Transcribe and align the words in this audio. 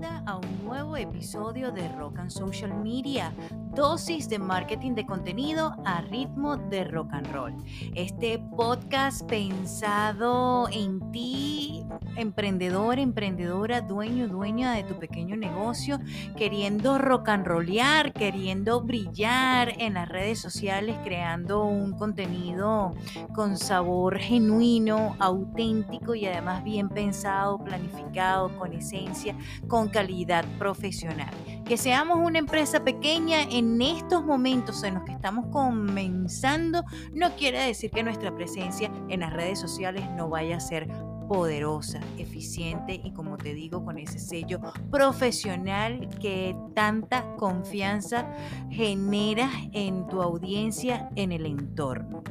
bienvenida 0.00 0.22
a 0.24 0.36
un 0.36 0.64
nuevo 0.64 0.96
episodio 0.96 1.70
de 1.70 1.86
Rock 1.96 2.20
and 2.20 2.30
Social 2.30 2.72
Media, 2.72 3.32
dosis 3.74 4.28
de 4.28 4.38
marketing 4.38 4.92
de 4.94 5.06
contenido 5.06 5.74
a 5.84 6.00
ritmo 6.02 6.56
de 6.56 6.84
rock 6.84 7.12
and 7.12 7.32
roll. 7.32 7.54
Este 7.94 8.38
podcast 8.56 9.22
pensado 9.26 10.68
en 10.72 11.12
ti, 11.12 11.84
emprendedor, 12.16 12.98
emprendedora, 12.98 13.80
dueño, 13.80 14.28
dueña 14.28 14.72
de 14.72 14.82
tu 14.82 14.98
pequeño 14.98 15.36
negocio, 15.36 16.00
queriendo 16.36 16.98
rock 16.98 17.28
and 17.28 17.46
rollear, 17.46 18.12
queriendo 18.12 18.80
brillar 18.80 19.74
en 19.78 19.94
las 19.94 20.08
redes 20.08 20.40
sociales, 20.40 20.96
creando 21.04 21.64
un 21.64 21.92
contenido 21.92 22.94
con 23.34 23.56
sabor 23.56 24.18
genuino, 24.18 25.16
auténtico 25.20 26.14
y 26.14 26.26
además 26.26 26.64
bien 26.64 26.88
pensado, 26.88 27.58
planificado, 27.58 28.48
con 28.58 28.72
esencia, 28.72 29.36
con 29.68 29.88
calidad 29.88 30.44
profesional. 30.58 31.30
Que 31.70 31.76
seamos 31.76 32.18
una 32.18 32.40
empresa 32.40 32.82
pequeña 32.82 33.42
en 33.42 33.80
estos 33.80 34.24
momentos 34.24 34.82
en 34.82 34.94
los 34.94 35.04
que 35.04 35.12
estamos 35.12 35.46
comenzando 35.52 36.82
no 37.12 37.36
quiere 37.36 37.60
decir 37.60 37.92
que 37.92 38.02
nuestra 38.02 38.34
presencia 38.34 38.90
en 39.08 39.20
las 39.20 39.32
redes 39.32 39.60
sociales 39.60 40.02
no 40.16 40.28
vaya 40.28 40.56
a 40.56 40.60
ser 40.60 40.88
poderosa, 41.30 42.00
eficiente 42.18 43.00
y 43.04 43.12
como 43.12 43.36
te 43.36 43.54
digo 43.54 43.84
con 43.84 43.98
ese 43.98 44.18
sello 44.18 44.58
profesional 44.90 46.08
que 46.20 46.56
tanta 46.74 47.36
confianza 47.36 48.26
genera 48.68 49.48
en 49.72 50.08
tu 50.08 50.22
audiencia, 50.22 51.08
en 51.14 51.30
el 51.30 51.46
entorno. 51.46 52.24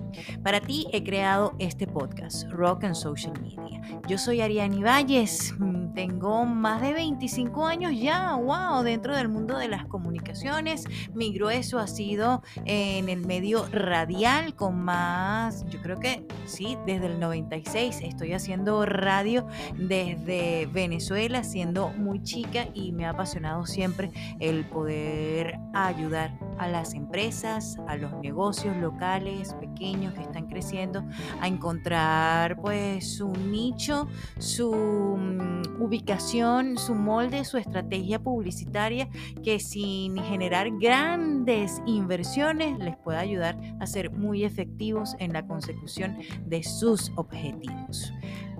Para 0.43 0.59
ti 0.59 0.85
he 0.91 1.01
creado 1.01 1.55
este 1.59 1.87
podcast, 1.87 2.49
Rock 2.49 2.83
and 2.83 2.95
Social 2.95 3.33
Media. 3.41 3.81
Yo 4.09 4.17
soy 4.17 4.41
Ariani 4.41 4.83
Valles, 4.83 5.53
mm, 5.57 5.93
tengo 5.93 6.45
más 6.45 6.81
de 6.81 6.93
25 6.93 7.65
años 7.65 7.93
ya, 7.95 8.35
wow, 8.35 8.83
dentro 8.83 9.15
del 9.15 9.29
mundo 9.29 9.57
de 9.57 9.69
las 9.69 9.85
comunicaciones. 9.85 10.83
Mi 11.13 11.31
grueso 11.31 11.79
ha 11.79 11.87
sido 11.87 12.41
en 12.65 13.07
el 13.07 13.25
medio 13.25 13.65
radial 13.71 14.55
con 14.55 14.83
más, 14.83 15.65
yo 15.69 15.81
creo 15.81 15.99
que 15.99 16.25
sí, 16.45 16.77
desde 16.85 17.05
el 17.05 17.19
96 17.19 18.01
estoy 18.01 18.33
haciendo 18.33 18.85
radio 18.89 19.47
desde 19.77 20.67
Venezuela, 20.67 21.43
siendo 21.43 21.89
muy 21.89 22.21
chica 22.23 22.67
y 22.73 22.91
me 22.91 23.05
ha 23.05 23.11
apasionado 23.11 23.65
siempre 23.65 24.11
el 24.39 24.65
poder 24.65 25.59
ayudar 25.73 26.37
a 26.57 26.67
las 26.67 26.93
empresas, 26.93 27.77
a 27.87 27.95
los 27.95 28.11
negocios 28.21 28.75
locales, 28.77 29.53
pequeños 29.55 30.13
que 30.13 30.21
están 30.21 30.47
creciendo, 30.47 31.03
a 31.39 31.47
encontrar 31.47 32.59
pues 32.61 33.15
su 33.15 33.31
nicho, 33.31 34.07
su 34.37 34.71
mm, 34.71 35.81
ubicación, 35.81 36.77
su 36.77 36.95
molde, 36.95 37.45
su 37.45 37.57
estrategia 37.57 38.19
publicitaria 38.19 39.07
que 39.43 39.59
sin 39.59 40.17
generar 40.17 40.69
grandes 40.79 41.81
inversiones 41.85 42.77
les 42.79 42.97
pueda 42.97 43.19
ayudar 43.19 43.57
a 43.79 43.87
ser 43.87 44.11
muy 44.11 44.43
efectivos 44.43 45.15
en 45.19 45.33
la 45.33 45.47
consecución 45.47 46.17
de 46.45 46.63
sus 46.63 47.11
objetivos. 47.15 48.13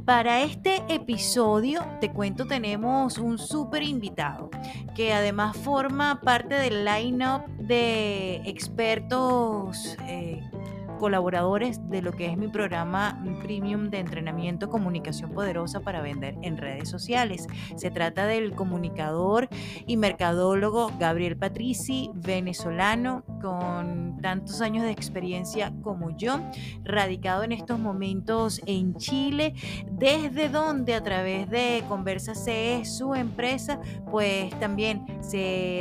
Para 0.10 0.42
este 0.42 0.82
episodio, 0.90 1.86
te 2.02 2.12
cuento, 2.12 2.48
tenemos 2.48 3.20
un 3.20 3.38
súper 3.38 3.84
invitado 3.84 4.50
que 4.96 5.14
además 5.14 5.56
forma 5.56 6.20
parte 6.22 6.56
del 6.56 6.84
line-up 6.84 7.46
de 7.60 8.38
expertos 8.38 9.96
eh, 10.08 10.42
colaboradores 11.00 11.90
de 11.90 12.04
lo 12.04 12.12
que 12.12 12.28
es 12.28 12.38
mi 12.38 12.50
programa 12.50 13.20
premium 13.42 13.90
de 13.90 14.00
entrenamiento 14.00 14.70
Comunicación 14.70 15.32
Poderosa 15.32 15.80
para 15.80 16.02
vender 16.02 16.38
en 16.44 16.58
redes 16.58 16.90
sociales. 16.90 17.48
Se 17.76 17.90
trata 17.90 18.28
del 18.28 18.54
comunicador 18.54 19.48
y 19.88 19.98
mercadólogo 19.98 20.92
Gabriel 21.00 21.38
Patrici, 21.38 22.12
venezolano 22.14 23.24
con 23.42 24.18
tantos 24.22 24.62
años 24.62 24.84
de 24.84 24.92
experiencia 24.92 25.74
como 25.82 26.16
yo, 26.18 26.40
radicado 26.84 27.44
en 27.44 27.54
estos 27.54 27.80
momentos 27.80 28.62
en 28.66 28.96
Chile, 28.96 29.54
desde 29.90 30.50
donde 30.50 30.94
a 30.94 31.04
través 31.04 31.50
de 31.50 31.84
Conversa 31.88 32.36
CE, 32.36 32.84
su 32.84 33.16
empresa, 33.16 33.80
pues 34.12 34.58
también 34.60 35.06
se 35.22 35.38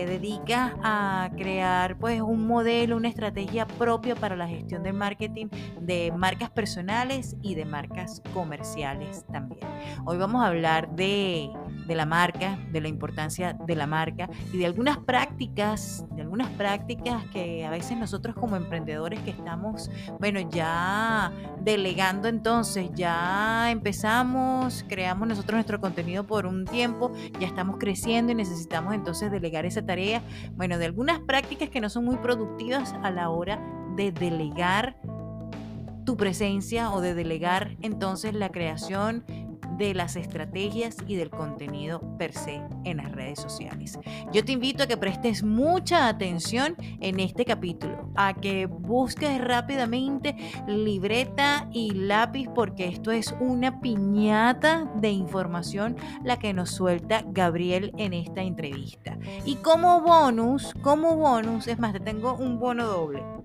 dedica 0.06 0.76
a 0.82 1.30
crear 1.36 1.98
pues 1.98 2.20
un 2.20 2.46
modelo, 2.46 2.96
una 2.96 3.08
estrategia 3.08 3.66
propia 3.66 4.14
para 4.14 4.36
la 4.36 4.46
gestión 4.46 4.84
del 4.84 4.94
marketing 4.94 5.07
de 5.16 6.12
marcas 6.14 6.50
personales 6.50 7.36
y 7.42 7.54
de 7.54 7.64
marcas 7.64 8.22
comerciales 8.34 9.24
también. 9.32 9.66
Hoy 10.04 10.18
vamos 10.18 10.44
a 10.44 10.48
hablar 10.48 10.94
de, 10.94 11.50
de 11.86 11.94
la 11.94 12.04
marca, 12.04 12.58
de 12.70 12.80
la 12.80 12.88
importancia 12.88 13.54
de 13.54 13.74
la 13.74 13.86
marca 13.86 14.28
y 14.52 14.58
de 14.58 14.66
algunas 14.66 14.98
prácticas, 14.98 16.04
de 16.14 16.22
algunas 16.22 16.48
prácticas 16.50 17.24
que 17.32 17.64
a 17.64 17.70
veces 17.70 17.96
nosotros 17.96 18.34
como 18.34 18.56
emprendedores 18.56 19.20
que 19.20 19.30
estamos, 19.30 19.90
bueno, 20.18 20.40
ya 20.50 21.32
delegando 21.62 22.28
entonces, 22.28 22.90
ya 22.94 23.70
empezamos, 23.70 24.84
creamos 24.88 25.26
nosotros 25.28 25.54
nuestro 25.54 25.80
contenido 25.80 26.24
por 26.24 26.44
un 26.44 26.66
tiempo, 26.66 27.12
ya 27.40 27.46
estamos 27.46 27.76
creciendo 27.78 28.32
y 28.32 28.34
necesitamos 28.34 28.94
entonces 28.94 29.30
delegar 29.30 29.64
esa 29.64 29.84
tarea, 29.84 30.22
bueno, 30.52 30.78
de 30.78 30.84
algunas 30.84 31.20
prácticas 31.20 31.70
que 31.70 31.80
no 31.80 31.88
son 31.88 32.04
muy 32.04 32.16
productivas 32.16 32.94
a 33.02 33.10
la 33.10 33.30
hora 33.30 33.77
de 33.98 34.12
delegar 34.12 34.96
tu 36.06 36.16
presencia 36.16 36.92
o 36.92 37.00
de 37.00 37.14
delegar 37.14 37.76
entonces 37.82 38.32
la 38.32 38.48
creación 38.50 39.24
de 39.76 39.94
las 39.94 40.16
estrategias 40.16 40.96
y 41.06 41.16
del 41.16 41.30
contenido 41.30 42.00
per 42.16 42.32
se 42.32 42.60
en 42.84 42.98
las 42.98 43.12
redes 43.12 43.40
sociales. 43.40 43.98
Yo 44.32 44.44
te 44.44 44.52
invito 44.52 44.82
a 44.82 44.86
que 44.86 44.96
prestes 44.96 45.42
mucha 45.42 46.08
atención 46.08 46.76
en 47.00 47.20
este 47.20 47.44
capítulo, 47.44 48.10
a 48.16 48.34
que 48.34 48.66
busques 48.66 49.40
rápidamente 49.40 50.34
libreta 50.66 51.68
y 51.72 51.92
lápiz 51.92 52.48
porque 52.54 52.88
esto 52.88 53.10
es 53.10 53.34
una 53.40 53.80
piñata 53.80 54.90
de 54.96 55.10
información 55.10 55.96
la 56.24 56.38
que 56.38 56.52
nos 56.52 56.70
suelta 56.70 57.24
Gabriel 57.26 57.92
en 57.98 58.14
esta 58.14 58.42
entrevista. 58.42 59.18
Y 59.44 59.56
como 59.56 60.00
bonus, 60.00 60.74
como 60.82 61.16
bonus, 61.16 61.68
es 61.68 61.78
más, 61.78 61.92
te 61.92 62.00
tengo 62.00 62.34
un 62.34 62.58
bono 62.58 62.86
doble 62.86 63.37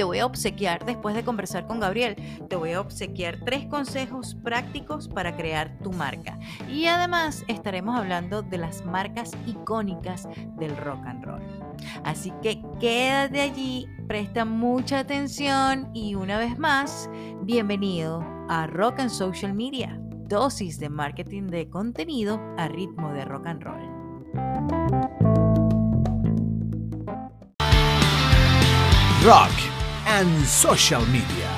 te 0.00 0.04
voy 0.04 0.20
a 0.20 0.24
obsequiar, 0.24 0.86
después 0.86 1.14
de 1.14 1.24
conversar 1.24 1.66
con 1.66 1.78
Gabriel, 1.78 2.16
te 2.48 2.56
voy 2.56 2.72
a 2.72 2.80
obsequiar 2.80 3.38
tres 3.44 3.66
consejos 3.66 4.34
prácticos 4.42 5.08
para 5.08 5.36
crear 5.36 5.76
tu 5.82 5.92
marca. 5.92 6.38
Y 6.70 6.86
además 6.86 7.44
estaremos 7.48 7.98
hablando 7.98 8.40
de 8.40 8.56
las 8.56 8.82
marcas 8.86 9.32
icónicas 9.46 10.26
del 10.56 10.74
rock 10.78 11.04
and 11.04 11.22
roll. 11.22 11.42
Así 12.02 12.32
que 12.40 12.62
quédate 12.80 13.42
allí, 13.42 13.86
presta 14.08 14.46
mucha 14.46 15.00
atención 15.00 15.90
y 15.92 16.14
una 16.14 16.38
vez 16.38 16.58
más, 16.58 17.10
bienvenido 17.42 18.24
a 18.48 18.66
Rock 18.68 19.00
and 19.00 19.10
Social 19.10 19.52
Media, 19.52 20.00
dosis 20.30 20.80
de 20.80 20.88
marketing 20.88 21.48
de 21.48 21.68
contenido 21.68 22.40
a 22.56 22.68
ritmo 22.68 23.12
de 23.12 23.26
rock 23.26 23.46
and 23.48 23.62
roll. 23.62 23.82
Rock 29.22 29.79
and 30.10 30.44
social 30.44 31.06
media. 31.06 31.49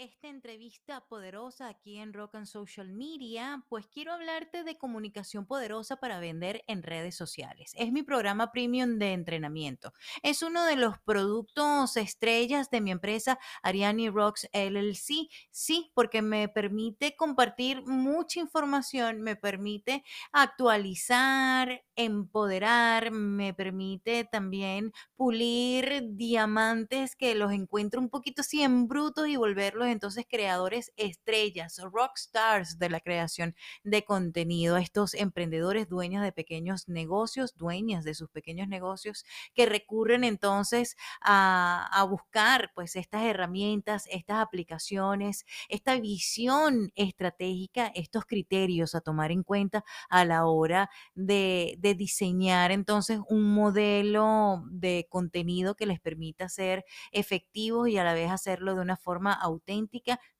Esta 0.00 0.28
entrevista 0.28 1.04
poderosa 1.08 1.68
aquí 1.68 1.98
en 1.98 2.14
Rock 2.14 2.36
and 2.36 2.46
Social 2.46 2.90
Media, 2.90 3.62
pues 3.68 3.86
quiero 3.86 4.14
hablarte 4.14 4.64
de 4.64 4.78
comunicación 4.78 5.44
poderosa 5.44 5.96
para 5.96 6.18
vender 6.18 6.64
en 6.68 6.82
redes 6.82 7.14
sociales. 7.14 7.72
Es 7.76 7.92
mi 7.92 8.02
programa 8.02 8.50
premium 8.50 8.98
de 8.98 9.12
entrenamiento. 9.12 9.92
Es 10.22 10.42
uno 10.42 10.64
de 10.64 10.76
los 10.76 10.98
productos 11.00 11.98
estrellas 11.98 12.70
de 12.70 12.80
mi 12.80 12.92
empresa 12.92 13.38
Ariani 13.62 14.08
Rocks 14.08 14.48
LLC. 14.54 15.28
Sí, 15.50 15.92
porque 15.94 16.22
me 16.22 16.48
permite 16.48 17.14
compartir 17.14 17.82
mucha 17.84 18.40
información, 18.40 19.20
me 19.20 19.36
permite 19.36 20.02
actualizar, 20.32 21.84
empoderar, 21.94 23.10
me 23.10 23.52
permite 23.52 24.24
también 24.24 24.94
pulir 25.14 26.04
diamantes 26.12 27.16
que 27.16 27.34
los 27.34 27.52
encuentro 27.52 28.00
un 28.00 28.08
poquito 28.08 28.40
así 28.40 28.62
en 28.62 28.88
brutos 28.88 29.28
y 29.28 29.36
volverlos 29.36 29.89
entonces 29.90 30.26
creadores 30.28 30.92
estrellas, 30.96 31.78
rock 31.92 32.12
stars 32.16 32.78
de 32.78 32.90
la 32.90 33.00
creación 33.00 33.54
de 33.84 34.04
contenido, 34.04 34.76
estos 34.76 35.14
emprendedores 35.14 35.88
dueños 35.88 36.22
de 36.22 36.32
pequeños 36.32 36.88
negocios, 36.88 37.56
dueñas 37.56 38.04
de 38.04 38.14
sus 38.14 38.30
pequeños 38.30 38.68
negocios 38.68 39.24
que 39.54 39.66
recurren 39.66 40.24
entonces 40.24 40.96
a, 41.20 41.88
a 41.92 42.04
buscar 42.04 42.72
pues 42.74 42.96
estas 42.96 43.22
herramientas, 43.24 44.06
estas 44.10 44.38
aplicaciones, 44.38 45.44
esta 45.68 45.98
visión 45.98 46.92
estratégica, 46.94 47.90
estos 47.94 48.24
criterios 48.24 48.94
a 48.94 49.00
tomar 49.00 49.30
en 49.32 49.42
cuenta 49.42 49.84
a 50.08 50.24
la 50.24 50.46
hora 50.46 50.90
de, 51.14 51.76
de 51.78 51.94
diseñar 51.94 52.70
entonces 52.72 53.20
un 53.28 53.54
modelo 53.54 54.62
de 54.70 55.06
contenido 55.10 55.74
que 55.74 55.86
les 55.86 56.00
permita 56.00 56.48
ser 56.48 56.84
efectivos 57.12 57.88
y 57.88 57.98
a 57.98 58.04
la 58.04 58.14
vez 58.14 58.30
hacerlo 58.30 58.74
de 58.74 58.82
una 58.82 58.96
forma 58.96 59.32
auténtica 59.32 59.79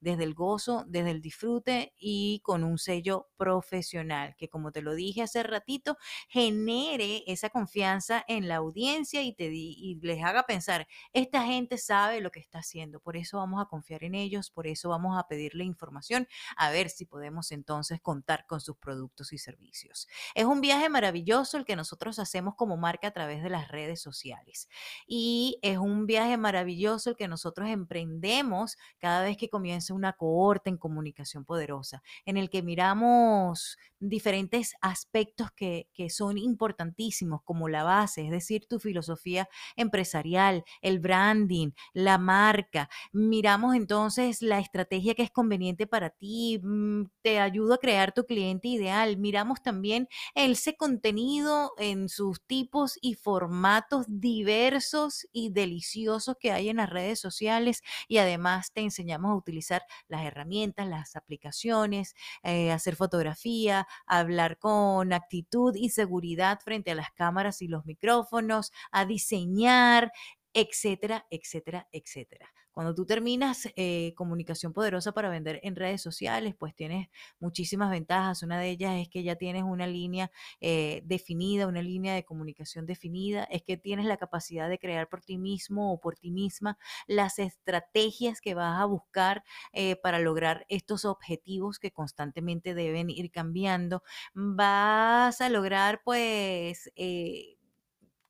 desde 0.00 0.24
el 0.24 0.34
gozo, 0.34 0.84
desde 0.86 1.10
el 1.10 1.20
disfrute 1.20 1.94
y 1.96 2.40
con 2.40 2.64
un 2.64 2.78
sello 2.78 3.28
profesional 3.36 4.34
que, 4.36 4.48
como 4.48 4.72
te 4.72 4.82
lo 4.82 4.94
dije 4.94 5.22
hace 5.22 5.42
ratito, 5.42 5.96
genere 6.28 7.24
esa 7.26 7.50
confianza 7.50 8.24
en 8.28 8.48
la 8.48 8.56
audiencia 8.56 9.22
y, 9.22 9.34
te 9.34 9.50
y 9.52 9.98
les 10.02 10.22
haga 10.24 10.44
pensar, 10.44 10.86
esta 11.12 11.44
gente 11.44 11.78
sabe 11.78 12.20
lo 12.20 12.30
que 12.30 12.40
está 12.40 12.58
haciendo, 12.58 13.00
por 13.00 13.16
eso 13.16 13.38
vamos 13.38 13.62
a 13.62 13.66
confiar 13.66 14.04
en 14.04 14.14
ellos, 14.14 14.50
por 14.50 14.66
eso 14.66 14.88
vamos 14.88 15.18
a 15.18 15.26
pedirle 15.26 15.64
información, 15.64 16.28
a 16.56 16.70
ver 16.70 16.90
si 16.90 17.04
podemos 17.04 17.52
entonces 17.52 18.00
contar 18.00 18.46
con 18.46 18.60
sus 18.60 18.76
productos 18.76 19.32
y 19.32 19.38
servicios. 19.38 20.08
Es 20.34 20.44
un 20.44 20.60
viaje 20.60 20.88
maravilloso 20.88 21.56
el 21.56 21.64
que 21.64 21.76
nosotros 21.76 22.18
hacemos 22.18 22.54
como 22.54 22.76
marca 22.76 23.08
a 23.08 23.12
través 23.12 23.42
de 23.42 23.50
las 23.50 23.68
redes 23.68 24.00
sociales 24.00 24.68
y 25.06 25.58
es 25.62 25.78
un 25.78 26.06
viaje 26.06 26.36
maravilloso 26.36 27.10
el 27.10 27.16
que 27.16 27.28
nosotros 27.28 27.68
emprendemos 27.68 28.76
cada 28.98 29.22
vez 29.22 29.29
que 29.36 29.48
comienza 29.48 29.94
una 29.94 30.12
cohorte 30.12 30.70
en 30.70 30.76
comunicación 30.76 31.44
poderosa, 31.44 32.02
en 32.24 32.36
el 32.36 32.50
que 32.50 32.62
miramos 32.62 33.78
diferentes 33.98 34.74
aspectos 34.80 35.50
que, 35.52 35.88
que 35.92 36.10
son 36.10 36.38
importantísimos, 36.38 37.42
como 37.42 37.68
la 37.68 37.82
base, 37.84 38.24
es 38.24 38.30
decir, 38.30 38.66
tu 38.66 38.78
filosofía 38.78 39.48
empresarial, 39.76 40.64
el 40.80 41.00
branding, 41.00 41.72
la 41.92 42.18
marca. 42.18 42.88
Miramos 43.12 43.74
entonces 43.74 44.42
la 44.42 44.58
estrategia 44.58 45.14
que 45.14 45.22
es 45.22 45.30
conveniente 45.30 45.86
para 45.86 46.10
ti, 46.10 46.60
mm, 46.62 47.04
te 47.22 47.38
ayuda 47.40 47.76
a 47.76 47.78
crear 47.78 48.12
tu 48.12 48.24
cliente 48.24 48.68
ideal. 48.68 49.16
Miramos 49.16 49.62
también 49.62 50.08
ese 50.34 50.76
contenido 50.76 51.72
en 51.78 52.08
sus 52.08 52.42
tipos 52.46 52.98
y 53.00 53.14
formatos 53.14 54.06
diversos 54.08 55.26
y 55.32 55.50
deliciosos 55.50 56.36
que 56.38 56.52
hay 56.52 56.68
en 56.68 56.76
las 56.76 56.90
redes 56.90 57.20
sociales 57.20 57.82
y 58.08 58.18
además 58.18 58.72
te 58.72 58.80
enseñamos 58.80 59.19
a 59.30 59.34
utilizar 59.36 59.82
las 60.08 60.24
herramientas, 60.24 60.86
las 60.86 61.16
aplicaciones, 61.16 62.14
eh, 62.42 62.72
hacer 62.72 62.96
fotografía, 62.96 63.86
hablar 64.06 64.58
con 64.58 65.12
actitud 65.12 65.74
y 65.76 65.90
seguridad 65.90 66.60
frente 66.60 66.90
a 66.92 66.94
las 66.94 67.10
cámaras 67.12 67.62
y 67.62 67.68
los 67.68 67.84
micrófonos, 67.86 68.72
a 68.92 69.04
diseñar, 69.04 70.12
etcétera, 70.54 71.26
etcétera, 71.30 71.88
etcétera. 71.92 72.48
Cuando 72.72 72.94
tú 72.94 73.04
terminas 73.06 73.68
eh, 73.76 74.14
comunicación 74.14 74.72
poderosa 74.72 75.12
para 75.12 75.28
vender 75.28 75.60
en 75.62 75.76
redes 75.76 76.02
sociales, 76.02 76.54
pues 76.58 76.74
tienes 76.74 77.08
muchísimas 77.38 77.90
ventajas. 77.90 78.42
Una 78.42 78.58
de 78.60 78.70
ellas 78.70 78.94
es 79.00 79.08
que 79.08 79.22
ya 79.22 79.36
tienes 79.36 79.62
una 79.64 79.86
línea 79.86 80.30
eh, 80.60 81.02
definida, 81.04 81.66
una 81.66 81.82
línea 81.82 82.14
de 82.14 82.24
comunicación 82.24 82.86
definida, 82.86 83.44
es 83.44 83.62
que 83.62 83.76
tienes 83.76 84.06
la 84.06 84.16
capacidad 84.16 84.68
de 84.68 84.78
crear 84.78 85.08
por 85.08 85.22
ti 85.22 85.38
mismo 85.38 85.92
o 85.92 86.00
por 86.00 86.16
ti 86.16 86.30
misma 86.30 86.78
las 87.06 87.38
estrategias 87.38 88.40
que 88.40 88.54
vas 88.54 88.80
a 88.80 88.84
buscar 88.86 89.44
eh, 89.72 89.96
para 89.96 90.18
lograr 90.18 90.64
estos 90.68 91.04
objetivos 91.04 91.78
que 91.78 91.92
constantemente 91.92 92.74
deben 92.74 93.10
ir 93.10 93.30
cambiando. 93.30 94.02
Vas 94.34 95.40
a 95.40 95.48
lograr 95.48 96.02
pues 96.04 96.90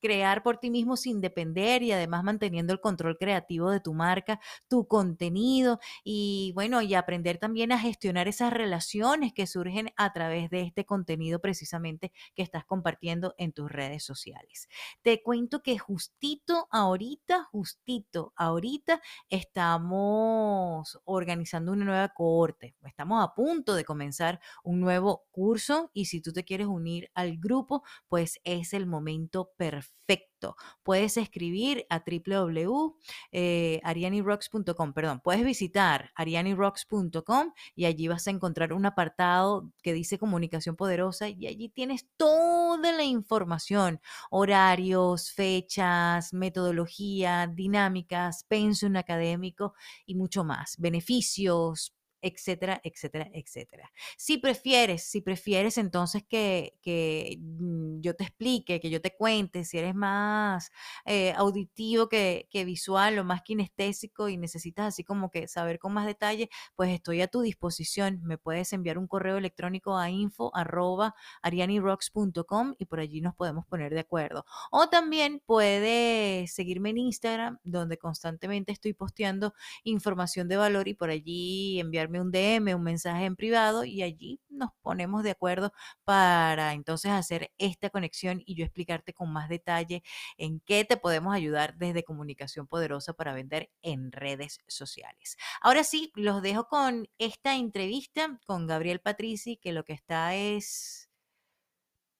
crear 0.01 0.43
por 0.43 0.59
ti 0.59 0.71
mismo 0.71 0.97
sin 0.97 1.21
depender 1.21 1.83
y 1.83 1.93
además 1.93 2.25
manteniendo 2.25 2.73
el 2.73 2.81
control 2.81 3.17
creativo 3.19 3.71
de 3.71 3.81
tu 3.81 3.95
marca, 3.95 4.41
tu 4.69 4.87
contenido 4.87 5.79
y 6.05 6.53
bueno, 6.55 6.83
y 6.83 6.95
aprender 6.95 7.39
también 7.39 7.73
a 7.73 7.79
gestionar 7.79 8.29
esas 8.29 8.53
relaciones 8.53 9.33
que 9.33 9.47
surgen 9.47 9.91
a 9.97 10.13
través 10.13 10.51
de 10.51 10.63
este 10.63 10.85
contenido 10.85 11.41
precisamente 11.41 12.13
que 12.35 12.43
estás 12.43 12.65
compartiendo 12.65 13.35
en 13.39 13.53
tus 13.53 13.71
redes 13.71 14.05
sociales. 14.05 14.69
Te 15.03 15.23
cuento 15.23 15.63
que 15.63 15.79
justito 15.79 16.69
ahorita, 16.71 17.45
justito 17.53 18.33
ahorita 18.37 19.01
estamos 19.29 20.99
organizando 21.05 21.73
una 21.73 21.85
nueva 21.85 22.09
cohorte. 22.09 22.75
Estamos 22.85 23.23
a 23.23 23.35
punto 23.35 23.75
de 23.75 23.85
comenzar 23.85 24.41
un 24.65 24.81
nuevo 24.81 25.25
curso 25.31 25.91
y 25.93 26.07
si 26.07 26.21
tú 26.21 26.33
te 26.33 26.45
quieres 26.45 26.67
unir 26.67 27.11
al 27.15 27.39
grupo, 27.39 27.83
pues 28.09 28.41
es 28.45 28.73
el 28.73 28.87
momento 28.87 29.53
perfecto 29.57 29.90
perfecto. 30.11 30.57
Puedes 30.83 31.17
escribir 31.17 31.87
a 31.89 32.03
www.arianirocks.com, 32.05 34.93
perdón, 34.93 35.21
puedes 35.23 35.45
visitar 35.45 36.11
arianirocks.com 36.15 37.53
y 37.77 37.85
allí 37.85 38.09
vas 38.09 38.27
a 38.27 38.31
encontrar 38.31 38.73
un 38.73 38.87
apartado 38.87 39.71
que 39.83 39.93
dice 39.93 40.19
comunicación 40.19 40.75
poderosa 40.77 41.29
y 41.29 41.47
allí 41.47 41.69
tienes 41.69 42.09
toda 42.17 42.93
la 42.93 43.05
información, 43.05 44.01
horarios, 44.31 45.31
fechas, 45.33 46.33
metodología, 46.33 47.47
dinámicas, 47.47 48.45
pensum 48.45 48.97
académico 48.97 49.75
y 50.07 50.15
mucho 50.17 50.43
más, 50.45 50.77
beneficios, 50.79 51.95
etcétera, 52.23 52.81
etcétera, 52.85 53.29
etcétera. 53.33 53.91
Si 54.17 54.39
prefieres, 54.39 55.05
si 55.05 55.21
prefieres 55.21 55.79
entonces 55.79 56.25
que, 56.29 56.75
que 56.83 57.39
mm, 57.41 58.01
yo 58.01 58.15
te 58.15 58.25
explique, 58.25 58.81
que 58.81 58.91
yo 58.91 59.01
te 59.01 59.15
cuente, 59.17 59.65
si 59.65 59.79
eres 59.79 59.95
más 59.95 60.71
eh, 61.05 61.33
auditivo 61.37 62.09
que, 62.09 62.49
que, 62.51 62.65
visual 62.65 63.19
o 63.19 63.25
más 63.25 63.43
kinestésico 63.43 64.29
y 64.29 64.37
necesitas 64.37 64.89
así 64.89 65.05
como 65.05 65.31
que 65.31 65.49
saber 65.49 65.79
con 65.79 65.93
más 65.93 66.07
detalle, 66.07 66.51
pues 66.77 66.91
estoy 66.91 67.21
a 67.23 67.29
tu 67.29 67.41
disposición. 67.41 68.21
Me 68.23 68.39
puedes 68.39 68.73
enviar 68.73 68.99
un 68.99 69.07
correo 69.07 69.37
electrónico 69.37 69.97
a 69.97 70.11
info 70.11 70.55
arroba 70.55 71.15
arianirocks.com 71.43 72.75
y 72.79 72.87
por 72.87 73.01
allí 73.01 73.21
nos 73.21 73.35
podemos 73.35 73.67
poner 73.67 73.95
de 73.95 74.01
acuerdo. 74.01 74.45
O 74.71 74.89
también 74.89 75.43
puedes 75.45 76.53
seguirme 76.53 76.91
en 76.91 76.99
Instagram, 76.99 77.59
donde 77.65 77.99
constantemente 77.99 78.73
estoy 78.73 78.93
posteando 78.95 79.55
información 79.85 80.49
de 80.49 80.57
valor 80.57 80.89
y 80.89 80.95
por 80.95 81.11
allí 81.11 81.79
enviar 82.11 82.23
un 82.23 82.33
DM, 82.33 82.75
un 82.75 82.83
mensaje 82.83 83.25
en 83.25 83.37
privado 83.37 83.85
y 83.85 84.03
allí 84.03 84.41
nos 84.49 84.71
ponemos 84.83 85.23
de 85.23 85.31
acuerdo 85.31 85.73
para 86.05 86.75
entonces 86.75 87.11
hacer 87.13 87.51
esta 87.59 87.91
conexión 87.91 88.43
y 88.45 88.57
yo 88.57 88.65
explicarte 88.65 89.15
con 89.15 89.33
más 89.33 89.49
detalle 89.49 90.03
en 90.37 90.61
qué 90.61 90.85
te 90.85 90.97
podemos 90.97 91.35
ayudar 91.35 91.77
desde 91.77 92.05
comunicación 92.05 92.67
poderosa 92.67 93.13
para 93.15 93.33
vender 93.33 93.71
en 93.83 94.13
redes 94.13 94.59
sociales. 94.67 95.37
Ahora 95.61 95.85
sí, 95.85 96.13
los 96.15 96.43
dejo 96.43 96.67
con 96.69 97.09
esta 97.19 97.57
entrevista 97.57 98.39
con 98.47 98.67
Gabriel 98.67 99.01
Patrici, 99.01 99.57
que 99.57 99.73
lo 99.73 99.85
que 99.85 99.93
está 99.93 100.35
es 100.35 101.11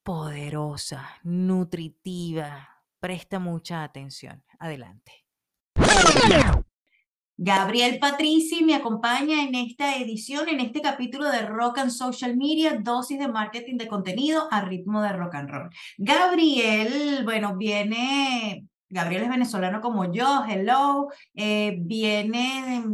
poderosa, 0.03 1.19
nutritiva. 1.23 2.85
Presta 3.01 3.39
mucha 3.39 3.83
atención. 3.83 4.45
Adelante. 4.59 5.27
Gabriel 7.43 7.99
Patrici 7.99 8.63
me 8.65 8.75
acompaña 8.75 9.43
en 9.43 9.55
esta 9.55 9.97
edición, 9.97 10.51
en 10.51 10.61
este 10.61 10.83
capítulo 10.83 11.31
de 11.31 11.41
Rock 11.47 11.79
and 11.79 11.91
Social 11.91 12.37
Media, 12.37 12.79
dosis 12.83 13.19
de 13.19 13.29
marketing 13.29 13.79
de 13.79 13.89
contenido 13.89 14.47
a 14.51 14.61
ritmo 14.61 15.01
de 15.01 15.15
rock 15.15 15.37
and 15.37 15.49
roll. 15.49 15.71
Gabriel, 15.97 17.25
bueno, 17.25 17.57
viene, 17.57 18.67
Gabriel 18.91 19.23
es 19.23 19.31
venezolano 19.31 19.81
como 19.81 20.13
yo, 20.13 20.45
hello, 20.47 21.09
eh, 21.33 21.79
viene 21.81 22.85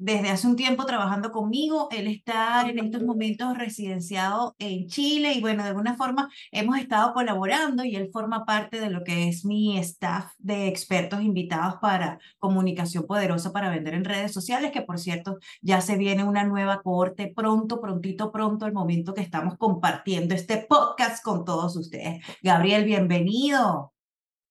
desde 0.00 0.30
hace 0.30 0.46
un 0.46 0.56
tiempo 0.56 0.86
trabajando 0.86 1.30
conmigo. 1.30 1.88
Él 1.92 2.06
está 2.08 2.68
en 2.68 2.78
estos 2.78 3.02
momentos 3.02 3.56
residenciado 3.56 4.56
en 4.58 4.86
Chile 4.88 5.34
y 5.34 5.40
bueno, 5.42 5.62
de 5.62 5.68
alguna 5.68 5.94
forma 5.94 6.30
hemos 6.50 6.78
estado 6.78 7.12
colaborando 7.12 7.84
y 7.84 7.96
él 7.96 8.08
forma 8.10 8.46
parte 8.46 8.80
de 8.80 8.88
lo 8.88 9.04
que 9.04 9.28
es 9.28 9.44
mi 9.44 9.78
staff 9.78 10.32
de 10.38 10.68
expertos 10.68 11.20
invitados 11.20 11.74
para 11.82 12.18
comunicación 12.38 13.06
poderosa 13.06 13.52
para 13.52 13.68
vender 13.68 13.92
en 13.92 14.06
redes 14.06 14.32
sociales, 14.32 14.72
que 14.72 14.82
por 14.82 14.98
cierto 14.98 15.38
ya 15.60 15.82
se 15.82 15.96
viene 15.96 16.24
una 16.24 16.44
nueva 16.44 16.80
cohorte 16.82 17.30
pronto, 17.34 17.80
prontito, 17.80 18.32
pronto, 18.32 18.64
el 18.64 18.72
momento 18.72 19.12
que 19.12 19.20
estamos 19.20 19.58
compartiendo 19.58 20.34
este 20.34 20.66
podcast 20.66 21.22
con 21.22 21.44
todos 21.44 21.76
ustedes. 21.76 22.24
Gabriel, 22.42 22.86
bienvenido. 22.86 23.92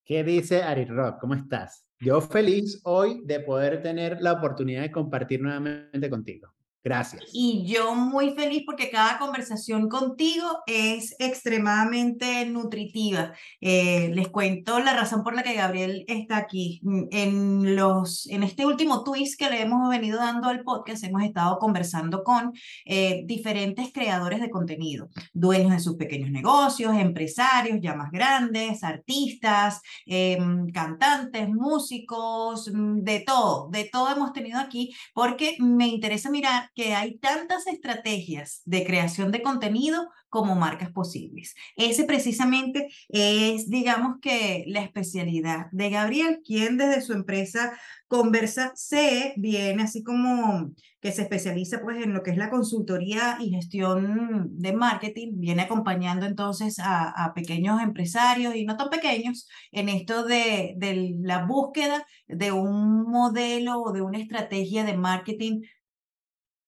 ¿Qué 0.06 0.24
dice 0.24 0.62
Ari 0.62 0.86
Rock? 0.86 1.20
¿Cómo 1.20 1.34
estás? 1.34 1.89
Yo 2.02 2.22
feliz 2.22 2.80
hoy 2.86 3.22
de 3.26 3.42
poder 3.42 3.82
tener 3.82 4.22
la 4.22 4.32
oportunidad 4.32 4.84
de 4.84 4.92
compartir 4.92 5.42
nuevamente 5.42 6.10
contigo. 6.10 6.54
Gracias. 6.82 7.24
Y 7.34 7.66
yo 7.68 7.94
muy 7.94 8.32
feliz 8.32 8.64
porque 8.66 8.90
cada 8.90 9.20
conversación 9.20 9.90
contigo 9.90 10.46
es 10.66 11.14
extremadamente 11.20 12.46
nutritiva. 12.46 13.34
Eh, 13.60 14.12
les 14.14 14.30
cuento 14.30 14.80
la 14.80 14.94
razón 14.94 15.22
por 15.22 15.36
la 15.36 15.44
que 15.44 15.56
Gabriel 15.56 16.06
está 16.08 16.38
aquí. 16.38 16.80
Mm, 16.84 17.04
en, 17.12 17.76
los, 17.76 18.28
en 18.28 18.44
este 18.44 18.66
último 18.66 19.04
twist 19.04 19.38
que 19.38 19.50
le 19.50 19.62
hemos 19.62 19.90
venido 19.90 20.20
dando 20.20 20.48
al 20.48 20.64
podcast, 20.64 21.04
hemos 21.04 21.24
estado 21.24 21.60
conversando 21.60 22.24
con 22.24 22.54
eh, 22.86 23.24
diferentes 23.26 23.92
creadores 23.92 24.40
de 24.40 24.50
contenido, 24.50 25.10
dueños 25.34 25.72
de 25.72 25.80
sus 25.80 25.98
pequeños 25.98 26.32
negocios, 26.32 26.96
empresarios 26.96 27.80
ya 27.82 27.94
más 27.94 28.10
grandes, 28.10 28.86
artistas, 28.86 29.82
em, 30.06 30.68
cantantes, 30.72 31.50
músicos, 31.50 32.72
mm, 32.74 33.02
de 33.04 33.20
todo, 33.20 33.70
de 33.70 33.84
todo 33.92 34.10
hemos 34.10 34.32
tenido 34.32 34.60
aquí 34.60 34.96
porque 35.14 35.58
me 35.60 35.88
interesa 35.88 36.30
mirar 36.30 36.69
que 36.76 36.94
hay 36.94 37.18
tantas 37.18 37.68
estrategias 37.68 38.62
de 38.66 38.86
creación 38.86 39.32
de 39.32 39.42
contenido 39.42 40.10
como 40.30 40.56
marcas 40.56 40.92
posibles. 40.92 41.56
Ese 41.76 42.04
precisamente 42.04 42.88
es, 43.10 43.70
digamos 43.70 44.18
que, 44.22 44.64
la 44.68 44.82
especialidad 44.82 45.68
de 45.72 45.90
Gabriel, 45.90 46.42
quien 46.46 46.78
desde 46.78 47.02
su 47.02 47.14
empresa 47.14 47.78
Conversa 48.08 48.72
C 48.76 49.34
viene 49.38 49.84
así 49.84 50.04
como 50.04 50.72
que 51.00 51.12
se 51.12 51.22
especializa 51.22 51.82
pues 51.82 52.04
en 52.04 52.14
lo 52.14 52.24
que 52.24 52.32
es 52.32 52.38
la 52.38 52.50
consultoría 52.50 53.38
y 53.40 53.52
gestión 53.52 54.50
de 54.58 54.74
marketing, 54.74 55.34
viene 55.36 55.62
acompañando 55.62 56.26
entonces 56.26 56.80
a, 56.80 57.10
a 57.10 57.34
pequeños 57.34 57.82
empresarios 57.82 58.56
y 58.56 58.66
no 58.66 58.78
tan 58.78 58.90
pequeños 58.90 59.48
en 59.72 59.90
esto 59.90 60.26
de, 60.26 60.74
de 60.78 61.16
la 61.22 61.46
búsqueda 61.46 62.06
de 62.28 62.52
un 62.52 63.04
modelo 63.04 63.80
o 63.82 63.94
de 63.94 64.02
una 64.02 64.18
estrategia 64.18 64.84
de 64.84 64.98
marketing 64.98 65.62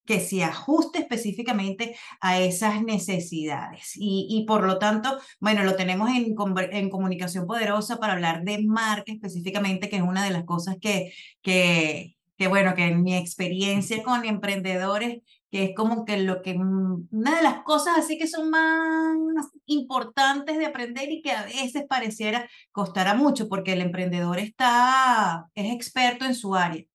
que 0.05 0.20
se 0.20 0.43
ajuste 0.43 1.00
específicamente 1.00 1.96
a 2.20 2.39
esas 2.39 2.84
necesidades. 2.84 3.93
Y, 3.96 4.27
y 4.29 4.46
por 4.46 4.63
lo 4.65 4.79
tanto, 4.79 5.20
bueno, 5.39 5.63
lo 5.63 5.75
tenemos 5.75 6.10
en, 6.10 6.36
en, 6.72 6.89
comunicación 6.89 7.48
poderosa 7.48 7.98
para 7.98 8.13
hablar 8.13 8.43
de 8.43 8.63
marca 8.63 9.12
específicamente, 9.12 9.89
que 9.89 9.98
es 9.98 10.01
una 10.01 10.24
de 10.24 10.31
las 10.31 10.43
cosas 10.46 10.77
que, 10.81 11.13
que, 11.41 12.15
que, 12.38 12.48
bueno, 12.48 12.75
que 12.75 12.86
en 12.86 13.03
mi 13.03 13.15
experiencia 13.15 14.03
con 14.03 14.25
emprendedores, 14.25 15.22
que 15.51 15.65
es 15.65 15.72
como 15.75 16.05
que 16.05 16.17
lo 16.17 16.41
que, 16.41 16.55
mm, 16.58 17.08
una 17.12 17.38
de 17.38 17.43
las 17.43 17.63
cosas 17.63 17.98
así 17.98 18.17
que 18.17 18.27
son 18.27 18.50
más 18.50 19.48
importantes 19.65 20.58
de 20.58 20.65
aprender 20.65 21.12
y 21.12 21.22
que 21.22 21.31
a 21.31 21.46
veces 21.46 21.86
pareciera 21.88 22.50
costará 22.72 23.13
mucho, 23.15 23.50
porque 23.50 23.74
el 23.74 23.81
emprendedor 23.81 24.39
está, 24.39 25.50
es 25.55 25.74
experto 25.74 26.25
en 26.25 26.36
su 26.36 26.55
área 26.55 26.86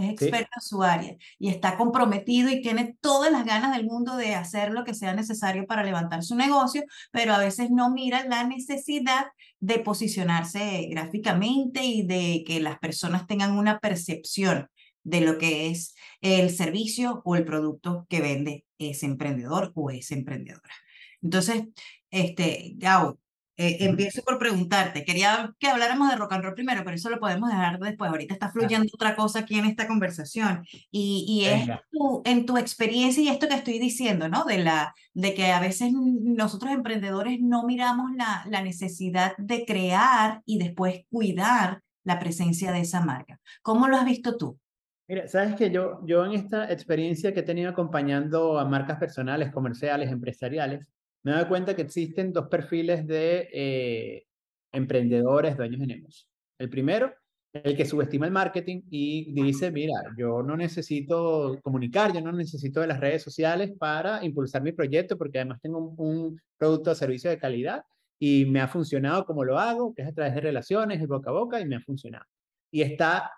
es 0.00 0.10
experto 0.10 0.50
en 0.56 0.62
su 0.62 0.82
área 0.82 1.16
y 1.38 1.48
está 1.48 1.76
comprometido 1.76 2.50
y 2.50 2.62
tiene 2.62 2.96
todas 3.00 3.30
las 3.30 3.44
ganas 3.44 3.76
del 3.76 3.86
mundo 3.86 4.16
de 4.16 4.34
hacer 4.34 4.72
lo 4.72 4.84
que 4.84 4.94
sea 4.94 5.14
necesario 5.14 5.66
para 5.66 5.84
levantar 5.84 6.22
su 6.22 6.34
negocio, 6.34 6.84
pero 7.12 7.34
a 7.34 7.38
veces 7.38 7.70
no 7.70 7.90
mira 7.90 8.26
la 8.26 8.44
necesidad 8.44 9.26
de 9.60 9.78
posicionarse 9.78 10.88
gráficamente 10.90 11.84
y 11.84 12.06
de 12.06 12.42
que 12.46 12.60
las 12.60 12.78
personas 12.78 13.26
tengan 13.26 13.52
una 13.56 13.78
percepción 13.78 14.68
de 15.02 15.20
lo 15.20 15.38
que 15.38 15.70
es 15.70 15.94
el 16.20 16.50
servicio 16.50 17.22
o 17.24 17.36
el 17.36 17.44
producto 17.44 18.06
que 18.08 18.20
vende 18.20 18.64
ese 18.78 19.06
emprendedor 19.06 19.72
o 19.74 19.90
esa 19.90 20.14
emprendedora. 20.14 20.74
Entonces, 21.22 21.64
este, 22.10 22.72
Gao, 22.76 23.19
eh, 23.60 23.76
empiezo 23.80 24.22
por 24.22 24.38
preguntarte, 24.38 25.04
quería 25.04 25.54
que 25.58 25.68
habláramos 25.68 26.08
de 26.08 26.16
rock 26.16 26.32
and 26.32 26.44
roll 26.44 26.54
primero, 26.54 26.82
pero 26.82 26.96
eso 26.96 27.10
lo 27.10 27.20
podemos 27.20 27.50
dejar 27.50 27.78
después. 27.78 28.10
Ahorita 28.10 28.34
está 28.34 28.50
fluyendo 28.50 28.90
otra 28.94 29.14
cosa 29.14 29.40
aquí 29.40 29.58
en 29.58 29.66
esta 29.66 29.86
conversación. 29.86 30.64
Y, 30.90 31.26
y 31.28 31.44
es 31.44 31.68
tu, 31.90 32.22
en 32.24 32.46
tu 32.46 32.56
experiencia 32.56 33.22
y 33.22 33.28
esto 33.28 33.48
que 33.48 33.54
estoy 33.54 33.78
diciendo, 33.78 34.28
¿no? 34.28 34.44
De, 34.44 34.58
la, 34.58 34.94
de 35.12 35.34
que 35.34 35.52
a 35.52 35.60
veces 35.60 35.92
nosotros 35.92 36.72
emprendedores 36.72 37.38
no 37.40 37.64
miramos 37.64 38.12
la, 38.16 38.44
la 38.48 38.62
necesidad 38.62 39.36
de 39.36 39.66
crear 39.66 40.40
y 40.46 40.58
después 40.58 41.02
cuidar 41.10 41.82
la 42.04 42.18
presencia 42.18 42.72
de 42.72 42.80
esa 42.80 43.04
marca. 43.04 43.38
¿Cómo 43.62 43.86
lo 43.86 43.96
has 43.96 44.06
visto 44.06 44.36
tú? 44.38 44.58
Mira, 45.06 45.26
sabes 45.26 45.56
que 45.56 45.70
yo, 45.70 46.00
yo 46.06 46.24
en 46.24 46.32
esta 46.32 46.70
experiencia 46.72 47.34
que 47.34 47.40
he 47.40 47.42
tenido 47.42 47.70
acompañando 47.70 48.58
a 48.58 48.64
marcas 48.64 48.98
personales, 48.98 49.50
comerciales, 49.50 50.10
empresariales, 50.10 50.86
me 51.22 51.32
doy 51.32 51.44
cuenta 51.46 51.74
que 51.74 51.82
existen 51.82 52.32
dos 52.32 52.48
perfiles 52.48 53.06
de 53.06 53.48
eh, 53.52 54.26
emprendedores, 54.72 55.56
dueños 55.56 55.80
de 55.80 55.86
negocio. 55.86 56.26
El 56.58 56.70
primero, 56.70 57.12
el 57.52 57.76
que 57.76 57.84
subestima 57.84 58.26
el 58.26 58.32
marketing 58.32 58.82
y 58.90 59.32
dice, 59.32 59.70
mira, 59.70 59.94
yo 60.16 60.42
no 60.42 60.56
necesito 60.56 61.58
comunicar, 61.62 62.12
yo 62.12 62.20
no 62.20 62.32
necesito 62.32 62.80
de 62.80 62.86
las 62.86 63.00
redes 63.00 63.22
sociales 63.22 63.72
para 63.78 64.24
impulsar 64.24 64.62
mi 64.62 64.72
proyecto 64.72 65.18
porque 65.18 65.38
además 65.38 65.60
tengo 65.60 65.78
un, 65.78 65.94
un 65.98 66.40
producto 66.56 66.92
o 66.92 66.94
servicio 66.94 67.30
de 67.30 67.38
calidad 67.38 67.82
y 68.18 68.44
me 68.44 68.60
ha 68.60 68.68
funcionado 68.68 69.24
como 69.24 69.44
lo 69.44 69.58
hago, 69.58 69.94
que 69.94 70.02
es 70.02 70.08
a 70.08 70.12
través 70.12 70.34
de 70.34 70.42
relaciones, 70.42 71.00
de 71.00 71.06
boca 71.06 71.30
a 71.30 71.32
boca, 71.32 71.60
y 71.60 71.64
me 71.64 71.76
ha 71.76 71.80
funcionado. 71.80 72.26
Y 72.70 72.82
está 72.82 73.32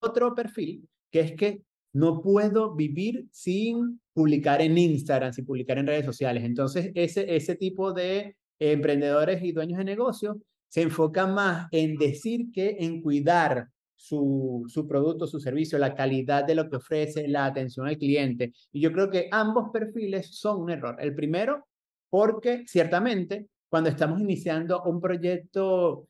otro 0.00 0.34
perfil, 0.34 0.86
que 1.10 1.20
es 1.20 1.32
que 1.32 1.62
no 1.92 2.22
puedo 2.22 2.74
vivir 2.74 3.26
sin 3.30 4.00
publicar 4.12 4.60
en 4.62 4.76
Instagram, 4.78 5.32
sin 5.32 5.44
publicar 5.44 5.78
en 5.78 5.86
redes 5.86 6.04
sociales. 6.04 6.44
Entonces, 6.44 6.90
ese, 6.94 7.34
ese 7.34 7.56
tipo 7.56 7.92
de 7.92 8.36
emprendedores 8.58 9.42
y 9.42 9.52
dueños 9.52 9.78
de 9.78 9.84
negocios 9.84 10.36
se 10.68 10.82
enfocan 10.82 11.34
más 11.34 11.68
en 11.70 11.96
decir 11.96 12.50
que 12.52 12.76
en 12.80 13.02
cuidar 13.02 13.68
su, 13.94 14.64
su 14.68 14.88
producto, 14.88 15.26
su 15.26 15.38
servicio, 15.38 15.78
la 15.78 15.94
calidad 15.94 16.44
de 16.44 16.54
lo 16.54 16.68
que 16.68 16.76
ofrece, 16.76 17.28
la 17.28 17.44
atención 17.44 17.86
al 17.86 17.98
cliente. 17.98 18.52
Y 18.72 18.80
yo 18.80 18.92
creo 18.92 19.10
que 19.10 19.28
ambos 19.30 19.70
perfiles 19.72 20.34
son 20.34 20.62
un 20.62 20.70
error. 20.70 20.96
El 20.98 21.14
primero, 21.14 21.66
porque 22.10 22.64
ciertamente 22.66 23.48
cuando 23.68 23.88
estamos 23.88 24.20
iniciando 24.20 24.82
un 24.82 25.00
proyecto 25.00 26.06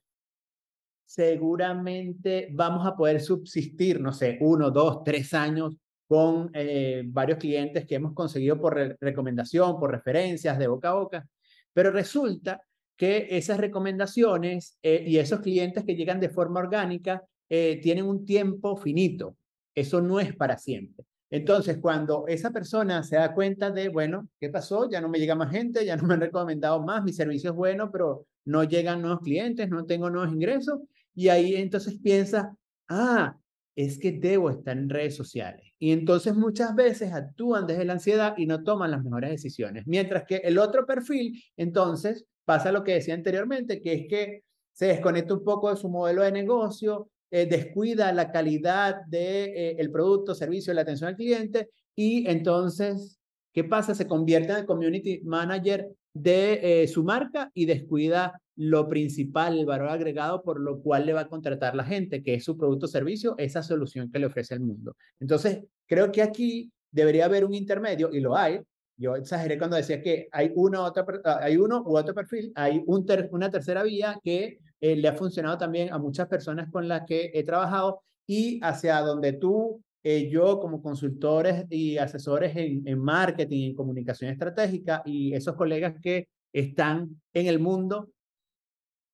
seguramente 1.05 2.49
vamos 2.53 2.87
a 2.87 2.97
poder 2.97 3.21
subsistir, 3.21 4.01
no 4.01 4.13
sé, 4.13 4.39
uno, 4.41 4.71
dos, 4.71 5.03
tres 5.05 5.35
años 5.35 5.75
con 6.07 6.51
eh, 6.53 7.03
varios 7.07 7.39
clientes 7.39 7.87
que 7.87 7.95
hemos 7.95 8.13
conseguido 8.13 8.61
por 8.61 8.97
recomendación, 9.01 9.79
por 9.79 9.91
referencias 9.91 10.59
de 10.59 10.67
boca 10.67 10.91
a 10.91 10.95
boca, 10.95 11.29
pero 11.73 11.91
resulta 11.91 12.63
que 12.97 13.29
esas 13.31 13.59
recomendaciones 13.59 14.79
eh, 14.83 15.05
y 15.07 15.19
esos 15.19 15.41
clientes 15.41 15.85
que 15.85 15.97
llegan 15.97 16.21
de 16.21 16.29
forma 16.29 16.61
orgánica 16.61 17.23
eh, 17.49 17.81
tienen 17.83 18.05
un 18.05 18.25
tiempo 18.25 18.77
finito. 18.77 19.37
Eso 19.75 20.01
no 20.01 20.21
es 20.21 20.35
para 20.37 20.59
siempre. 20.59 21.05
Entonces, 21.31 21.79
cuando 21.79 22.27
esa 22.29 22.51
persona 22.51 23.03
se 23.03 23.17
da 23.17 23.33
cuenta 23.33 23.71
de, 23.71 23.89
bueno, 23.89 24.29
¿qué 24.39 24.51
pasó? 24.51 24.89
Ya 24.91 25.01
no 25.01 25.09
me 25.09 25.19
llega 25.19 25.35
más 25.35 25.51
gente, 25.51 25.85
ya 25.85 25.97
no 25.97 26.07
me 26.07 26.15
han 26.15 26.21
recomendado 26.21 26.83
más, 26.83 27.03
mi 27.03 27.13
servicio 27.13 27.51
es 27.51 27.57
bueno, 27.57 27.91
pero 27.91 28.27
no 28.45 28.65
llegan 28.65 29.01
nuevos 29.01 29.21
clientes, 29.21 29.71
no 29.71 29.87
tengo 29.87 30.11
nuevos 30.11 30.31
ingresos, 30.31 30.81
y 31.15 31.29
ahí 31.29 31.57
entonces 31.57 31.99
piensa, 32.03 32.57
ah, 32.89 33.37
es 33.75 33.99
que 33.99 34.13
debo 34.13 34.51
estar 34.51 34.77
en 34.77 34.89
redes 34.89 35.17
sociales. 35.17 35.73
Y 35.79 35.93
entonces 35.93 36.35
muchas 36.35 36.75
veces 36.75 37.13
actúan 37.13 37.67
desde 37.67 37.85
la 37.85 37.95
ansiedad 37.95 38.35
y 38.37 38.47
no 38.47 38.63
toman 38.63 38.91
las 38.91 39.03
mejores 39.03 39.31
decisiones. 39.31 39.85
Mientras 39.87 40.25
que 40.25 40.37
el 40.37 40.59
otro 40.59 40.87
perfil, 40.87 41.43
entonces, 41.57 42.27
pasa 42.45 42.73
lo 42.73 42.85
que 42.85 42.95
decía 42.95 43.15
anteriormente, 43.15 43.81
que 43.81 43.93
es 43.95 44.07
que 44.09 44.45
se 44.73 44.87
desconecta 44.87 45.35
un 45.35 45.45
poco 45.45 45.71
de 45.71 45.77
su 45.77 45.89
modelo 45.89 46.23
de 46.23 46.33
negocio, 46.33 47.11
eh, 47.31 47.47
descuida 47.47 48.13
la 48.13 48.31
calidad 48.31 49.03
del 49.07 49.11
de, 49.11 49.71
eh, 49.79 49.89
producto, 49.91 50.35
servicio, 50.35 50.75
la 50.75 50.83
atención 50.83 51.09
al 51.09 51.17
cliente 51.17 51.71
y 51.95 52.29
entonces, 52.29 53.19
¿qué 53.53 53.65
pasa? 53.65 53.95
Se 53.95 54.07
convierte 54.07 54.53
en 54.53 54.67
community 54.67 55.21
manager 55.25 55.89
de 56.15 56.83
eh, 56.83 56.89
su 56.89 57.05
marca 57.05 57.51
y 57.55 57.67
descuida 57.67 58.41
lo 58.57 58.89
principal, 58.89 59.59
el 59.59 59.67
valor 59.67 59.89
agregado 59.89 60.43
por 60.43 60.61
lo 60.61 60.81
cual 60.81 61.07
le 61.07 61.13
va 61.13 61.23
a 61.23 61.29
contratar 61.29 61.75
la 61.75 61.85
gente, 61.85 62.23
que 62.23 62.35
es 62.35 62.45
su 62.45 62.57
producto 62.57 62.87
o 62.87 62.89
servicio, 62.89 63.35
esa 63.39 63.63
solución 63.63 64.11
que 64.11 64.19
le 64.19 64.27
ofrece 64.27 64.55
el 64.55 64.61
mundo. 64.61 64.97
Entonces, 65.21 65.65
creo 65.87 66.13
que 66.13 66.23
aquí 66.23 66.71
debería 66.91 67.25
haber 67.25 67.45
un 67.45 67.55
intermedio, 67.55 68.11
y 68.13 68.21
lo 68.21 68.37
hay. 68.37 68.61
Yo 68.97 69.17
exageré 69.17 69.59
cuando 69.59 69.77
decía 69.77 70.03
que 70.03 70.29
hay, 70.31 70.53
una 70.55 70.83
otra, 70.83 71.05
ah, 71.25 71.41
hay 71.43 71.57
uno 71.57 71.83
u 71.83 71.97
otro 71.97 72.15
perfil, 72.15 72.53
hay 72.55 72.83
un 72.87 73.07
una 73.31 73.51
tercera 73.51 73.83
vía 73.83 74.19
que 74.23 74.59
eh, 74.81 74.97
le 74.97 75.09
ha 75.09 75.15
funcionado 75.15 75.57
también 75.57 75.93
a 75.93 75.99
muchas 75.99 76.29
personas 76.29 76.71
con 76.71 76.87
las 76.87 77.07
que 77.07 77.31
he 77.35 77.43
trabajado 77.43 78.03
y 78.27 78.61
hacia 78.63 79.01
donde 79.01 79.33
tú, 79.33 79.83
eh, 80.03 80.29
yo 80.29 80.59
como 80.61 80.83
consultores 80.83 81.65
y 81.71 81.99
asesores 81.99 82.57
en, 82.57 82.87
en 82.87 82.99
marketing, 82.99 83.71
en 83.71 83.77
comunicación 83.77 84.31
estratégica 84.31 85.03
y 85.05 85.35
esos 85.35 85.55
colegas 85.55 85.95
que 86.03 86.29
están 86.53 87.21
en 87.33 87.47
el 87.47 87.59
mundo 87.59 88.11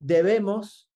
debemos 0.00 0.88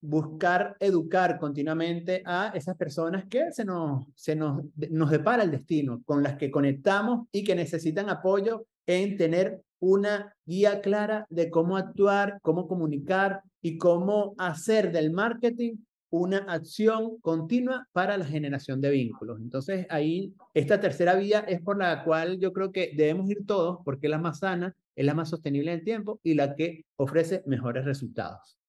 buscar 0.00 0.76
educar 0.80 1.38
continuamente 1.38 2.22
a 2.24 2.52
esas 2.54 2.76
personas 2.76 3.26
que 3.26 3.52
se 3.52 3.64
nos, 3.64 4.06
se 4.14 4.34
nos, 4.34 4.64
nos 4.90 5.10
depara 5.10 5.42
el 5.42 5.50
destino, 5.50 6.02
con 6.04 6.22
las 6.22 6.36
que 6.36 6.50
conectamos 6.50 7.26
y 7.32 7.44
que 7.44 7.54
necesitan 7.54 8.08
apoyo 8.08 8.66
en 8.86 9.16
tener 9.16 9.62
una 9.78 10.34
guía 10.46 10.80
clara 10.80 11.26
de 11.28 11.50
cómo 11.50 11.76
actuar, 11.76 12.38
cómo 12.42 12.66
comunicar 12.66 13.42
y 13.62 13.76
cómo 13.76 14.34
hacer 14.38 14.90
del 14.90 15.10
marketing 15.10 15.76
una 16.10 16.38
acción 16.38 17.18
continua 17.20 17.88
para 17.92 18.18
la 18.18 18.24
generación 18.24 18.80
de 18.80 18.90
vínculos. 18.90 19.40
Entonces, 19.40 19.86
ahí, 19.90 20.34
esta 20.54 20.80
tercera 20.80 21.14
vía 21.14 21.40
es 21.40 21.60
por 21.60 21.78
la 21.78 22.04
cual 22.04 22.38
yo 22.38 22.52
creo 22.52 22.72
que 22.72 22.92
debemos 22.94 23.30
ir 23.30 23.46
todos, 23.46 23.78
porque 23.84 24.08
es 24.08 24.10
la 24.10 24.18
más 24.18 24.40
sana, 24.40 24.74
es 24.96 25.06
la 25.06 25.14
más 25.14 25.30
sostenible 25.30 25.72
en 25.72 25.78
el 25.78 25.84
tiempo 25.84 26.20
y 26.22 26.34
la 26.34 26.54
que 26.56 26.84
ofrece 26.96 27.42
mejores 27.46 27.84
resultados. 27.84 28.60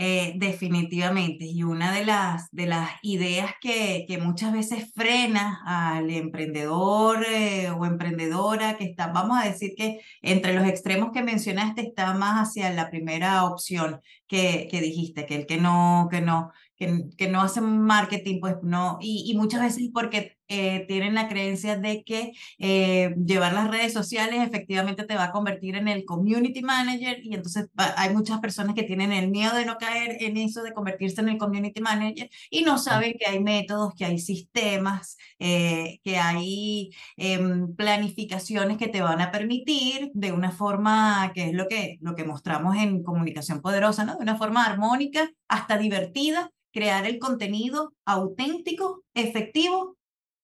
Eh, 0.00 0.34
definitivamente. 0.36 1.44
Y 1.44 1.64
una 1.64 1.92
de 1.92 2.04
las, 2.04 2.48
de 2.52 2.66
las 2.66 2.88
ideas 3.02 3.50
que, 3.60 4.04
que 4.06 4.18
muchas 4.18 4.52
veces 4.52 4.92
frena 4.94 5.60
al 5.66 6.08
emprendedor 6.10 7.24
eh, 7.28 7.68
o 7.70 7.84
emprendedora 7.84 8.76
que 8.76 8.84
está, 8.84 9.08
vamos 9.08 9.38
a 9.42 9.48
decir 9.48 9.72
que 9.76 10.00
entre 10.22 10.54
los 10.54 10.68
extremos 10.68 11.10
que 11.12 11.24
mencionaste 11.24 11.80
está 11.80 12.14
más 12.14 12.48
hacia 12.48 12.72
la 12.72 12.90
primera 12.90 13.44
opción 13.44 14.00
que, 14.28 14.68
que 14.70 14.80
dijiste, 14.80 15.26
que 15.26 15.34
el 15.34 15.46
que 15.46 15.56
no, 15.56 16.06
que 16.08 16.20
no, 16.20 16.52
que, 16.78 17.28
no 17.28 17.42
hace 17.42 17.60
marketing, 17.60 18.40
pues 18.40 18.56
no, 18.62 18.98
y, 19.00 19.30
y 19.30 19.36
muchas 19.36 19.62
veces 19.62 19.90
porque 19.92 20.37
eh, 20.48 20.86
tienen 20.88 21.14
la 21.14 21.28
creencia 21.28 21.76
de 21.76 22.02
que 22.04 22.32
eh, 22.58 23.14
llevar 23.24 23.52
las 23.52 23.70
redes 23.70 23.92
sociales 23.92 24.40
efectivamente 24.46 25.04
te 25.04 25.14
va 25.14 25.24
a 25.24 25.30
convertir 25.32 25.76
en 25.76 25.88
el 25.88 26.06
community 26.06 26.62
manager 26.62 27.18
y 27.22 27.34
entonces 27.34 27.68
hay 27.76 28.14
muchas 28.14 28.40
personas 28.40 28.74
que 28.74 28.82
tienen 28.82 29.12
el 29.12 29.28
miedo 29.30 29.54
de 29.54 29.66
no 29.66 29.76
caer 29.76 30.16
en 30.20 30.38
eso 30.38 30.62
de 30.62 30.72
convertirse 30.72 31.20
en 31.20 31.28
el 31.28 31.38
community 31.38 31.80
manager 31.80 32.30
y 32.50 32.62
no 32.62 32.78
saben 32.78 33.14
que 33.18 33.26
hay 33.26 33.40
métodos, 33.40 33.94
que 33.94 34.06
hay 34.06 34.18
sistemas, 34.18 35.18
eh, 35.38 36.00
que 36.02 36.16
hay 36.16 36.90
em, 37.16 37.74
planificaciones 37.76 38.78
que 38.78 38.88
te 38.88 39.02
van 39.02 39.20
a 39.20 39.30
permitir 39.30 40.10
de 40.14 40.32
una 40.32 40.50
forma 40.50 41.30
que 41.34 41.50
es 41.50 41.52
lo 41.54 41.68
que, 41.68 41.98
lo 42.00 42.14
que 42.14 42.24
mostramos 42.24 42.76
en 42.76 43.02
Comunicación 43.02 43.60
Poderosa, 43.60 44.04
¿no? 44.04 44.16
De 44.16 44.22
una 44.22 44.36
forma 44.38 44.64
armónica, 44.64 45.30
hasta 45.48 45.76
divertida, 45.78 46.50
crear 46.72 47.06
el 47.06 47.18
contenido 47.18 47.94
auténtico, 48.04 49.04
efectivo 49.14 49.97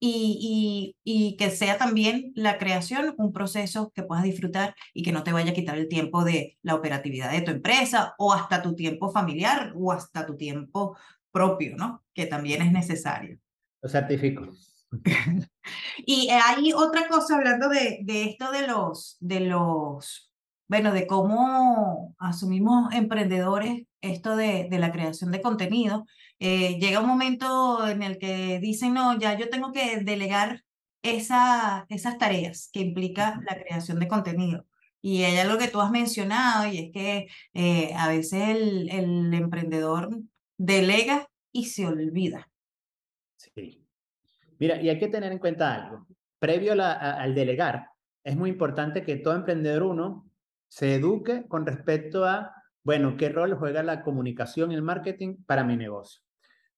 y, 0.06 0.96
y, 1.04 1.36
que 1.36 1.50
sea 1.50 1.78
también 1.78 2.32
la 2.34 2.58
creación 2.58 3.14
un 3.16 3.32
proceso 3.32 3.90
que 3.94 4.02
puedas 4.02 4.24
disfrutar 4.24 4.74
y 4.92 5.02
que 5.02 5.12
no 5.12 5.22
te 5.22 5.32
vaya 5.32 5.52
a 5.52 5.54
quitar 5.54 5.78
el 5.78 5.88
tiempo 5.88 6.24
de 6.24 6.58
la 6.62 6.74
operatividad 6.74 7.30
de 7.30 7.40
tu 7.40 7.50
empresa 7.50 8.14
o 8.18 8.32
hasta 8.32 8.62
tu 8.62 8.74
tiempo 8.74 9.10
familiar 9.10 9.72
o 9.76 9.92
hasta 9.92 10.26
tu 10.26 10.36
tiempo 10.36 10.96
propio, 11.32 11.76
¿no? 11.76 12.04
Que 12.12 12.26
también 12.26 12.62
es 12.62 12.72
necesario. 12.72 13.38
Lo 13.82 13.88
certifico. 13.88 14.48
y 16.06 16.28
hay 16.30 16.72
otra 16.72 17.08
cosa 17.08 17.36
hablando 17.36 17.68
de, 17.68 18.00
de 18.02 18.24
esto 18.24 18.52
de 18.52 18.66
los, 18.66 19.16
de 19.20 19.40
los, 19.40 20.30
bueno, 20.68 20.92
de 20.92 21.06
cómo 21.06 22.14
asumimos 22.18 22.92
emprendedores 22.92 23.84
esto 24.12 24.36
de, 24.36 24.68
de 24.70 24.78
la 24.78 24.92
creación 24.92 25.30
de 25.30 25.40
contenido. 25.40 26.06
Eh, 26.38 26.78
llega 26.78 27.00
un 27.00 27.06
momento 27.06 27.86
en 27.86 28.02
el 28.02 28.18
que 28.18 28.58
dicen, 28.60 28.94
no, 28.94 29.18
ya 29.18 29.36
yo 29.38 29.48
tengo 29.48 29.72
que 29.72 30.00
delegar 30.00 30.62
esa, 31.02 31.86
esas 31.88 32.18
tareas 32.18 32.70
que 32.72 32.80
implica 32.80 33.40
la 33.48 33.56
creación 33.56 33.98
de 34.00 34.08
contenido. 34.08 34.66
Y 35.02 35.22
hay 35.24 35.36
algo 35.36 35.58
que 35.58 35.68
tú 35.68 35.80
has 35.80 35.90
mencionado 35.90 36.66
y 36.66 36.78
es 36.78 36.92
que 36.92 37.26
eh, 37.52 37.92
a 37.94 38.08
veces 38.08 38.48
el, 38.48 38.88
el 38.90 39.34
emprendedor 39.34 40.08
delega 40.56 41.28
y 41.52 41.66
se 41.66 41.86
olvida. 41.86 42.50
Sí. 43.36 43.84
Mira, 44.58 44.80
y 44.80 44.88
hay 44.88 44.98
que 44.98 45.08
tener 45.08 45.30
en 45.30 45.38
cuenta 45.38 45.74
algo. 45.74 46.06
Previo 46.38 46.72
al 46.72 47.34
delegar, 47.34 47.88
es 48.24 48.36
muy 48.36 48.50
importante 48.50 49.04
que 49.04 49.16
todo 49.16 49.34
emprendedor 49.34 49.82
uno 49.82 50.30
se 50.68 50.94
eduque 50.94 51.46
con 51.46 51.66
respecto 51.66 52.24
a, 52.24 52.54
bueno, 52.84 53.16
qué 53.16 53.30
rol 53.30 53.54
juega 53.54 53.82
la 53.82 54.02
comunicación 54.02 54.70
y 54.70 54.74
el 54.74 54.82
marketing 54.82 55.36
para 55.46 55.64
mi 55.64 55.76
negocio. 55.76 56.20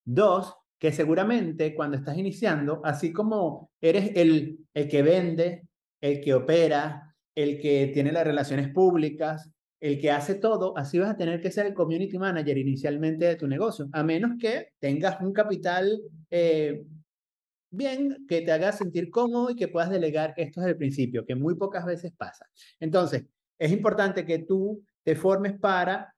Dos, 0.05 0.55
que 0.79 0.93
seguramente 0.93 1.75
cuando 1.75 1.97
estás 1.97 2.17
iniciando, 2.17 2.81
así 2.85 3.13
como 3.13 3.71
eres 3.81 4.13
el, 4.15 4.59
el 4.73 4.89
que 4.89 5.03
vende, 5.03 5.69
el 6.01 6.21
que 6.21 6.35
opera, 6.35 7.15
el 7.35 7.61
que 7.61 7.91
tiene 7.93 8.13
las 8.13 8.25
relaciones 8.25 8.69
públicas, 8.69 9.51
el 9.81 10.01
que 10.01 10.11
hace 10.11 10.37
todo, 10.37 10.77
así 10.79 10.99
vas 10.99 11.11
a 11.11 11.17
tener 11.17 11.41
que 11.41 11.51
ser 11.51 11.67
el 11.67 11.75
community 11.75 12.19
manager 12.19 12.57
inicialmente 12.57 13.27
de 13.27 13.37
tu 13.37 13.47
negocio, 13.47 13.89
a 13.93 14.03
menos 14.03 14.33
que 14.41 14.73
tengas 14.79 15.21
un 15.21 15.33
capital 15.33 16.01
eh, 16.31 16.85
bien, 17.71 18.25
que 18.29 18.43
te 18.43 18.53
haga 18.53 18.73
sentir 18.73 19.11
cómodo 19.11 19.51
y 19.51 19.57
que 19.57 19.69
puedas 19.69 19.91
delegar 19.91 20.35
esto 20.37 20.61
desde 20.61 20.73
el 20.73 20.79
principio, 20.79 21.27
que 21.27 21.35
muy 21.35 21.57
pocas 21.57 21.85
veces 21.85 22.13
pasa. 22.17 22.47
Entonces, 22.81 23.25
es 23.59 23.73
importante 23.73 24.25
que 24.25 24.39
tú 24.39 24.83
te 25.07 25.15
formes 25.15 25.57
para 25.61 26.13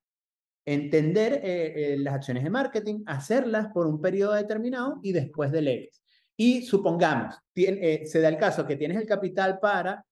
entender 0.64 1.42
eh, 1.44 1.92
eh, 1.92 1.96
las 1.98 2.14
acciones 2.14 2.42
de 2.42 2.48
marketing, 2.48 3.02
hacerlas 3.04 3.68
por 3.68 3.86
un 3.86 4.00
periodo 4.00 4.32
determinado 4.32 4.98
y 5.02 5.12
después 5.12 5.52
delegues. 5.52 6.02
Y 6.38 6.62
supongamos, 6.62 7.36
tiene, 7.52 8.06
se 8.06 8.20
da 8.22 8.28
el 8.28 8.38
caso 8.38 8.66
que 8.66 8.76
tienes 8.76 8.96
el 8.96 9.06
capital 9.06 9.58
para 9.60 10.06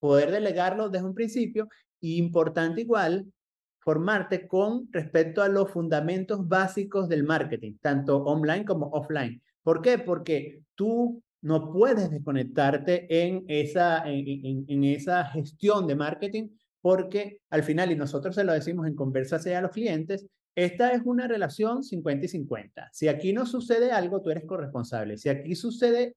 poder 0.00 0.32
delegarlo 0.32 0.88
desde 0.88 1.06
un 1.06 1.14
principio 1.14 1.68
y 2.00 2.16
importante 2.16 2.80
igual 2.80 3.32
formarte 3.78 4.48
con 4.48 4.88
respecto 4.90 5.40
a 5.40 5.48
los 5.48 5.70
fundamentos 5.70 6.48
básicos 6.48 7.08
del 7.08 7.22
marketing, 7.22 7.74
tanto 7.80 8.16
online 8.24 8.64
como 8.64 8.86
offline. 8.86 9.40
¿Por 9.62 9.80
qué? 9.80 9.98
Porque 9.98 10.62
tú 10.74 11.22
no 11.40 11.72
puedes 11.72 12.10
desconectarte 12.10 13.06
en 13.08 13.44
esa, 13.46 14.02
en, 14.10 14.64
en, 14.66 14.84
esa 14.84 15.24
gestión 15.26 15.86
de 15.86 15.94
marketing 15.94 16.48
porque 16.82 17.40
al 17.48 17.62
final, 17.62 17.92
y 17.92 17.96
nosotros 17.96 18.34
se 18.34 18.44
lo 18.44 18.52
decimos 18.52 18.86
en 18.86 18.96
conversas 18.96 19.46
a 19.46 19.60
los 19.62 19.70
clientes, 19.70 20.26
esta 20.54 20.92
es 20.92 21.02
una 21.04 21.26
relación 21.28 21.82
50 21.82 22.26
y 22.26 22.28
50. 22.28 22.90
Si 22.92 23.08
aquí 23.08 23.32
no 23.32 23.46
sucede 23.46 23.90
algo, 23.92 24.20
tú 24.20 24.30
eres 24.30 24.44
corresponsable. 24.44 25.16
Si 25.16 25.30
aquí 25.30 25.54
sucede 25.54 26.16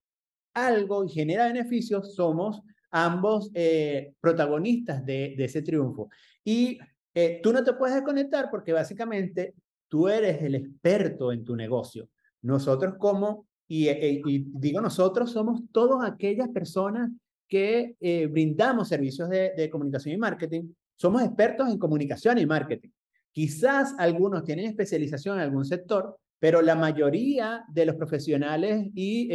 algo 0.53 1.05
y 1.05 1.09
genera 1.09 1.45
beneficios, 1.45 2.15
somos 2.15 2.61
ambos 2.91 3.51
eh, 3.53 4.13
protagonistas 4.19 5.05
de, 5.05 5.35
ese 5.37 5.61
triunfo. 5.61 6.09
Y 6.43 6.79
eh, 7.13 7.39
tú 7.43 7.53
no 7.53 7.63
te 7.63 7.73
puedes 7.73 7.95
desconectar 7.95 8.49
porque 8.49 8.73
básicamente 8.73 9.53
tú 9.87 10.09
eres 10.09 10.41
el 10.41 10.55
experto 10.55 11.31
en 11.31 11.45
tu 11.45 11.55
negocio. 11.55 12.09
Nosotros 12.41 12.95
como, 12.97 13.47
y, 13.67 13.87
eh, 13.87 14.21
y 14.25 14.45
digo 14.51 14.81
nosotros, 14.81 15.31
somos 15.31 15.61
todas 15.71 16.09
aquellas 16.09 16.49
personas 16.49 17.11
que 17.47 17.95
brindamos 18.31 18.87
servicios 18.87 19.29
de, 19.29 19.69
comunicación 19.71 20.15
y 20.15 20.17
marketing. 20.17 20.69
Somos 20.95 21.21
expertos 21.23 21.69
en 21.69 21.77
comunicación 21.77 22.37
y 22.37 22.45
marketing. 22.45 22.89
Quizás 23.31 23.93
algunos 23.97 24.43
tienen 24.43 24.65
especialización 24.65 25.37
en 25.37 25.43
algún 25.43 25.65
sector, 25.65 26.17
pero 26.39 26.61
la 26.61 26.75
mayoría 26.75 27.65
de 27.71 27.85
los 27.85 27.95
profesionales 27.95 28.87
y 28.93 29.29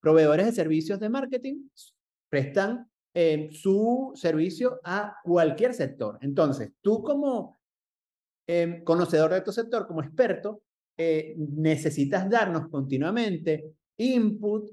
proveedores 0.00 0.46
de 0.46 0.52
servicios 0.52 0.98
de 0.98 1.08
marketing 1.08 1.68
prestan 2.28 2.90
eh, 3.12 3.48
su 3.52 4.12
servicio 4.14 4.80
a 4.84 5.16
cualquier 5.24 5.74
sector. 5.74 6.18
Entonces, 6.22 6.72
tú 6.80 7.02
como 7.02 7.60
eh, 8.46 8.82
conocedor 8.84 9.32
de 9.32 9.40
tu 9.40 9.52
sector, 9.52 9.86
como 9.86 10.00
experto, 10.02 10.62
eh, 10.96 11.34
necesitas 11.36 12.30
darnos 12.30 12.68
continuamente 12.68 13.74
input, 13.96 14.70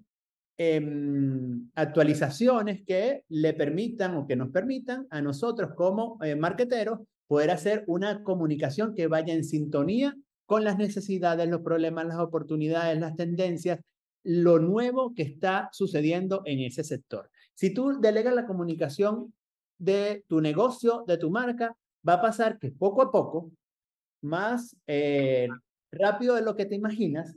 em, 0.57 1.69
actualizaciones 1.75 2.83
que 2.85 3.23
le 3.29 3.53
permitan 3.53 4.15
o 4.15 4.27
que 4.27 4.35
nos 4.35 4.49
permitan 4.49 5.07
a 5.09 5.21
nosotros 5.21 5.71
como 5.75 6.17
marketeros 6.37 6.99
poder 7.27 7.51
hacer 7.51 7.83
una 7.87 8.23
comunicación 8.23 8.95
que 8.95 9.07
vaya 9.07 9.33
en 9.33 9.43
sintonía 9.43 10.15
con 10.45 10.63
las 10.63 10.77
necesidades, 10.77 11.47
los 11.49 11.61
problemas, 11.61 12.05
las 12.05 12.19
oportunidades, 12.19 12.99
las 12.99 13.15
tendencias, 13.15 13.79
lo 14.23 14.59
nuevo 14.59 15.13
que 15.13 15.23
está 15.23 15.69
sucediendo 15.73 16.41
en 16.45 16.61
ese 16.61 16.83
sector. 16.83 17.29
Si 17.53 17.73
tú 17.73 17.99
delegas 17.99 18.33
la 18.33 18.47
comunicación 18.47 19.33
de 19.77 20.23
tu 20.27 20.41
negocio, 20.41 21.03
de 21.05 21.17
tu 21.17 21.29
marca, 21.29 21.75
va 22.07 22.13
a 22.13 22.21
pasar 22.21 22.59
que 22.59 22.71
poco 22.71 23.01
a 23.01 23.11
poco, 23.11 23.51
más 24.21 24.75
eh, 24.87 25.47
rápido 25.91 26.35
de 26.35 26.41
lo 26.41 26.55
que 26.55 26.65
te 26.65 26.75
imaginas, 26.75 27.35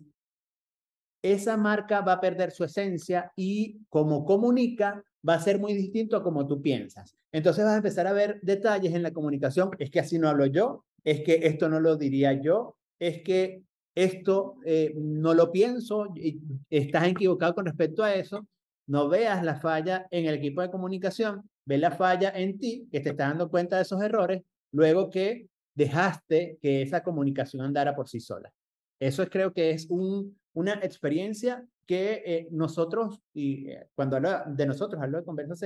esa 1.23 1.57
marca 1.57 2.01
va 2.01 2.15
a 2.15 2.21
perder 2.21 2.51
su 2.51 2.65
esencia 2.65 3.33
y 3.37 3.79
como 3.89 4.25
comunica 4.25 5.05
va 5.27 5.35
a 5.35 5.41
ser 5.41 5.59
muy 5.59 5.75
distinto 5.75 6.17
a 6.17 6.23
como 6.23 6.47
tú 6.47 6.63
piensas. 6.63 7.17
Entonces 7.33 7.65
vas 7.65 7.75
a 7.75 7.79
empezar 7.79 8.07
a 8.07 8.13
ver 8.13 8.41
detalles 8.43 8.95
en 8.95 9.03
la 9.03 9.13
comunicación. 9.13 9.71
Es 9.79 9.91
que 9.91 10.01
así 10.01 10.19
no 10.19 10.29
hablo 10.29 10.47
yo, 10.47 10.85
es 11.05 11.21
que 11.21 11.41
esto 11.43 11.69
no 11.69 11.81
lo 11.81 11.97
diría 11.97 12.33
yo, 12.41 12.77
es 12.99 13.23
que 13.23 13.63
esto 13.95 14.57
eh, 14.65 14.95
no 14.97 15.35
lo 15.35 15.53
pienso, 15.53 16.07
y 16.15 16.41
estás 16.71 17.09
equivocado 17.09 17.55
con 17.55 17.67
respecto 17.67 18.03
a 18.03 18.15
eso 18.15 18.47
no 18.91 19.09
veas 19.09 19.45
la 19.45 19.55
falla 19.55 20.09
en 20.11 20.27
el 20.27 20.35
equipo 20.35 20.63
de 20.63 20.71
comunicación, 20.71 21.49
ve 21.65 21.79
la 21.79 21.93
falla 21.93 22.31
en 22.35 22.59
ti, 22.59 22.89
que 22.91 22.99
te 22.99 23.11
está 23.11 23.29
dando 23.29 23.49
cuenta 23.49 23.77
de 23.77 23.83
esos 23.83 24.03
errores, 24.03 24.43
luego 24.73 25.11
que 25.11 25.47
dejaste 25.77 26.59
que 26.61 26.83
esa 26.83 27.05
comunicación 27.05 27.63
andara 27.63 27.95
por 27.95 28.09
sí 28.09 28.19
sola. 28.19 28.53
Eso 28.99 29.23
es, 29.23 29.31
creo 29.31 29.53
que 29.53 29.71
es 29.71 29.87
un, 29.91 30.40
una 30.53 30.75
experiencia 30.75 31.65
que 31.87 32.23
eh, 32.25 32.49
nosotros, 32.51 33.21
y 33.33 33.69
eh, 33.69 33.89
cuando 33.95 34.17
hablo 34.17 34.31
de 34.47 34.67
nosotros, 34.67 35.03
hablo 35.03 35.19
de 35.19 35.25
conversas, 35.25 35.61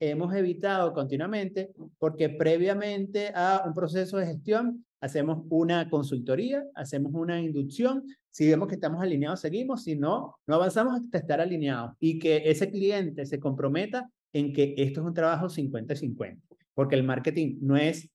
hemos 0.00 0.34
evitado 0.34 0.92
continuamente, 0.92 1.70
porque 1.98 2.30
previamente 2.30 3.32
a 3.34 3.62
un 3.66 3.74
proceso 3.74 4.16
de 4.16 4.26
gestión 4.26 4.84
hacemos 5.00 5.44
una 5.50 5.88
consultoría, 5.90 6.64
hacemos 6.74 7.12
una 7.14 7.40
inducción, 7.40 8.04
si 8.30 8.48
vemos 8.48 8.68
que 8.68 8.74
estamos 8.74 9.02
alineados, 9.02 9.40
seguimos, 9.40 9.84
si 9.84 9.96
no, 9.96 10.36
no 10.46 10.54
avanzamos 10.54 10.94
hasta 10.94 11.18
estar 11.18 11.40
alineados 11.40 11.92
y 12.00 12.18
que 12.18 12.42
ese 12.46 12.70
cliente 12.70 13.26
se 13.26 13.38
comprometa 13.38 14.10
en 14.32 14.52
que 14.52 14.74
esto 14.78 15.00
es 15.00 15.06
un 15.06 15.14
trabajo 15.14 15.48
50-50, 15.48 16.38
porque 16.74 16.96
el 16.96 17.02
marketing 17.02 17.58
no 17.60 17.76
es 17.76 18.08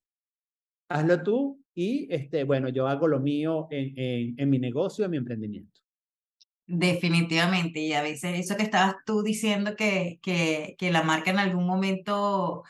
hazlo 0.89 1.23
tú 1.23 1.59
y 1.73 2.07
este, 2.13 2.43
bueno, 2.43 2.69
yo 2.69 2.87
hago 2.87 3.07
lo 3.07 3.19
mío 3.19 3.67
en, 3.69 3.93
en, 3.97 4.35
en 4.37 4.49
mi 4.49 4.59
negocio, 4.59 5.05
en 5.05 5.11
mi 5.11 5.17
emprendimiento. 5.17 5.84
Definitivamente, 6.67 7.79
y 7.79 7.93
a 7.93 8.01
veces 8.01 8.39
eso 8.39 8.57
que 8.57 8.63
estabas 8.63 8.95
tú 9.05 9.21
diciendo 9.21 9.75
que, 9.75 10.19
que, 10.23 10.75
que 10.79 10.91
la 10.91 11.03
marca 11.03 11.29
en 11.29 11.37
algún 11.37 11.67
momento 11.67 12.63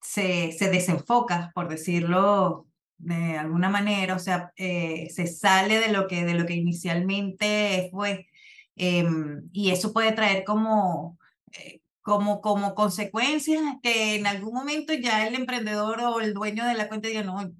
se, 0.00 0.52
se 0.52 0.70
desenfoca, 0.70 1.52
por 1.54 1.68
decirlo 1.68 2.66
de 2.98 3.36
alguna 3.38 3.68
manera, 3.68 4.14
o 4.16 4.18
sea, 4.18 4.52
eh, 4.56 5.08
se 5.10 5.26
sale 5.26 5.78
de 5.78 5.92
lo 5.92 6.06
que, 6.08 6.24
de 6.24 6.34
lo 6.34 6.46
que 6.46 6.54
inicialmente 6.54 7.88
fue. 7.90 8.28
Em, 8.76 9.48
y 9.52 9.70
eso 9.70 9.92
puede 9.92 10.12
traer 10.12 10.44
como, 10.44 11.18
eh, 11.52 11.82
como, 12.02 12.40
como 12.40 12.74
consecuencia 12.74 13.78
que 13.82 14.16
en 14.16 14.26
algún 14.26 14.54
momento 14.54 14.94
ya 14.94 15.26
el 15.26 15.34
emprendedor 15.34 16.00
o 16.00 16.20
el 16.20 16.34
dueño 16.34 16.64
de 16.66 16.74
la 16.74 16.88
cuenta 16.88 17.08
diga, 17.08 17.22
no, 17.22 17.52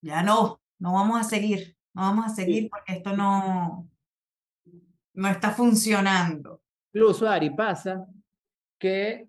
ya 0.00 0.22
no, 0.22 0.60
no 0.78 0.92
vamos 0.92 1.20
a 1.20 1.24
seguir, 1.24 1.76
no 1.94 2.02
vamos 2.02 2.26
a 2.26 2.34
seguir 2.34 2.68
porque 2.70 2.94
esto 2.94 3.16
no, 3.16 3.88
no 5.14 5.28
está 5.28 5.50
funcionando. 5.50 6.62
Incluso, 6.92 7.28
Ari, 7.28 7.50
pasa 7.50 8.06
que 8.78 9.28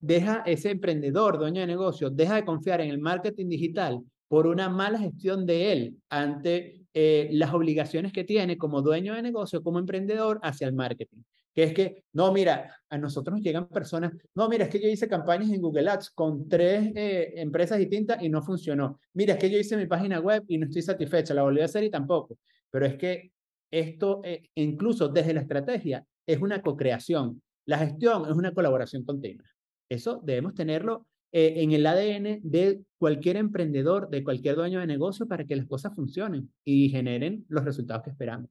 deja 0.00 0.42
ese 0.46 0.70
emprendedor, 0.70 1.38
dueño 1.38 1.60
de 1.60 1.66
negocio, 1.66 2.10
deja 2.10 2.36
de 2.36 2.44
confiar 2.44 2.80
en 2.80 2.90
el 2.90 2.98
marketing 2.98 3.48
digital 3.48 4.00
por 4.28 4.46
una 4.46 4.68
mala 4.68 4.98
gestión 4.98 5.46
de 5.46 5.72
él 5.72 5.96
ante 6.08 6.84
eh, 6.92 7.28
las 7.32 7.54
obligaciones 7.54 8.12
que 8.12 8.24
tiene 8.24 8.58
como 8.58 8.82
dueño 8.82 9.14
de 9.14 9.22
negocio, 9.22 9.62
como 9.62 9.78
emprendedor 9.78 10.40
hacia 10.42 10.66
el 10.66 10.74
marketing. 10.74 11.22
Que 11.54 11.62
es 11.64 11.72
que, 11.72 12.04
no, 12.12 12.32
mira, 12.32 12.76
a 12.88 12.98
nosotros 12.98 13.36
nos 13.36 13.44
llegan 13.44 13.68
personas, 13.68 14.12
no, 14.34 14.48
mira, 14.48 14.64
es 14.64 14.70
que 14.70 14.80
yo 14.80 14.88
hice 14.88 15.08
campañas 15.08 15.50
en 15.50 15.60
Google 15.60 15.88
Ads 15.88 16.10
con 16.10 16.48
tres 16.48 16.90
eh, 16.96 17.34
empresas 17.36 17.78
distintas 17.78 18.20
y 18.22 18.28
no 18.28 18.42
funcionó. 18.42 18.98
Mira, 19.12 19.34
es 19.34 19.38
que 19.38 19.50
yo 19.50 19.58
hice 19.58 19.76
mi 19.76 19.86
página 19.86 20.18
web 20.18 20.42
y 20.48 20.58
no 20.58 20.66
estoy 20.66 20.82
satisfecha, 20.82 21.32
la 21.32 21.42
volví 21.42 21.60
a 21.60 21.66
hacer 21.66 21.84
y 21.84 21.90
tampoco. 21.90 22.38
Pero 22.70 22.86
es 22.86 22.96
que 22.96 23.33
esto, 23.78 24.20
eh, 24.24 24.48
incluso 24.54 25.08
desde 25.08 25.34
la 25.34 25.40
estrategia, 25.40 26.06
es 26.26 26.40
una 26.40 26.62
co-creación. 26.62 27.42
La 27.66 27.78
gestión 27.78 28.24
es 28.30 28.36
una 28.36 28.52
colaboración 28.52 29.04
continua. 29.04 29.46
Eso 29.88 30.20
debemos 30.24 30.54
tenerlo 30.54 31.06
eh, 31.32 31.54
en 31.56 31.72
el 31.72 31.86
ADN 31.86 32.40
de 32.42 32.82
cualquier 32.98 33.36
emprendedor, 33.36 34.08
de 34.08 34.22
cualquier 34.22 34.56
dueño 34.56 34.80
de 34.80 34.86
negocio 34.86 35.26
para 35.26 35.44
que 35.44 35.56
las 35.56 35.66
cosas 35.66 35.94
funcionen 35.94 36.52
y 36.64 36.88
generen 36.88 37.44
los 37.48 37.64
resultados 37.64 38.04
que 38.04 38.10
esperamos. 38.10 38.48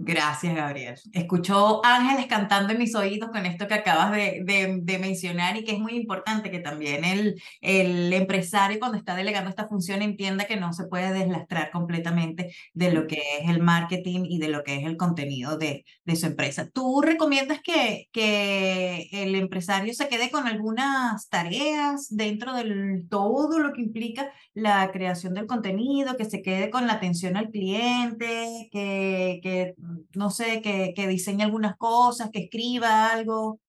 Gracias, 0.00 0.54
Gabriel. 0.54 0.94
Escuchó 1.12 1.84
Ángeles 1.84 2.26
cantando 2.26 2.72
en 2.72 2.78
mis 2.78 2.94
oídos 2.94 3.30
con 3.30 3.44
esto 3.46 3.66
que 3.66 3.74
acabas 3.74 4.12
de, 4.12 4.44
de, 4.80 4.98
mencionar 5.00 5.56
y 5.56 5.64
que 5.64 5.72
es 5.72 5.80
muy 5.80 5.96
importante 5.96 6.52
que 6.52 6.60
también 6.60 7.04
el, 7.04 7.42
el, 7.60 8.12
empresario 8.12 8.78
cuando 8.78 8.96
está 8.96 9.16
delegando 9.16 9.50
esta 9.50 9.66
función 9.66 10.00
entienda 10.00 10.44
que 10.44 10.54
no 10.54 10.72
se 10.72 10.86
puede 10.86 11.12
deslastrar 11.12 11.72
completamente 11.72 12.54
de 12.74 12.92
lo 12.92 13.08
que 13.08 13.20
es 13.40 13.50
el 13.50 13.60
marketing 13.60 14.24
y 14.28 14.38
de 14.38 14.48
lo 14.48 14.62
que 14.62 14.76
es 14.76 14.86
el 14.86 14.96
contenido 14.96 15.58
de, 15.58 15.84
de 16.04 16.16
su 16.16 16.26
empresa. 16.26 16.70
¿Tú 16.70 17.02
recomiendas 17.02 17.60
que, 17.60 18.06
que 18.12 19.08
el 19.10 19.34
empresario 19.34 19.92
se 19.94 20.06
quede 20.06 20.30
con 20.30 20.46
algunas 20.46 21.28
tareas 21.28 22.06
dentro 22.10 22.54
de 22.54 23.02
todo 23.10 23.58
lo 23.58 23.72
que 23.72 23.82
implica 23.82 24.30
la 24.54 24.92
creación 24.92 25.34
del 25.34 25.46
contenido, 25.46 26.16
que 26.16 26.24
se 26.24 26.40
quede 26.40 26.70
con 26.70 26.86
la 26.86 26.94
atención 26.94 27.36
al 27.36 27.50
cliente, 27.50 28.68
que, 28.70 29.40
que 29.42 29.74
no 30.14 30.30
sé, 30.30 30.60
que, 30.62 30.92
que 30.94 31.06
diseñe 31.06 31.42
algunas 31.42 31.76
cosas, 31.76 32.30
que 32.30 32.44
escriba 32.44 33.10
algo? 33.12 33.60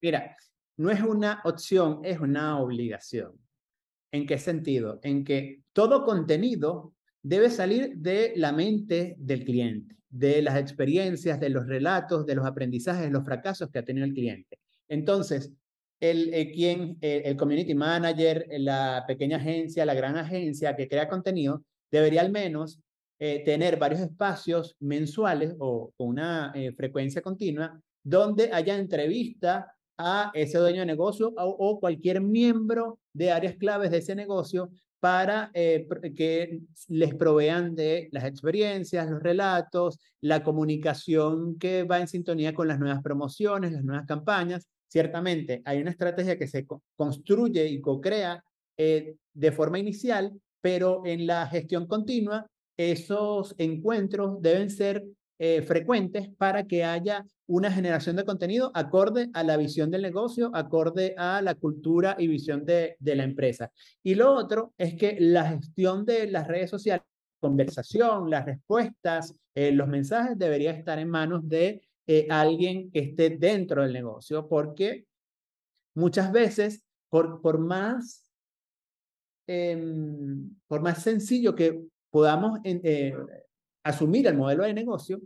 Mira, 0.00 0.36
no 0.76 0.90
es 0.90 1.00
una 1.00 1.40
opción, 1.44 2.00
es 2.04 2.20
una 2.20 2.60
obligación. 2.60 3.32
¿En 4.12 4.26
qué 4.26 4.38
sentido? 4.38 5.00
En 5.02 5.24
que 5.24 5.62
todo 5.72 6.04
contenido 6.04 6.94
debe 7.22 7.50
salir 7.50 7.96
de 7.96 8.32
la 8.36 8.52
mente 8.52 9.16
del 9.18 9.44
cliente, 9.44 9.96
de 10.08 10.42
las 10.42 10.56
experiencias, 10.58 11.40
de 11.40 11.48
los 11.48 11.66
relatos, 11.66 12.24
de 12.24 12.34
los 12.34 12.46
aprendizajes, 12.46 13.04
de 13.04 13.10
los 13.10 13.24
fracasos 13.24 13.70
que 13.70 13.78
ha 13.78 13.84
tenido 13.84 14.06
el 14.06 14.14
cliente. 14.14 14.58
Entonces, 14.88 15.52
el, 15.98 16.32
el 16.32 16.52
quien, 16.52 16.98
el 17.00 17.36
community 17.36 17.74
manager, 17.74 18.46
la 18.58 19.04
pequeña 19.06 19.38
agencia, 19.38 19.86
la 19.86 19.94
gran 19.94 20.16
agencia 20.16 20.76
que 20.76 20.88
crea 20.88 21.08
contenido, 21.08 21.64
debería 21.90 22.20
al 22.20 22.30
menos 22.30 22.80
eh, 23.18 23.42
tener 23.46 23.78
varios 23.78 24.02
espacios 24.02 24.76
mensuales 24.78 25.54
o 25.58 25.90
con 25.96 26.08
una 26.08 26.52
eh, 26.54 26.72
frecuencia 26.72 27.22
continua 27.22 27.80
donde 28.02 28.52
haya 28.52 28.76
entrevista 28.76 29.72
a 29.96 30.30
ese 30.34 30.58
dueño 30.58 30.80
de 30.80 30.86
negocio 30.86 31.32
o, 31.34 31.80
cualquier 31.80 32.20
miembro 32.20 32.98
de 33.14 33.32
áreas 33.32 33.56
claves 33.56 33.90
de 33.90 33.98
ese 33.98 34.14
negocio 34.14 34.68
para 35.00 35.50
eh, 35.54 35.88
que 36.14 36.60
les 36.88 37.14
provean 37.14 37.74
de 37.74 38.10
las 38.12 38.24
experiencias, 38.24 39.10
los 39.10 39.22
relatos, 39.22 39.98
la 40.20 40.42
comunicación 40.42 41.58
que 41.58 41.84
va 41.84 42.00
en 42.00 42.08
sintonía 42.08 42.52
con 42.52 42.68
las 42.68 42.78
nuevas 42.78 43.02
promociones, 43.02 43.72
las 43.72 43.82
nuevas 43.82 44.04
campañas. 44.04 44.68
Ciertamente 44.88 45.62
hay 45.64 45.80
una 45.80 45.90
estrategia 45.90 46.36
que 46.36 46.48
se 46.48 46.66
construye 46.96 47.66
y 47.66 47.80
co-crea 47.80 48.44
de 48.76 49.52
forma 49.52 49.78
inicial, 49.78 50.38
pero 50.60 51.00
en 51.06 51.26
la 51.26 51.46
gestión 51.46 51.86
continua 51.86 52.46
esos 52.76 53.54
encuentros 53.58 54.40
deben 54.40 54.70
ser 54.70 55.04
eh, 55.38 55.60
frecuentes 55.62 56.30
para 56.38 56.66
que 56.66 56.82
haya 56.82 57.24
una 57.46 57.70
generación 57.70 58.16
de 58.16 58.24
contenido 58.24 58.70
acorde 58.74 59.28
a 59.34 59.44
la 59.44 59.58
visión 59.58 59.90
del 59.90 60.02
negocio, 60.02 60.50
acorde 60.54 61.14
a 61.18 61.42
la 61.42 61.54
cultura 61.54 62.16
y 62.18 62.26
visión 62.26 62.64
de, 62.64 62.96
de 62.98 63.14
la 63.16 63.24
empresa. 63.24 63.70
Y 64.02 64.14
lo 64.14 64.32
otro 64.32 64.72
es 64.78 64.94
que 64.94 65.18
la 65.20 65.50
gestión 65.50 66.06
de 66.06 66.30
las 66.30 66.48
redes 66.48 66.70
sociales, 66.70 67.04
conversación, 67.38 68.30
las 68.30 68.46
respuestas, 68.46 69.34
eh, 69.54 69.72
los 69.72 69.88
mensajes 69.88 70.38
debería 70.38 70.70
estar 70.70 70.98
en 70.98 71.10
manos 71.10 71.46
de 71.46 71.82
eh, 72.06 72.26
alguien 72.30 72.90
que 72.90 73.00
esté 73.00 73.30
dentro 73.30 73.82
del 73.82 73.92
negocio, 73.92 74.48
porque 74.48 75.06
muchas 75.94 76.32
veces, 76.32 76.82
por, 77.10 77.42
por 77.42 77.58
más 77.58 78.24
em, 79.46 80.50
por 80.66 80.80
más 80.80 81.02
sencillo 81.02 81.54
que 81.54 81.82
podamos 82.16 82.60
eh, 82.64 83.12
asumir 83.84 84.26
el 84.26 84.38
modelo 84.38 84.64
de 84.64 84.72
negocio, 84.72 85.20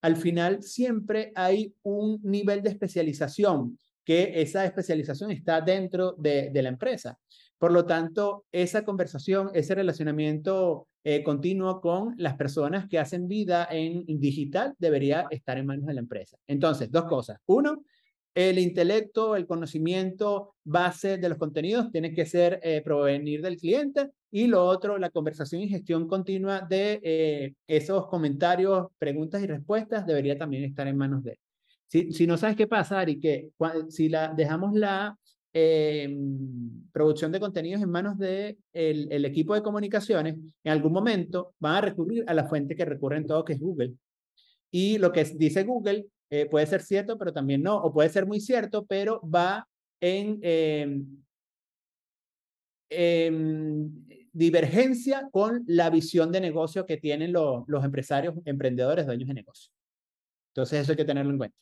al 0.00 0.14
final 0.14 0.62
siempre 0.62 1.32
hay 1.34 1.74
un 1.82 2.20
nivel 2.22 2.62
de 2.62 2.68
especialización, 2.68 3.80
que 4.04 4.40
esa 4.40 4.64
especialización 4.64 5.32
está 5.32 5.60
dentro 5.60 6.12
de, 6.12 6.52
la 6.54 6.68
empresa. 6.68 7.18
Por 7.58 7.72
lo 7.72 7.84
tanto, 7.84 8.44
esa 8.52 8.84
conversación, 8.84 9.50
ese 9.54 9.74
relacionamiento 9.74 10.86
eh, 11.02 11.24
continuo 11.24 11.80
con 11.80 12.14
las 12.16 12.36
personas 12.36 12.86
que 12.86 13.00
hacen 13.00 13.26
vida 13.26 13.66
en 13.68 14.04
digital 14.06 14.76
debería 14.78 15.26
estar 15.30 15.58
en 15.58 15.66
manos 15.66 15.86
de 15.86 15.94
la 15.94 16.00
empresa. 16.00 16.36
Entonces, 16.46 16.92
dos 16.92 17.06
cosas. 17.06 17.40
Uno, 17.46 17.82
el 18.36 18.58
intelecto, 18.58 19.34
el 19.34 19.46
conocimiento 19.46 20.56
base 20.62 21.16
de 21.16 21.28
los 21.30 21.38
contenidos 21.38 21.90
tiene 21.90 22.12
que 22.12 22.26
ser 22.26 22.60
eh, 22.62 22.82
provenir 22.82 23.40
del 23.40 23.56
cliente 23.56 24.10
y 24.30 24.46
lo 24.46 24.62
otro, 24.62 24.98
la 24.98 25.08
conversación 25.08 25.62
y 25.62 25.68
gestión 25.68 26.06
continua 26.06 26.60
de 26.60 27.00
eh, 27.02 27.54
esos 27.66 28.06
comentarios, 28.08 28.88
preguntas 28.98 29.42
y 29.42 29.46
respuestas 29.46 30.06
debería 30.06 30.36
también 30.36 30.64
estar 30.64 30.86
en 30.86 30.98
manos 30.98 31.24
de 31.24 31.30
él. 31.30 31.38
Si, 31.86 32.12
si 32.12 32.26
no 32.26 32.36
sabes 32.36 32.56
qué 32.56 32.66
pasa, 32.66 33.00
Ari, 33.00 33.18
que 33.18 33.48
si 33.88 34.10
la, 34.10 34.34
dejamos 34.34 34.74
la 34.74 35.16
em, 35.54 36.82
producción 36.92 37.32
de 37.32 37.40
contenidos 37.40 37.82
en 37.82 37.88
manos 37.88 38.18
del 38.18 38.58
de 38.74 39.26
equipo 39.26 39.54
de 39.54 39.62
comunicaciones, 39.62 40.36
en 40.62 40.72
algún 40.72 40.92
momento 40.92 41.54
van 41.58 41.76
a 41.76 41.80
recurrir 41.80 42.22
a 42.26 42.34
la 42.34 42.46
fuente 42.46 42.76
que 42.76 42.84
recurren 42.84 43.24
todo, 43.26 43.46
que 43.46 43.54
es 43.54 43.60
Google. 43.60 43.94
Y 44.70 44.98
lo 44.98 45.10
que 45.10 45.24
dice 45.24 45.62
Google 45.62 46.06
eh, 46.30 46.46
puede 46.46 46.66
ser 46.66 46.82
cierto, 46.82 47.18
pero 47.18 47.32
también 47.32 47.62
no, 47.62 47.76
o 47.76 47.92
puede 47.92 48.08
ser 48.08 48.26
muy 48.26 48.40
cierto, 48.40 48.84
pero 48.86 49.20
va 49.22 49.68
en, 50.00 50.40
em, 52.90 54.04
divergencia 54.32 55.28
con 55.30 55.64
la 55.66 55.88
visión 55.88 56.30
de 56.30 56.40
negocio 56.40 56.84
que 56.84 56.96
tienen 56.96 57.32
los, 57.32 57.64
empresarios, 57.84 58.34
emprendedores, 58.44 59.06
dueños 59.06 59.28
de 59.28 59.34
negocio. 59.34 59.72
Entonces 60.50 60.80
eso 60.80 60.92
hay 60.92 60.96
que 60.96 61.04
tenerlo 61.04 61.32
en 61.32 61.38
cuenta. 61.38 61.56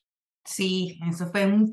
Sí, 0.44 0.98
eso 1.08 1.26
fue 1.28 1.46
un, 1.46 1.70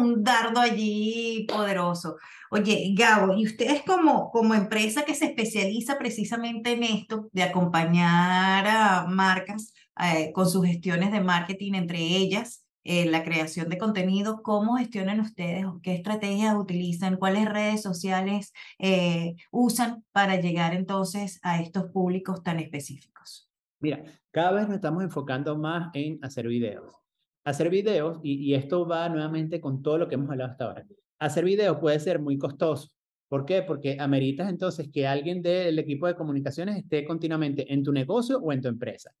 un 0.00 0.22
dardo 0.22 0.60
allí 0.60 1.46
poderoso. 1.48 2.16
Oye, 2.50 2.94
Gabo, 2.96 3.34
y 3.36 3.46
ustedes 3.46 3.82
como, 3.82 4.30
como 4.30 4.54
empresa 4.54 5.04
que 5.04 5.14
se 5.14 5.26
especializa 5.26 5.98
precisamente 5.98 6.72
en 6.72 6.84
esto, 6.84 7.28
de 7.32 7.42
acompañar 7.42 8.66
a 8.66 9.06
marcas 9.08 9.72
eh, 10.00 10.32
con 10.32 10.48
sus 10.48 10.64
gestiones 10.66 11.12
de 11.12 11.20
marketing, 11.20 11.74
entre 11.74 11.98
ellas 11.98 12.66
eh, 12.88 13.04
la 13.10 13.24
creación 13.24 13.68
de 13.68 13.78
contenido, 13.78 14.42
¿cómo 14.44 14.76
gestionan 14.76 15.18
ustedes? 15.18 15.66
¿Qué 15.82 15.94
estrategias 15.96 16.54
utilizan? 16.54 17.16
¿Cuáles 17.16 17.48
redes 17.48 17.82
sociales 17.82 18.52
eh, 18.78 19.34
usan 19.50 20.04
para 20.12 20.40
llegar 20.40 20.72
entonces 20.72 21.40
a 21.42 21.60
estos 21.60 21.90
públicos 21.90 22.44
tan 22.44 22.60
específicos? 22.60 23.50
Mira, 23.80 24.04
cada 24.30 24.52
vez 24.52 24.68
nos 24.68 24.76
estamos 24.76 25.02
enfocando 25.02 25.58
más 25.58 25.90
en 25.94 26.24
hacer 26.24 26.46
videos. 26.46 26.94
Hacer 27.46 27.70
videos, 27.70 28.18
y, 28.24 28.54
esto 28.54 28.88
va 28.88 29.08
nuevamente 29.08 29.60
con 29.60 29.80
todo 29.80 29.98
lo 29.98 30.08
que 30.08 30.16
hemos 30.16 30.28
hablado 30.28 30.50
hasta 30.50 30.64
ahora, 30.64 30.84
hacer 31.20 31.44
videos 31.44 31.78
puede 31.78 32.00
ser 32.00 32.18
muy 32.18 32.38
costoso. 32.38 32.90
¿Por 33.28 33.46
qué? 33.46 33.62
Porque 33.62 33.96
ameritas 34.00 34.50
entonces 34.50 34.88
que 34.92 35.06
alguien 35.06 35.42
del 35.42 35.78
equipo 35.78 36.08
de 36.08 36.16
comunicaciones 36.16 36.76
esté 36.76 37.04
continuamente 37.04 37.72
en 37.72 37.84
tu 37.84 37.92
negocio 37.92 38.40
o 38.40 38.52
en 38.52 38.60
tu 38.62 38.66
empresa. 38.66 39.12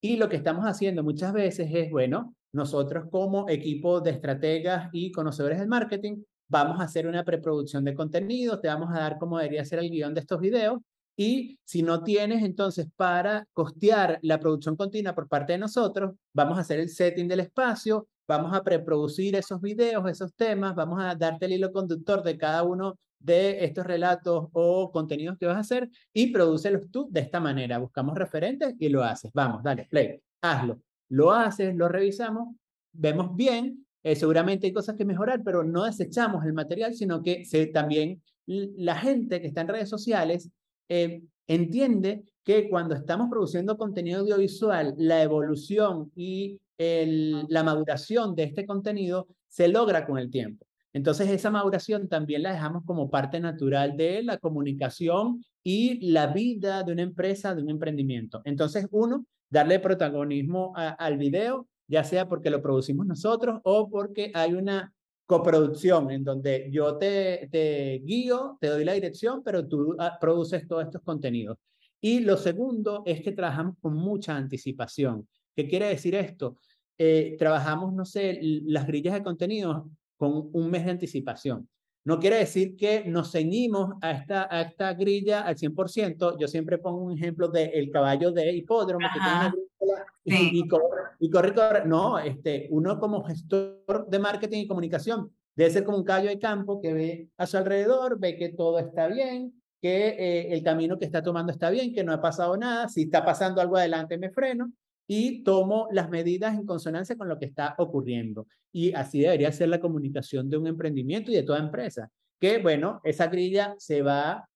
Y 0.00 0.16
lo 0.16 0.26
que 0.30 0.36
estamos 0.36 0.64
haciendo 0.64 1.04
muchas 1.04 1.34
veces 1.34 1.68
es, 1.70 1.90
bueno, 1.90 2.34
nosotros 2.50 3.08
como 3.10 3.46
equipo 3.50 4.00
de 4.00 4.12
estrategas 4.12 4.88
y 4.92 5.12
conocedores 5.12 5.58
del 5.58 5.68
marketing, 5.68 6.22
vamos 6.48 6.80
a 6.80 6.84
hacer 6.84 7.06
una 7.06 7.24
preproducción 7.24 7.84
de 7.84 7.92
contenidos, 7.92 8.62
te 8.62 8.68
vamos 8.68 8.88
a 8.90 9.00
dar 9.00 9.18
cómo 9.18 9.36
debería 9.36 9.66
ser 9.66 9.80
el 9.80 9.90
guion 9.90 10.14
de 10.14 10.20
estos 10.20 10.40
videos 10.40 10.80
Y 11.16 11.58
si 11.64 11.82
no 11.82 12.02
tienes, 12.02 12.42
entonces, 12.44 12.86
para 12.94 13.46
costear 13.54 14.18
la 14.22 14.38
producción 14.38 14.76
continua 14.76 15.14
por 15.14 15.28
parte 15.28 15.54
de 15.54 15.58
nosotros, 15.58 16.14
vamos 16.34 16.58
a 16.58 16.60
hacer 16.60 16.78
el 16.78 16.90
setting 16.90 17.26
del 17.26 17.40
espacio, 17.40 18.06
vamos 18.28 18.54
a 18.54 18.62
preproducir 18.62 19.34
esos 19.34 19.60
videos, 19.60 20.08
esos 20.10 20.34
temas, 20.34 20.74
vamos 20.74 21.02
a 21.02 21.14
darte 21.14 21.46
el 21.46 21.52
hilo 21.52 21.72
conductor 21.72 22.22
de 22.22 22.36
cada 22.36 22.62
uno 22.64 22.98
de 23.18 23.64
estos 23.64 23.86
relatos 23.86 24.48
o 24.52 24.90
contenidos 24.92 25.38
que 25.38 25.46
vas 25.46 25.56
a 25.56 25.60
hacer 25.60 25.88
y 26.12 26.32
prodúcelos 26.32 26.90
tú 26.90 27.08
de 27.10 27.20
esta 27.20 27.40
manera. 27.40 27.78
Buscamos 27.78 28.16
referentes 28.16 28.74
y 28.78 28.90
lo 28.90 29.02
haces. 29.02 29.30
Vamos, 29.32 29.62
dale, 29.62 29.86
play, 29.90 30.20
hazlo. 30.42 30.80
Lo 31.08 31.32
haces, 31.32 31.74
lo 31.74 31.88
revisamos, 31.88 32.54
vemos 32.92 33.34
bien, 33.34 33.86
eh, 34.02 34.16
seguramente 34.16 34.66
hay 34.66 34.72
cosas 34.72 34.96
que 34.96 35.04
mejorar, 35.04 35.42
pero 35.44 35.64
no 35.64 35.84
desechamos 35.84 36.44
el 36.44 36.52
material, 36.52 36.94
sino 36.94 37.22
que 37.22 37.44
se, 37.44 37.66
también 37.66 38.22
la 38.46 38.96
gente 38.96 39.40
que 39.40 39.46
está 39.46 39.62
en 39.62 39.68
redes 39.68 39.88
sociales 39.88 40.50
eh, 40.88 41.22
entiende 41.46 42.24
que 42.44 42.68
cuando 42.68 42.94
estamos 42.94 43.28
produciendo 43.28 43.76
contenido 43.76 44.20
audiovisual, 44.20 44.94
la 44.98 45.22
evolución 45.22 46.12
y 46.14 46.60
el, 46.78 47.46
la 47.48 47.64
maduración 47.64 48.34
de 48.34 48.44
este 48.44 48.66
contenido 48.66 49.28
se 49.48 49.68
logra 49.68 50.06
con 50.06 50.18
el 50.18 50.30
tiempo. 50.30 50.66
Entonces, 50.92 51.28
esa 51.28 51.50
maduración 51.50 52.08
también 52.08 52.42
la 52.42 52.52
dejamos 52.52 52.84
como 52.86 53.10
parte 53.10 53.38
natural 53.38 53.96
de 53.96 54.22
la 54.22 54.38
comunicación 54.38 55.44
y 55.62 56.10
la 56.10 56.28
vida 56.28 56.82
de 56.84 56.92
una 56.92 57.02
empresa, 57.02 57.54
de 57.54 57.62
un 57.62 57.68
emprendimiento. 57.68 58.40
Entonces, 58.44 58.86
uno, 58.92 59.26
darle 59.50 59.78
protagonismo 59.78 60.72
al 60.74 61.18
video, 61.18 61.68
ya 61.86 62.02
sea 62.02 62.28
porque 62.28 62.48
lo 62.48 62.62
producimos 62.62 63.06
nosotros 63.06 63.60
o 63.64 63.90
porque 63.90 64.30
hay 64.32 64.54
una 64.54 64.94
coproducción 65.26 66.10
en 66.10 66.24
donde 66.24 66.68
yo 66.70 66.96
te, 66.96 67.48
te 67.50 68.00
guío, 68.04 68.56
te 68.60 68.68
doy 68.68 68.84
la 68.84 68.92
dirección, 68.92 69.42
pero 69.44 69.66
tú 69.66 69.96
ah, 69.98 70.16
produces 70.20 70.66
todos 70.66 70.84
estos 70.84 71.02
contenidos. 71.02 71.58
Y 72.00 72.20
lo 72.20 72.36
segundo 72.36 73.02
es 73.04 73.22
que 73.22 73.32
trabajamos 73.32 73.76
con 73.80 73.94
mucha 73.94 74.36
anticipación. 74.36 75.28
¿Qué 75.54 75.66
quiere 75.66 75.88
decir 75.88 76.14
esto? 76.14 76.58
Eh, 76.96 77.36
trabajamos, 77.38 77.92
no 77.92 78.04
sé, 78.04 78.38
las 78.40 78.86
grillas 78.86 79.14
de 79.14 79.22
contenido 79.22 79.90
con 80.16 80.48
un 80.52 80.70
mes 80.70 80.84
de 80.84 80.92
anticipación. 80.92 81.68
No 82.04 82.20
quiere 82.20 82.36
decir 82.36 82.76
que 82.76 83.04
nos 83.04 83.32
ceñimos 83.32 83.94
a 84.00 84.12
esta, 84.12 84.46
a 84.48 84.62
esta 84.62 84.94
grilla 84.94 85.40
al 85.40 85.56
100%. 85.56 86.38
Yo 86.38 86.46
siempre 86.46 86.78
pongo 86.78 87.02
un 87.02 87.12
ejemplo 87.12 87.48
del 87.48 87.70
el 87.74 87.90
caballo 87.90 88.30
de 88.30 88.52
hipódromo 88.52 89.08
que 89.12 89.18
tiene 89.18 89.38
una 89.38 89.50
grilla 89.50 90.06
y, 90.26 90.58
y, 90.60 90.68
corre, 90.68 90.84
y, 91.20 91.30
corre, 91.30 91.54
corre, 91.54 91.86
No, 91.86 92.18
este, 92.18 92.66
uno 92.70 92.98
como 92.98 93.22
gestor 93.22 94.06
de 94.08 94.18
marketing 94.18 94.58
y 94.58 94.66
comunicación 94.66 95.30
debe 95.54 95.70
ser 95.70 95.84
como 95.84 95.98
un 95.98 96.04
caballo 96.04 96.28
de 96.28 96.38
campo 96.38 96.80
que 96.80 96.92
ve 96.92 97.28
a 97.36 97.46
su 97.46 97.56
alrededor, 97.56 98.18
ve 98.18 98.36
que 98.36 98.50
todo 98.50 98.78
está 98.78 99.06
bien, 99.06 99.54
que 99.80 100.08
eh, 100.08 100.52
el 100.52 100.62
camino 100.62 100.98
que 100.98 101.04
está 101.04 101.22
tomando 101.22 101.52
está 101.52 101.70
bien, 101.70 101.94
que 101.94 102.04
no 102.04 102.12
ha 102.12 102.20
pasado 102.20 102.56
nada. 102.56 102.88
Si 102.88 103.02
está 103.02 103.24
pasando 103.24 103.60
algo 103.60 103.76
adelante, 103.76 104.18
me 104.18 104.30
freno 104.30 104.72
y 105.06 105.44
tomo 105.44 105.88
las 105.92 106.10
medidas 106.10 106.54
en 106.54 106.66
consonancia 106.66 107.16
con 107.16 107.28
lo 107.28 107.38
que 107.38 107.46
está 107.46 107.74
ocurriendo. 107.78 108.48
Y 108.72 108.92
así 108.92 109.20
debería 109.20 109.52
ser 109.52 109.68
la 109.68 109.80
comunicación 109.80 110.50
de 110.50 110.56
un 110.56 110.66
emprendimiento 110.66 111.30
y 111.30 111.34
de 111.34 111.44
toda 111.44 111.60
empresa. 111.60 112.10
Que, 112.40 112.58
bueno, 112.58 113.00
esa 113.04 113.28
grilla 113.28 113.74
se 113.78 114.02
va 114.02 114.48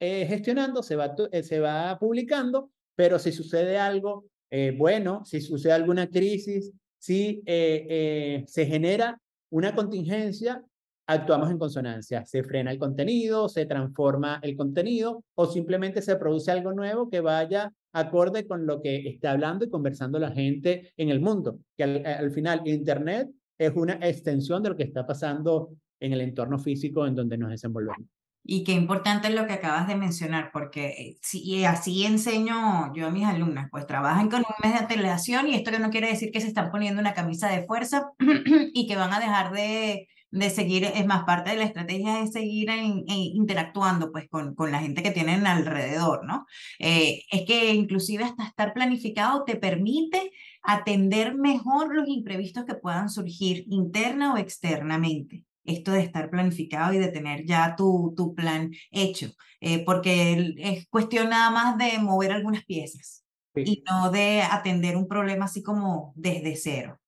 eh, 0.00 0.26
gestionando, 0.26 0.82
se 0.82 0.96
va, 0.96 1.14
eh, 1.30 1.42
se 1.42 1.60
va 1.60 1.96
publicando, 1.98 2.70
pero 2.94 3.18
si 3.18 3.32
sucede 3.32 3.78
algo 3.78 4.26
eh, 4.50 4.74
bueno, 4.76 5.24
si 5.24 5.40
sucede 5.40 5.72
alguna 5.72 6.08
crisis, 6.08 6.72
si 6.98 7.42
se 7.46 8.66
genera 8.66 9.20
una 9.50 9.74
contingencia, 9.74 10.62
actuamos 11.06 11.50
en 11.50 11.58
consonancia. 11.58 12.24
Se 12.24 12.42
frena 12.42 12.70
el 12.70 12.78
contenido, 12.78 13.48
se 13.48 13.66
transforma 13.66 14.40
el 14.42 14.56
contenido 14.56 15.24
o 15.34 15.46
simplemente 15.46 16.02
se 16.02 16.16
produce 16.16 16.50
algo 16.50 16.72
nuevo 16.72 17.08
que 17.08 17.20
vaya 17.20 17.72
acorde 17.92 18.46
con 18.46 18.66
lo 18.66 18.82
que 18.82 19.08
está 19.08 19.30
hablando 19.30 19.64
y 19.64 19.70
conversando 19.70 20.18
la 20.18 20.30
gente 20.30 20.92
en 20.96 21.10
el 21.10 21.20
mundo. 21.20 21.60
Que 21.76 21.84
al, 21.84 22.30
final 22.30 22.62
Internet 22.64 23.30
es 23.56 23.72
una 23.74 23.94
extensión 23.94 24.62
de 24.62 24.70
lo 24.70 24.76
que 24.76 24.82
está 24.82 25.06
pasando 25.06 25.70
en 26.00 26.12
el 26.12 26.20
entorno 26.20 26.58
físico 26.58 27.06
en 27.06 27.14
donde 27.14 27.38
nos 27.38 27.50
desenvolvemos. 27.50 28.06
Y 28.48 28.62
qué 28.62 28.72
importante 28.72 29.26
es 29.26 29.34
lo 29.34 29.46
que 29.46 29.54
acabas 29.54 29.88
de 29.88 29.96
mencionar, 29.96 30.50
porque 30.52 31.18
eh, 31.32 31.66
así 31.66 32.04
enseño 32.04 32.94
yo 32.94 33.08
a 33.08 33.10
mis 33.10 33.24
alumnas, 33.24 33.68
pues 33.72 33.86
trabajan 33.86 34.30
con 34.30 34.40
un 34.40 34.54
mes 34.62 34.72
de 34.72 34.78
antelación 34.78 35.48
y 35.48 35.56
esto 35.56 35.72
que 35.72 35.80
no 35.80 35.90
quiere 35.90 36.08
decir 36.08 36.30
que 36.30 36.40
se 36.40 36.46
están 36.46 36.70
poniendo 36.70 37.00
una 37.00 37.12
camisa 37.12 37.48
de 37.48 37.66
fuerza 37.66 38.12
y 38.72 38.86
que 38.86 38.94
van 38.94 39.12
a 39.12 39.18
dejar 39.18 39.52
de, 39.52 40.06
de 40.30 40.50
seguir, 40.50 40.84
es 40.84 41.06
más, 41.06 41.24
parte 41.24 41.50
de 41.50 41.56
la 41.56 41.64
estrategia 41.64 42.22
es 42.22 42.32
seguir 42.32 42.68
interactuando 42.70 44.12
pues 44.12 44.28
con, 44.28 44.54
con 44.54 44.70
la 44.70 44.78
gente 44.78 45.02
que 45.02 45.10
tienen 45.10 45.44
alrededor, 45.46 46.24
¿no? 46.24 46.46
Eh, 46.78 47.22
es 47.30 47.44
que 47.46 47.74
inclusive 47.74 48.22
hasta 48.22 48.46
estar 48.46 48.74
planificado 48.74 49.42
te 49.44 49.56
permite 49.56 50.30
atender 50.62 51.34
mejor 51.34 51.92
los 51.92 52.06
imprevistos 52.06 52.64
que 52.64 52.74
puedan 52.74 53.08
surgir 53.08 53.64
interna 53.68 54.34
o 54.34 54.36
externamente. 54.36 55.45
Esto 55.66 55.92
de 55.92 56.00
estar 56.00 56.30
planificado 56.30 56.92
y 56.92 56.98
de 56.98 57.08
tener 57.08 57.44
ya 57.44 57.74
tu, 57.76 58.14
tu 58.16 58.34
plan 58.34 58.70
hecho, 58.90 59.30
eh, 59.60 59.84
porque 59.84 60.54
es 60.58 60.88
cuestión 60.88 61.30
nada 61.30 61.50
más 61.50 61.78
de 61.78 61.98
mover 61.98 62.32
algunas 62.32 62.64
piezas 62.64 63.24
y 63.54 63.82
no 63.88 64.10
de 64.10 64.42
atender 64.42 64.96
un 64.96 65.08
problema 65.08 65.46
así 65.46 65.62
como 65.62 66.12
desde 66.16 66.56
cero. 66.56 66.98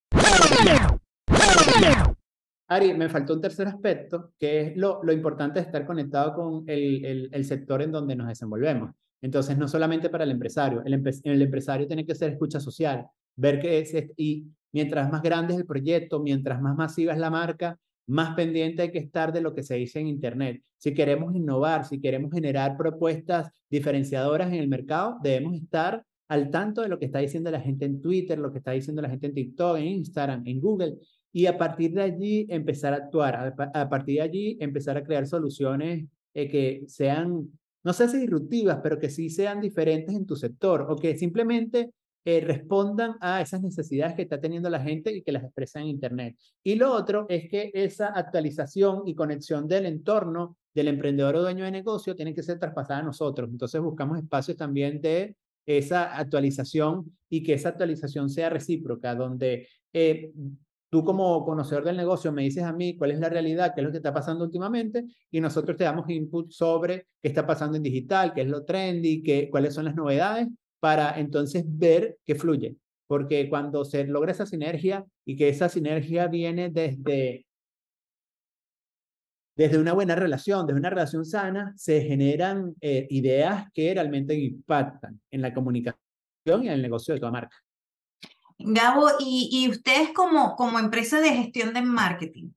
Ari, 2.71 2.93
me 2.95 3.09
faltó 3.09 3.35
un 3.35 3.41
tercer 3.41 3.67
aspecto, 3.67 4.33
que 4.39 4.61
es 4.61 4.77
lo, 4.77 5.03
lo 5.03 5.13
importante 5.13 5.59
de 5.59 5.67
estar 5.67 5.87
conectado 5.87 6.35
con 6.35 6.65
el, 6.67 7.05
el, 7.05 7.31
el, 7.33 7.45
sector 7.45 7.81
en 7.81 7.93
donde 7.93 8.15
nos 8.15 8.29
desenvolvemos. 8.29 8.91
Entonces, 9.23 9.57
no 9.57 9.69
solamente 9.69 10.11
para 10.11 10.25
el 10.25 10.31
empresario, 10.31 10.83
el, 10.85 10.93
el 11.25 11.43
empresario 11.43 11.87
tiene 11.87 12.05
que 12.05 12.15
ser 12.15 12.33
escucha 12.33 12.61
social, 12.61 13.07
ver 13.37 13.59
qué 13.59 13.79
es, 13.79 13.95
y 14.17 14.49
mientras 14.73 15.11
más 15.11 15.23
grande 15.23 15.55
es 15.55 15.61
el 15.61 15.67
proyecto, 15.67 16.21
mientras 16.21 16.61
más 16.61 16.77
masiva 16.77 17.15
es 17.15 17.19
la 17.19 17.31
marca, 17.31 17.79
más 18.09 18.35
pendiente 18.35 18.83
hay 18.83 18.91
que 18.91 18.99
estar 18.99 19.33
de 19.33 19.43
lo 19.43 19.55
que 19.55 19.63
se 19.63 19.77
dice 19.77 20.01
en 20.01 20.09
Internet. 20.09 20.63
Si 20.79 20.95
queremos 20.95 21.35
innovar, 21.35 21.85
si 21.85 22.01
queremos 22.01 22.33
generar 22.33 22.77
propuestas 22.77 23.51
diferenciadoras 23.71 24.49
en 24.49 24.59
el 24.59 24.69
mercado, 24.69 25.19
debemos 25.23 25.55
estar 25.55 26.05
al 26.29 26.51
tanto 26.51 26.83
de 26.83 26.89
lo 26.89 26.99
que 26.99 27.05
está 27.07 27.19
diciendo 27.19 27.51
la 27.51 27.61
gente 27.61 27.85
en 27.85 28.01
Twitter, 28.01 28.39
lo 28.39 28.51
que 28.51 28.59
está 28.59 28.73
diciendo 28.73 29.03
la 29.03 29.11
gente 29.11 29.27
en 29.27 29.35
TikTok, 29.35 29.77
en 29.77 29.87
Instagram, 29.87 30.43
en 30.47 30.61
Google, 30.61 30.97
y 31.33 31.47
a 31.47 31.59
partir 31.59 31.93
de 31.93 32.03
allí 32.03 32.47
empezar 32.49 32.95
a 32.95 32.97
actuar, 32.97 33.55
a, 33.75 33.89
partir 33.89 34.17
de 34.17 34.23
allí 34.23 34.57
empezar 34.61 34.97
a 34.97 35.05
crear 35.05 35.27
soluciones 35.27 36.07
eh, 36.33 36.49
que 36.49 36.85
sean, 36.87 37.51
no 37.85 37.93
sé 37.93 38.09
si 38.09 38.19
disruptivas, 38.19 38.81
pero 38.83 38.99
que 38.99 39.11
sí 39.11 39.29
sean 39.29 39.61
diferentes 39.61 40.15
en 40.15 40.25
tu 40.25 40.35
sector 40.35 40.87
o 40.89 40.97
que 40.97 41.17
simplemente 41.19 41.91
eh, 42.31 42.43
respondan 42.43 43.17
a 43.23 43.41
esas 43.41 43.63
necesidades 43.63 44.15
que 44.15 44.21
está 44.21 44.39
teniendo 44.39 44.69
la 44.69 44.83
gente 44.83 45.11
y 45.11 45.23
que 45.23 45.33
las 45.33 45.45
expresa 45.45 45.81
en 45.81 45.87
Internet. 45.87 46.37
Y 46.63 46.75
lo 46.75 46.93
otro 46.93 47.25
es 47.31 47.49
que 47.49 47.71
esa 47.73 48.09
actualización 48.09 49.05
y 49.07 49.15
conexión 49.15 49.67
del 49.67 49.87
entorno 49.87 50.59
del 50.75 50.89
emprendedor 50.89 51.37
o 51.37 51.41
dueño 51.41 51.65
de 51.65 51.71
negocio 51.71 52.15
tiene 52.15 52.35
que 52.35 52.43
ser 52.43 52.59
traspasada 52.59 53.01
a 53.01 53.03
nosotros. 53.03 53.49
Entonces 53.49 53.81
buscamos 53.81 54.19
espacios 54.19 54.59
también 54.59 55.01
de 55.01 55.37
esa 55.65 56.19
actualización 56.19 57.17
y 57.31 57.43
que 57.43 57.55
esa 57.55 57.71
actualización 57.71 58.29
sea 58.29 58.51
recíproca, 58.51 59.15
donde 59.15 59.67
eh, 59.95 60.31
Tú 60.91 61.05
como 61.05 61.45
conocedor 61.45 61.85
del 61.85 61.99
negocio 61.99 62.33
me 62.33 62.43
dices 62.43 62.65
a 62.65 62.73
mí 62.73 62.97
cuál 62.97 63.11
es 63.11 63.21
la 63.21 63.29
realidad, 63.29 63.75
qué 63.75 63.83
es 63.83 63.85
lo 63.87 63.91
que 63.91 63.99
está 63.99 64.13
pasando 64.15 64.43
últimamente 64.45 65.05
y 65.31 65.39
nosotros 65.39 65.77
te 65.77 65.85
damos 65.85 66.09
input 66.09 66.51
sobre 66.51 67.09
qué 67.21 67.29
está 67.29 67.47
pasando 67.47 67.77
en 67.77 67.83
digital, 67.83 68.33
qué 68.33 68.41
es 68.41 68.49
lo 68.49 68.65
trendy, 68.65 69.23
qué, 69.23 69.51
cuáles 69.51 69.75
son 69.75 69.85
las 69.85 69.95
novedades 69.95 70.49
para 70.81 71.19
entonces 71.19 71.65
ver 71.67 72.19
qué 72.25 72.35
fluye. 72.35 72.77
Porque 73.07 73.49
cuando 73.49 73.85
se 73.85 74.05
logra 74.05 74.33
esa 74.33 74.47
sinergia 74.47 75.07
y 75.25 75.37
que 75.37 75.49
esa 75.49 75.69
sinergia 75.69 76.27
viene 76.27 76.69
desde, 76.69 77.47
desde 79.57 79.79
una 79.79 79.95
buena 79.95 80.15
relación, 80.15 80.67
desde 80.67 80.81
una 80.81 80.91
relación 80.91 81.25
sana, 81.25 81.73
se 81.77 82.03
generan 82.03 82.75
eh, 82.81 83.07
ideas 83.11 83.67
que 83.73 83.95
realmente 83.95 84.35
impactan 84.35 85.21
en 85.31 85.43
la 85.43 85.55
comunicación 85.55 85.97
y 86.47 86.67
en 86.67 86.73
el 86.73 86.83
negocio 86.83 87.15
de 87.15 87.21
tu 87.21 87.31
marca. 87.31 87.57
Gabo, 88.61 89.09
y, 89.21 89.69
ustedes 89.71 90.11
como, 90.13 90.57
como 90.57 90.79
empresa 90.79 91.21
de 91.21 91.31
gestión 91.31 91.73
de 91.73 91.83
marketing, 91.83 92.51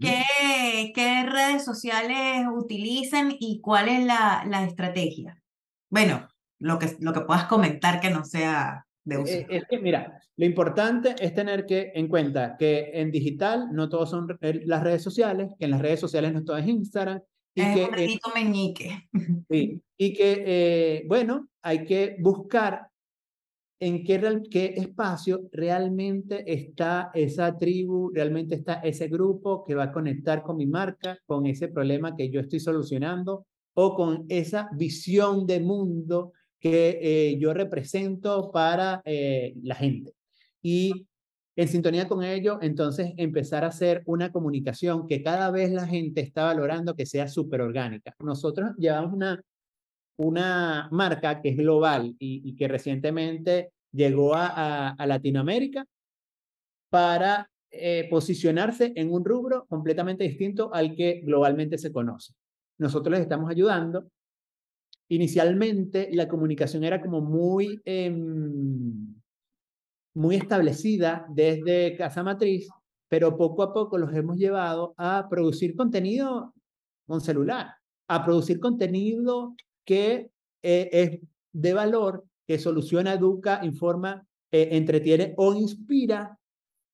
¿qué, 0.00 0.92
¿qué 0.94 1.22
redes 1.24 1.64
sociales 1.64 2.46
utilizan 2.52 3.32
y 3.38 3.60
cuál 3.60 3.88
es 3.88 4.04
la, 4.04 4.44
la 4.48 4.64
estrategia? 4.64 5.40
Bueno, 5.88 6.26
lo 6.64 6.78
que, 6.78 6.96
lo 7.00 7.12
que 7.12 7.20
puedas 7.20 7.44
comentar 7.44 8.00
que 8.00 8.08
no 8.08 8.24
sea 8.24 8.86
de 9.04 9.18
uso. 9.18 9.34
Eh, 9.34 9.46
es 9.50 9.64
que, 9.68 9.78
mira, 9.78 10.18
lo 10.36 10.46
importante 10.46 11.14
es 11.20 11.34
tener 11.34 11.66
que 11.66 11.92
en 11.94 12.08
cuenta 12.08 12.56
que 12.56 12.90
en 12.94 13.10
digital 13.10 13.68
no 13.70 13.90
todos 13.90 14.08
son 14.08 14.26
las 14.40 14.82
redes 14.82 15.02
sociales, 15.02 15.50
que 15.58 15.66
en 15.66 15.72
las 15.72 15.82
redes 15.82 16.00
sociales 16.00 16.32
no 16.32 16.42
todo 16.42 16.56
es 16.56 16.66
Instagram. 16.66 17.20
Y 17.54 17.60
es 17.60 17.74
que, 17.76 18.18
un 18.26 18.32
meñique. 18.34 19.08
Sí, 19.50 19.82
y 19.98 20.14
que, 20.14 20.42
eh, 20.46 21.04
bueno, 21.06 21.48
hay 21.62 21.84
que 21.84 22.16
buscar 22.18 22.88
en 23.78 24.02
qué, 24.02 24.42
qué 24.50 24.74
espacio 24.78 25.42
realmente 25.52 26.50
está 26.50 27.10
esa 27.12 27.58
tribu, 27.58 28.10
realmente 28.10 28.54
está 28.54 28.74
ese 28.76 29.08
grupo 29.08 29.64
que 29.66 29.74
va 29.74 29.84
a 29.84 29.92
conectar 29.92 30.42
con 30.42 30.56
mi 30.56 30.66
marca, 30.66 31.18
con 31.26 31.44
ese 31.44 31.68
problema 31.68 32.16
que 32.16 32.30
yo 32.30 32.40
estoy 32.40 32.60
solucionando 32.60 33.44
o 33.74 33.94
con 33.94 34.24
esa 34.30 34.70
visión 34.72 35.46
de 35.46 35.60
mundo 35.60 36.32
que 36.64 36.98
eh, 37.02 37.36
yo 37.38 37.52
represento 37.52 38.50
para 38.50 39.02
eh, 39.04 39.52
la 39.62 39.74
gente. 39.74 40.14
Y 40.62 41.06
en 41.56 41.68
sintonía 41.68 42.08
con 42.08 42.24
ello, 42.24 42.58
entonces 42.62 43.12
empezar 43.18 43.64
a 43.64 43.66
hacer 43.66 44.02
una 44.06 44.32
comunicación 44.32 45.06
que 45.06 45.22
cada 45.22 45.50
vez 45.50 45.70
la 45.72 45.86
gente 45.86 46.22
está 46.22 46.44
valorando 46.44 46.96
que 46.96 47.04
sea 47.04 47.28
súper 47.28 47.60
orgánica. 47.60 48.16
Nosotros 48.18 48.70
llevamos 48.78 49.12
una, 49.12 49.42
una 50.16 50.88
marca 50.90 51.42
que 51.42 51.50
es 51.50 51.58
global 51.58 52.16
y, 52.18 52.56
que 52.56 52.66
recientemente 52.66 53.72
llegó 53.92 54.34
a, 54.34 54.88
a, 54.88 55.06
Latinoamérica 55.06 55.84
para 56.88 57.50
eh, 57.70 58.08
posicionarse 58.08 58.94
en 58.96 59.12
un 59.12 59.22
rubro 59.22 59.66
completamente 59.66 60.24
distinto 60.24 60.72
al 60.72 60.96
que 60.96 61.20
globalmente 61.26 61.76
se 61.76 61.92
conoce. 61.92 62.32
Nosotros 62.78 63.12
les 63.12 63.20
estamos 63.20 63.50
ayudando. 63.50 64.08
Inicialmente 65.08 66.08
la 66.12 66.28
comunicación 66.28 66.84
era 66.84 67.00
como 67.00 67.20
muy... 67.20 67.80
Em, 67.84 69.14
muy 70.14 70.36
establecida 70.36 71.26
desde 71.28 71.96
Casa 71.96 72.22
Matriz, 72.22 72.68
pero 73.08 73.36
poco 73.36 73.62
a 73.62 73.72
poco 73.72 73.98
los 73.98 74.14
hemos 74.14 74.36
llevado 74.38 74.94
a 74.96 75.28
producir 75.28 75.76
contenido 75.76 76.54
con 77.06 77.20
celular, 77.20 77.74
a 78.08 78.24
producir 78.24 78.60
contenido 78.60 79.54
que 79.84 80.30
eh, 80.62 80.88
es 80.92 81.20
de 81.52 81.74
valor, 81.74 82.24
que 82.46 82.58
soluciona, 82.58 83.14
educa, 83.14 83.60
informa, 83.64 84.24
eh, 84.50 84.68
entretiene 84.72 85.34
o 85.36 85.52
inspira, 85.54 86.38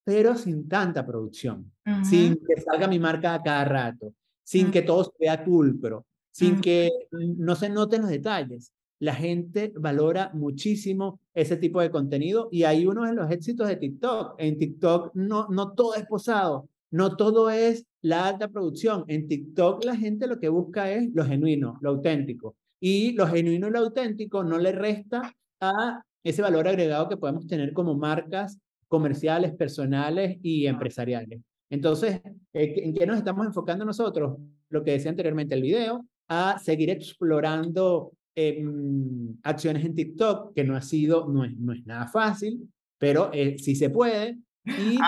pero 0.04 0.34
sin 0.34 0.68
tanta 0.68 1.06
producción, 1.06 1.70
sin 2.02 2.36
que 2.36 2.60
salga 2.60 2.88
mi 2.88 2.98
marca 2.98 3.34
a 3.34 3.42
cada 3.42 3.64
rato, 3.64 4.14
sin 4.42 4.70
que 4.70 4.82
todo 4.82 5.12
sea 5.18 5.44
pulcro, 5.44 6.06
sin 6.30 6.60
que 6.60 6.90
no 7.10 7.56
se 7.56 7.68
noten 7.68 8.02
los 8.02 8.10
detalles 8.10 8.72
la 9.00 9.14
gente 9.14 9.72
valora 9.76 10.30
muchísimo 10.34 11.20
ese 11.34 11.56
tipo 11.56 11.80
de 11.80 11.90
contenido 11.90 12.48
y 12.52 12.64
hay 12.64 12.86
uno 12.86 13.04
de 13.06 13.14
los 13.14 13.30
éxitos 13.30 13.66
de 13.66 13.76
TikTok. 13.76 14.34
En 14.38 14.58
TikTok 14.58 15.14
no, 15.14 15.48
no 15.48 15.72
todo 15.72 15.94
es 15.94 16.06
posado, 16.06 16.68
no 16.90 17.16
todo 17.16 17.50
es 17.50 17.86
la 18.02 18.28
alta 18.28 18.48
producción. 18.48 19.04
En 19.08 19.26
TikTok 19.26 19.84
la 19.84 19.96
gente 19.96 20.26
lo 20.26 20.38
que 20.38 20.50
busca 20.50 20.92
es 20.92 21.08
lo 21.14 21.24
genuino, 21.24 21.78
lo 21.80 21.90
auténtico. 21.90 22.54
Y 22.78 23.12
lo 23.12 23.26
genuino 23.26 23.68
y 23.68 23.70
lo 23.70 23.78
auténtico 23.78 24.44
no 24.44 24.58
le 24.58 24.72
resta 24.72 25.34
a 25.60 26.02
ese 26.22 26.42
valor 26.42 26.68
agregado 26.68 27.08
que 27.08 27.16
podemos 27.16 27.46
tener 27.46 27.72
como 27.72 27.94
marcas 27.94 28.58
comerciales, 28.86 29.54
personales 29.54 30.38
y 30.42 30.66
empresariales. 30.66 31.40
Entonces, 31.70 32.20
eh, 32.52 32.74
¿en 32.84 32.92
qué 32.92 33.06
nos 33.06 33.16
estamos 33.16 33.46
enfocando 33.46 33.84
nosotros? 33.86 34.36
Lo 34.68 34.84
que 34.84 34.92
decía 34.92 35.10
anteriormente 35.10 35.54
el 35.54 35.62
video, 35.62 36.04
a 36.30 36.58
seguir 36.58 36.88
explorando 36.88 38.12
Em, 38.42 39.36
acciones 39.42 39.84
en 39.84 39.94
TikTok, 39.94 40.54
que 40.54 40.64
no 40.64 40.76
ha 40.76 40.80
sido, 40.80 41.28
no 41.28 41.44
es, 41.44 41.54
no 41.58 41.72
es 41.72 41.84
nada 41.84 42.06
fácil, 42.06 42.70
pero 42.96 43.30
eh, 43.34 43.58
sí 43.58 43.74
se 43.74 43.90
puede. 43.90 44.38
Y 44.64 44.98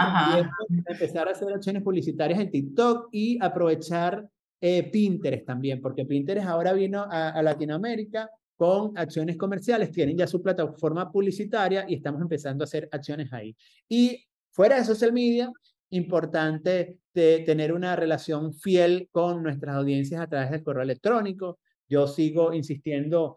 empezar 0.87 1.29
a 1.29 1.31
hacer 1.31 1.53
acciones 1.53 1.83
publicitarias 1.83 2.41
en 2.41 2.51
TikTok 2.51 3.09
y 3.13 3.39
aprovechar 3.41 4.29
eh, 4.61 4.83
Pinterest 4.91 5.47
también, 5.47 5.81
porque 5.81 6.05
Pinterest 6.05 6.47
ahora 6.47 6.73
vino 6.73 7.03
a, 7.03 7.31
a 7.31 7.43
Latinoamérica 7.43 8.29
con 8.57 8.97
acciones 8.99 9.37
comerciales, 9.37 9.93
tienen 9.93 10.17
ya 10.17 10.27
su 10.27 10.43
plataforma 10.43 11.11
publicitaria 11.11 11.85
y 11.89 11.95
estamos 11.95 12.21
empezando 12.21 12.65
a 12.65 12.67
hacer 12.67 12.89
acciones 12.93 13.33
ahí. 13.33 13.57
Y 13.89 14.27
fuera 14.51 14.77
de 14.77 14.85
social 14.85 15.13
media, 15.13 15.51
importante 15.93 16.99
de 17.15 17.41
tener 17.41 17.73
una 17.73 17.95
relación 17.97 18.55
fiel 18.55 19.09
con 19.13 19.43
nuestras 19.43 19.77
audiencias 19.77 20.21
a 20.21 20.27
través 20.27 20.51
del 20.51 20.63
correo 20.63 20.83
electrónico. 20.83 21.59
Yo 21.89 22.07
sigo 22.07 22.53
insistiendo 22.53 23.37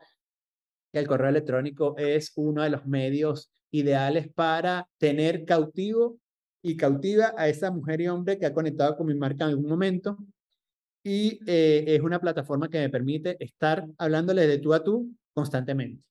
que 0.92 1.00
el 1.00 1.08
correo 1.08 1.30
electrónico 1.30 1.96
es 1.98 2.32
uno 2.36 2.64
de 2.64 2.70
los 2.70 2.86
medios 2.86 3.52
ideales 3.72 4.30
para 4.34 4.88
tener 4.98 5.44
cautivo 5.44 6.18
y 6.62 6.78
cautiva 6.78 7.34
a 7.38 7.50
esa 7.50 7.70
mujer 7.70 8.02
y 8.02 8.08
hombre 8.08 8.40
que 8.40 8.46
ha 8.46 8.54
conectado 8.54 8.96
con 8.96 9.08
mi 9.08 9.16
marca 9.16 9.44
en 9.44 9.52
algún 9.52 9.68
momento. 9.68 10.18
Y 11.04 11.40
eh, 11.46 11.84
es 11.88 12.02
una 12.02 12.20
plataforma 12.20 12.70
que 12.70 12.80
me 12.80 12.90
permite 12.90 13.36
estar 13.44 13.86
hablándole 13.98 14.48
de 14.48 14.58
tú 14.60 14.74
a 14.74 14.84
tú 14.84 15.12
constantemente. 15.34 16.04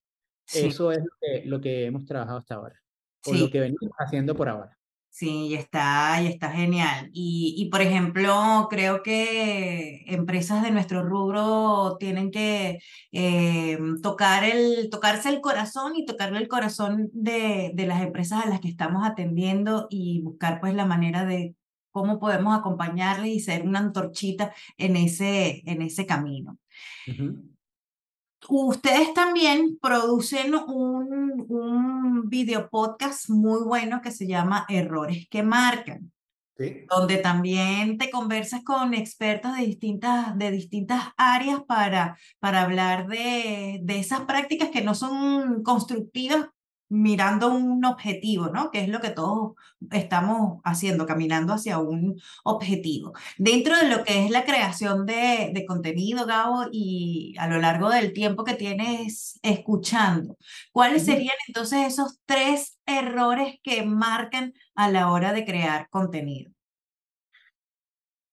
Eso 0.53 0.93
es 0.93 1.03
lo 1.47 1.61
que, 1.61 1.87
hemos 1.87 2.05
trabajado 2.05 2.39
hasta 2.39 2.57
ahora, 2.57 2.81
o 3.27 3.33
lo 3.33 3.51
que 3.51 3.61
venimos 3.61 3.91
haciendo 3.99 4.37
por 4.37 4.51
ahora. 4.51 4.77
Sí, 5.17 5.55
está, 5.55 6.21
y 6.23 6.27
está 6.27 6.51
genial. 6.51 7.09
Y, 7.13 7.55
y, 7.57 7.71
por 7.71 7.81
ejemplo, 7.83 8.67
creo 8.69 9.05
que 9.05 10.03
empresas 10.09 10.65
de 10.65 10.73
nuestro 10.73 11.05
rubro 11.05 11.97
tienen 12.01 12.33
que 12.33 12.81
eh, 13.13 13.79
tocar 14.03 14.43
el, 14.43 14.91
tocarse 14.91 15.29
el 15.29 15.41
corazón 15.41 15.95
y 15.95 16.05
tocarle 16.05 16.39
el 16.39 16.49
corazón 16.49 17.11
de, 17.13 17.71
de 17.75 17.87
las 17.87 18.03
empresas 18.03 18.45
a 18.45 18.49
las 18.49 18.59
que 18.61 18.67
estamos 18.69 19.07
atendiendo 19.07 19.87
y 19.89 20.21
buscar 20.23 20.61
pues 20.61 20.75
la 20.75 20.85
manera 20.85 21.25
de 21.25 21.55
cómo 21.93 22.19
podemos 22.19 22.59
acompañarles 22.59 23.31
y 23.31 23.39
ser 23.39 23.63
una 23.69 23.79
antorchita 23.79 24.53
en 24.79 24.97
ese, 24.97 25.63
en 25.67 25.83
ese 25.83 26.07
camino 26.07 26.59
ustedes 28.49 29.15
también 29.15 29.79
producen 29.81 30.55
un, 30.55 31.45
un 31.49 32.29
video 32.29 32.69
podcast 32.69 33.29
muy 33.29 33.63
bueno 33.65 34.01
que 34.03 34.11
se 34.11 34.27
llama 34.27 34.67
Errores 34.69 35.27
que 35.31 35.43
Marcan. 35.43 36.11
donde 36.89 37.17
también 37.17 37.99
te 37.99 38.11
conversas 38.11 38.63
con 38.63 38.95
expertos 38.95 39.57
de 39.57 39.67
distintas, 39.67 40.39
de 40.39 40.53
distintas 40.53 41.03
áreas 41.17 41.61
para, 41.67 42.17
para 42.39 42.63
hablar 42.63 43.09
de, 43.09 43.81
de 43.83 43.99
esas 43.99 44.21
prácticas 44.21 44.71
que 44.71 44.83
no 44.83 44.95
son 44.95 45.65
constructivas 45.65 46.47
mirando 46.89 47.53
un 47.53 47.85
objetivo, 47.85 48.49
¿no? 48.49 48.71
Que 48.71 48.83
es 48.83 48.89
lo 48.89 49.01
que 49.01 49.11
todos 49.11 49.55
estamos 49.91 50.61
haciendo, 50.65 51.07
caminando 51.07 51.53
hacia 51.53 51.79
un 51.79 52.21
objetivo. 52.45 53.13
Dentro 53.39 53.77
de 53.77 53.89
lo 53.89 54.05
que 54.05 54.25
es 54.25 54.31
la 54.31 54.45
creación 54.45 55.07
de, 55.07 55.51
de 55.53 55.67
contenido, 55.67 56.27
Gabo, 56.27 56.67
y 56.71 57.35
a 57.39 57.49
lo 57.49 57.59
largo 57.59 57.91
del 57.91 58.13
tiempo 58.13 58.45
que 58.45 58.55
tienes 58.55 59.39
escuchando, 59.43 60.37
¿cuáles 60.73 61.05
serían 61.05 61.37
entonces 61.49 61.87
esos 61.87 62.21
tres 62.27 62.79
errores 62.87 63.57
que 63.63 63.85
marcan 63.85 64.53
a 64.75 64.91
la 64.91 65.11
hora 65.11 65.33
de 65.33 65.45
crear 65.45 65.89
contenido? 65.91 66.53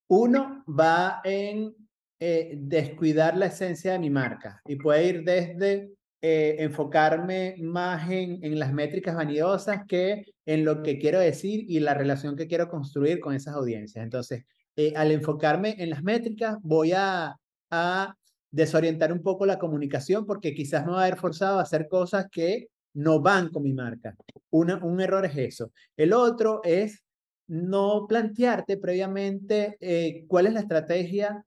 Uno 0.07 0.63
va 0.67 1.21
en 1.23 1.73
eh, 2.19 2.55
descuidar 2.57 3.37
la 3.37 3.47
esencia 3.47 3.93
de 3.93 3.99
mi 3.99 4.09
marca 4.09 4.61
y 4.65 4.75
puede 4.75 5.07
ir 5.07 5.23
desde 5.23 5.91
eh, 6.21 6.57
enfocarme 6.59 7.55
más 7.59 8.09
en, 8.11 8.43
en 8.43 8.59
las 8.59 8.73
métricas 8.73 9.15
vanidosas 9.15 9.81
que 9.87 10.25
en 10.45 10.65
lo 10.65 10.83
que 10.83 10.99
quiero 10.99 11.19
decir 11.19 11.65
y 11.67 11.79
la 11.79 11.93
relación 11.93 12.35
que 12.35 12.47
quiero 12.47 12.69
construir 12.69 13.19
con 13.19 13.33
esas 13.33 13.55
audiencias. 13.55 14.03
Entonces, 14.03 14.45
eh, 14.75 14.93
al 14.95 15.11
enfocarme 15.11 15.75
en 15.79 15.89
las 15.89 16.03
métricas, 16.03 16.57
voy 16.61 16.93
a, 16.93 17.35
a 17.71 18.15
desorientar 18.51 19.11
un 19.11 19.21
poco 19.21 19.45
la 19.45 19.57
comunicación 19.57 20.25
porque 20.25 20.53
quizás 20.53 20.85
me 20.85 20.91
va 20.91 21.01
a 21.01 21.05
haber 21.05 21.17
forzado 21.17 21.59
a 21.59 21.63
hacer 21.63 21.87
cosas 21.87 22.27
que 22.31 22.67
no 22.93 23.21
van 23.21 23.49
con 23.49 23.63
mi 23.63 23.73
marca. 23.73 24.15
Una, 24.49 24.77
un 24.83 24.99
error 25.01 25.25
es 25.25 25.37
eso. 25.37 25.71
El 25.97 26.13
otro 26.13 26.61
es 26.63 27.03
no 27.47 28.05
plantearte 28.07 28.77
previamente 28.77 29.77
eh, 29.79 30.25
cuál 30.27 30.47
es 30.47 30.53
la 30.53 30.61
estrategia 30.61 31.43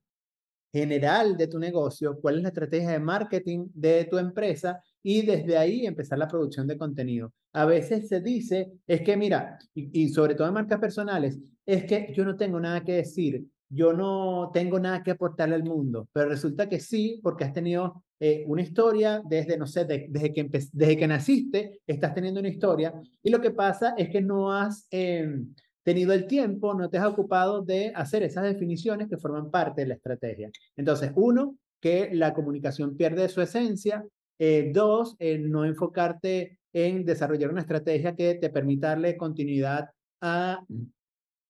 general 0.75 1.37
de 1.37 1.47
tu 1.47 1.61
negocio, 1.61 2.19
cuál 2.21 2.39
es 2.39 2.43
la 2.43 2.49
estrategia 2.49 2.91
de 2.91 2.99
marketing 2.99 3.69
de 3.73 4.07
tu 4.07 4.19
empresa 4.19 4.81
y 5.05 5.23
desde 5.23 5.57
ahí 5.57 5.87
empezar 5.87 6.19
la 6.19 6.27
producción 6.27 6.67
de 6.67 6.77
contenido. 6.77 7.33
A 7.53 7.65
veces 7.65 8.09
se 8.09 8.21
dice, 8.21 8.73
es 8.85 9.03
que 9.03 9.17
mira, 9.17 9.57
y, 9.73 10.09
sobre 10.09 10.35
todo 10.35 10.49
en 10.49 10.55
marcas 10.55 10.81
personales, 10.81 11.39
es 11.65 11.85
que 11.85 12.13
yo 12.13 12.25
no 12.25 12.37
tengo 12.37 12.59
nada 12.59 12.83
que 12.83 12.95
decir, 12.95 13.45
yo 13.69 13.93
no 13.93 14.51
tengo 14.53 14.81
nada 14.81 15.05
que 15.05 15.13
aportarle 15.13 15.55
al 15.55 15.63
mundo, 15.63 16.09
pero 16.13 16.29
resulta 16.29 16.69
que 16.69 16.81
sí, 16.81 17.21
porque 17.23 17.45
has 17.45 17.53
tenido 17.53 18.03
eh, 18.19 18.43
una 18.49 18.63
historia 18.63 19.23
desde, 19.25 19.57
no 19.57 19.69
sé, 19.69 19.85
desde, 19.85 20.33
que 20.33 20.49
desde 20.73 20.97
que 20.97 21.07
naciste, 21.07 21.83
estás 21.87 22.15
teniendo 22.15 22.41
una 22.41 22.49
historia, 22.49 22.93
y 23.23 23.31
lo 23.31 23.41
que 23.41 23.53
pasa 23.53 23.95
es 23.97 24.11
que 24.11 24.21
no 24.21 24.53
has... 24.53 24.89
Em, 24.91 25.55
tenido 25.85 26.13
el 26.13 26.27
tiempo, 26.27 26.75
no 26.75 26.89
te 26.91 26.99
has 26.99 27.07
ocupado 27.07 27.63
de 27.63 27.93
hacer 27.95 28.23
esas 28.23 28.45
definiciones 28.45 29.09
que 29.09 29.19
forman 29.19 29.51
parte 29.51 29.83
de 29.83 29.89
la 29.89 29.95
estrategia. 29.95 30.51
Entonces, 30.77 31.13
uno, 31.15 31.57
que 31.81 32.09
la 32.13 32.33
comunicación 32.33 32.97
pierde 32.97 33.29
su 33.29 33.43
esencia. 33.43 34.05
Eh, 34.39 34.71
dos, 34.75 35.17
no 35.41 35.65
enfocarte 35.65 36.59
en 36.73 37.05
desarrollar 37.05 37.51
una 37.51 37.61
estrategia 37.61 38.17
que 38.17 38.35
te 38.37 38.51
permita 38.51 38.89
darle 38.89 39.17
continuidad 39.17 39.91
a 40.23 40.65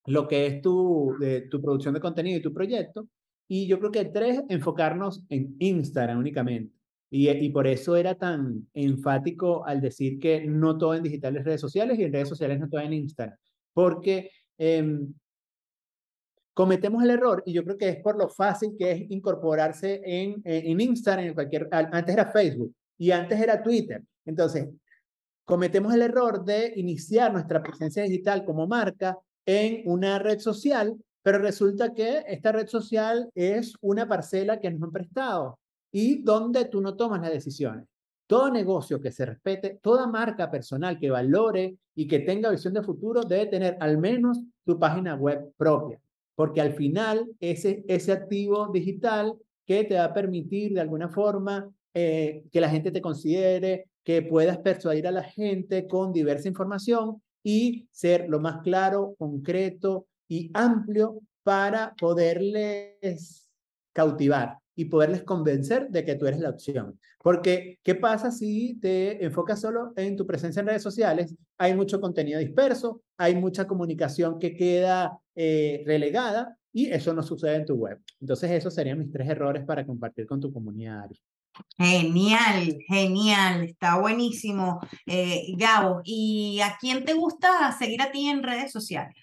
lo 0.07 0.29
que 0.29 0.47
es 0.47 0.61
tu, 0.61 1.17
tu 1.51 1.63
producción 1.63 1.95
de 1.95 2.01
contenido 2.01 2.39
y 2.39 2.43
tu 2.43 2.53
proyecto. 2.53 3.07
Y 3.49 3.69
yo 3.69 3.79
creo 3.79 3.93
que 3.93 4.07
tres, 4.07 4.43
enfocarnos 4.49 5.25
en 5.29 5.55
Instagram 5.61 6.19
únicamente. 6.19 6.75
Y, 7.11 7.31
y, 7.31 7.51
por 7.51 7.69
eso 7.69 7.95
era 7.95 8.17
tan 8.17 8.67
enfático 8.75 9.65
al 9.65 9.81
decir 9.81 10.19
que 10.19 10.45
no 10.45 10.77
todo 10.77 10.95
en 10.95 11.05
digitales 11.05 11.45
redes 11.45 11.61
sociales 11.61 11.97
y 11.99 12.03
en 12.03 12.13
redes 12.13 12.29
sociales 12.29 12.59
no 12.59 12.69
todo 12.69 12.81
en 12.81 12.93
Instagram 12.93 13.39
porque 13.75 14.31
em, 14.57 15.13
cometemos 16.55 17.03
el 17.03 17.11
error, 17.11 17.43
y 17.45 17.53
yo 17.53 17.65
creo 17.65 17.77
que 17.77 17.89
es 17.91 17.97
por 17.97 18.17
lo 18.17 18.29
fácil 18.29 18.75
que 18.79 18.93
es 18.93 19.11
incorporarse 19.11 20.01
en, 20.05 20.41
en 20.45 20.81
Instagram, 20.81 21.27
en 21.27 21.35
cualquier, 21.35 21.69
antes 21.73 22.15
era 22.15 22.31
Facebook 22.31 22.75
y 22.97 23.11
antes 23.11 23.39
era 23.39 23.63
Twitter. 23.63 24.03
Entonces, 24.25 24.69
cometemos 25.45 25.93
el 25.93 26.03
error 26.03 26.45
de 26.45 26.73
iniciar 26.77 27.33
nuestra 27.33 27.63
presencia 27.63 28.05
digital 28.05 28.45
como 28.45 28.67
marca 28.67 29.19
en 29.45 29.83
una 29.85 30.19
red 30.19 30.39
social, 30.39 30.97
pero 31.23 31.39
resulta 31.39 31.93
que 31.93 32.25
esta 32.27 32.53
red 32.53 32.69
social 32.69 33.29
es 33.35 33.75
una 33.81 34.09
parcela 34.09 34.61
que 34.61 34.71
nos 34.71 34.83
han 34.83 34.93
prestado 34.93 35.59
y 35.91 36.23
donde 36.23 36.67
tú 36.67 36.81
no 36.81 36.97
tomas 36.97 37.21
las 37.21 37.31
decisiones. 37.31 37.87
Todo 38.27 38.51
negocio 38.51 39.01
que 39.01 39.13
se 39.13 39.27
respete, 39.27 39.79
toda 39.83 40.07
marca 40.07 40.51
personal 40.51 40.99
que 40.99 41.11
valore 41.11 41.77
y 41.95 42.09
que 42.09 42.21
tenga 42.21 42.51
visión 42.51 42.75
de 42.75 42.83
futuro 42.83 43.23
debe 43.23 43.47
tener 43.47 43.77
al 43.81 43.99
menos 43.99 44.41
tu 44.65 44.79
página 44.79 45.15
web 45.15 45.53
propia 45.57 46.01
porque 46.35 46.61
al 46.61 46.75
final 46.75 47.31
ese, 47.41 47.85
ese 47.89 48.13
activo 48.13 48.69
digital 48.73 49.37
que 49.67 49.85
te 49.85 49.95
va 49.95 50.05
a 50.05 50.15
permitir 50.15 50.75
de 50.75 50.81
alguna 50.81 51.09
forma 51.09 51.71
eh, 51.95 52.45
que 52.51 52.61
la 52.61 52.69
gente 52.69 52.91
te 52.91 53.01
considere, 53.01 53.87
que 54.03 54.23
puedas 54.23 54.59
persuadir 54.59 55.07
a 55.07 55.13
la 55.13 55.23
gente 55.23 55.87
con 55.87 56.13
diversa 56.13 56.49
información 56.49 57.23
y 57.43 57.87
ser 57.91 58.29
lo 58.29 58.41
más 58.41 58.63
claro, 58.63 59.15
concreto 59.19 60.07
y 60.29 60.51
amplio 60.55 61.21
para 61.43 61.95
poderles 61.99 63.49
cautivar 63.93 64.59
y 64.77 64.87
poderles 64.87 65.23
convencer 65.23 65.89
de 65.91 66.05
que 66.05 66.15
tú 66.17 66.27
eres 66.27 66.41
la 66.41 66.51
opción. 66.51 66.99
Porque, 67.23 67.79
¿qué 67.83 67.95
pasa 67.95 68.31
si 68.31 68.75
te 68.81 69.25
enfocas 69.25 69.61
solo 69.61 69.93
en 69.97 70.17
tu 70.17 70.27
presencia 70.27 70.61
en 70.61 70.67
redes 70.67 70.83
sociales? 70.83 71.35
Hay 71.59 71.75
mucho 71.75 72.01
contenido 72.01 72.39
disperso, 72.41 73.03
hay 73.17 73.35
mucha 73.35 73.67
comunicación 73.67 74.39
que 74.39 74.55
queda 74.55 75.19
eh, 75.35 75.83
relegada 75.87 76.57
y 76.73 76.91
eso 76.91 77.15
no 77.15 77.23
sucede 77.23 77.57
en 77.57 77.65
tu 77.65 77.75
web. 77.75 78.01
Entonces, 78.21 78.51
esos 78.51 78.75
serían 78.75 78.99
mis 78.99 79.11
tres 79.11 79.29
errores 79.29 79.65
para 79.65 79.87
compartir 79.87 80.27
con 80.27 80.41
tu 80.41 80.53
comunidad. 80.53 81.09
Genial, 81.79 82.79
genial, 82.89 83.65
está 83.65 84.01
buenísimo, 84.01 84.81
eh, 85.07 85.55
Gabo. 85.57 86.01
¿Y 86.05 86.61
a 86.61 86.77
quién 86.81 87.05
te 87.05 87.15
gusta 87.15 87.71
seguir 87.79 88.03
a 88.03 88.11
ti 88.11 88.27
en 88.27 88.43
redes 88.43 88.73
sociales? 88.73 89.15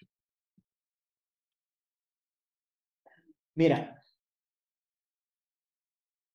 Mira, 3.53 4.00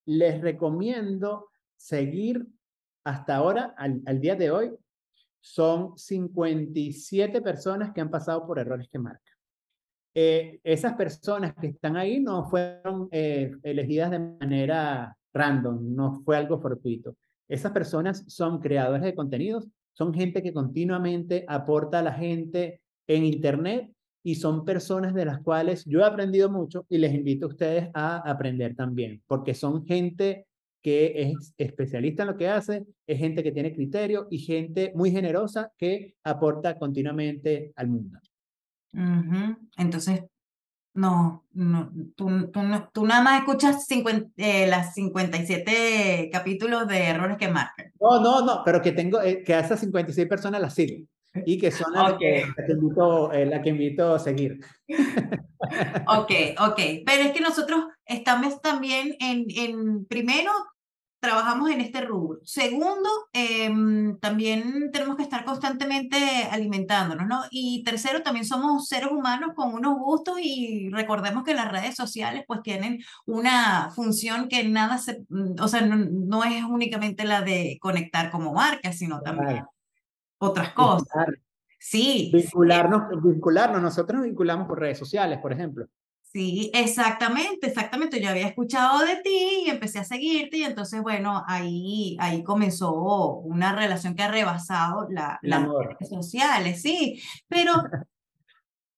les 0.06 0.40
recomiendo 0.40 1.50
seguir 1.76 2.46
hasta 3.04 3.36
ahora, 3.36 3.74
al, 3.76 4.20
día 4.20 4.34
de 4.34 4.50
hoy, 4.50 4.72
son 5.40 5.96
57 5.96 7.40
personas 7.40 7.92
que 7.92 8.00
han 8.00 8.10
pasado 8.10 8.46
por 8.46 8.58
errores 8.58 8.88
que 8.90 8.98
marcan. 8.98 9.34
Eh, 10.12 10.60
esas 10.64 10.94
personas 10.94 11.54
que 11.54 11.68
están 11.68 11.96
ahí 11.96 12.20
no 12.20 12.48
fueron 12.48 13.08
eh, 13.12 13.52
elegidas 13.62 14.10
de 14.10 14.18
manera 14.18 15.16
random, 15.32 15.94
no 15.94 16.20
fue 16.24 16.36
algo 16.36 16.58
fortuito. 16.58 17.16
Esas 17.48 17.70
personas 17.70 18.24
son 18.26 18.60
creadores 18.60 19.02
de 19.02 19.14
contenidos, 19.14 19.68
son 19.92 20.12
gente 20.12 20.42
que 20.42 20.52
continuamente 20.52 21.44
aporta 21.46 22.00
a 22.00 22.02
la 22.02 22.12
gente 22.12 22.80
en 23.06 23.24
Internet 23.24 23.92
y 24.26 24.34
son 24.34 24.64
personas 24.64 25.14
de 25.14 25.24
las 25.24 25.38
cuales 25.38 25.84
yo 25.84 26.00
he 26.00 26.04
aprendido 26.04 26.50
mucho 26.50 26.84
y 26.88 26.98
les 26.98 27.14
invito 27.14 27.46
a 27.46 27.48
ustedes 27.48 27.90
a 27.94 28.28
aprender 28.28 28.74
también, 28.74 29.22
porque 29.28 29.54
son 29.54 29.86
gente 29.86 30.48
que 30.82 31.22
es 31.22 31.54
especialista 31.56 32.24
en 32.24 32.30
lo 32.30 32.36
que 32.36 32.48
hace, 32.48 32.84
es 33.06 33.20
gente 33.20 33.44
que 33.44 33.52
tiene 33.52 33.72
criterio 33.72 34.26
y 34.28 34.40
gente 34.40 34.90
muy 34.96 35.12
generosa 35.12 35.70
que 35.78 36.16
aporta 36.24 36.76
continuamente 36.76 37.72
al 37.76 37.86
mundo. 37.86 38.18
Entonces, 39.76 40.24
no, 40.94 41.44
no, 41.52 41.92
tú, 42.16 42.50
tú, 42.50 42.60
tú 42.92 43.06
nada 43.06 43.22
más 43.22 43.38
escuchas 43.38 43.86
50, 43.86 44.30
eh, 44.38 44.66
las 44.66 44.92
57 44.94 46.30
capítulos 46.32 46.88
de 46.88 46.98
errores 47.04 47.36
que 47.36 47.46
marcan. 47.46 47.92
No, 48.00 48.20
no, 48.20 48.44
no, 48.44 48.62
pero 48.64 48.82
que 48.82 48.90
tengo, 48.90 49.22
eh, 49.22 49.44
que 49.44 49.54
a 49.54 49.60
esas 49.60 49.78
56 49.78 50.26
personas 50.26 50.60
las 50.60 50.74
siguen 50.74 51.08
y 51.44 51.58
que 51.58 51.70
son 51.70 51.92
las, 51.92 52.14
que, 52.14 52.46
invito, 52.68 53.32
eh, 53.32 53.46
la 53.46 53.60
que 53.60 53.70
invito 53.70 54.14
a 54.14 54.18
seguir. 54.18 54.60
Ok, 56.06 56.30
ok. 56.60 56.80
Pero 57.04 57.22
es 57.22 57.32
que 57.32 57.40
nosotros 57.40 57.86
estamos 58.04 58.60
también 58.60 59.16
en, 59.18 59.46
en 59.48 60.04
primero, 60.04 60.52
trabajamos 61.26 61.70
en 61.70 61.80
este 61.80 62.02
rubro. 62.02 62.38
Segundo, 62.44 63.08
em, 63.32 64.18
también 64.18 64.90
tenemos 64.92 65.16
que 65.16 65.22
estar 65.22 65.44
constantemente 65.44 66.16
alimentándonos, 66.50 67.26
¿no? 67.26 67.42
Y 67.50 67.82
tercero, 67.84 68.22
también 68.22 68.44
somos 68.44 68.86
seres 68.86 69.10
humanos 69.10 69.50
con 69.56 69.74
unos 69.74 69.98
gustos 69.98 70.38
y 70.40 70.88
recordemos 70.90 71.42
que 71.42 71.54
las 71.54 71.70
redes 71.70 71.96
sociales 71.96 72.44
pues 72.46 72.62
tienen 72.62 73.00
una 73.26 73.90
función 73.94 74.48
que 74.48 74.64
nada 74.68 74.98
se, 74.98 75.24
o 75.60 75.68
sea, 75.68 75.80
no, 75.80 75.96
no 75.96 76.44
es 76.44 76.62
únicamente 76.62 77.24
la 77.24 77.42
de 77.42 77.78
conectar 77.80 78.30
como 78.30 78.52
marca, 78.52 78.92
sino 78.92 79.20
también 79.20 79.64
otras 80.38 80.72
cosas. 80.72 81.28
Sí. 81.78 82.30
Vincularnos, 82.32 83.22
vincularnos. 83.22 83.82
Nosotros 83.82 84.18
nos 84.18 84.26
vinculamos 84.26 84.66
por 84.66 84.80
redes 84.80 84.98
sociales, 84.98 85.38
por 85.40 85.52
ejemplo. 85.52 85.86
Sí, 86.22 86.70
exactamente, 86.74 87.68
exactamente. 87.68 88.20
Yo 88.20 88.28
había 88.28 88.48
escuchado 88.48 88.98
de 88.98 89.16
ti 89.22 89.64
y 89.64 89.70
empecé 89.70 90.00
a 90.00 90.04
seguirte 90.04 90.58
y 90.58 90.64
entonces, 90.64 91.00
bueno, 91.00 91.44
ahí, 91.46 92.16
ahí 92.20 92.42
comenzó 92.42 93.36
una 93.36 93.74
relación 93.74 94.14
que 94.14 94.22
ha 94.22 94.30
rebasado 94.30 95.06
la, 95.08 95.38
las 95.42 95.62
redes 95.62 96.08
sociales, 96.10 96.82
sí. 96.82 97.22
Pero, 97.48 97.72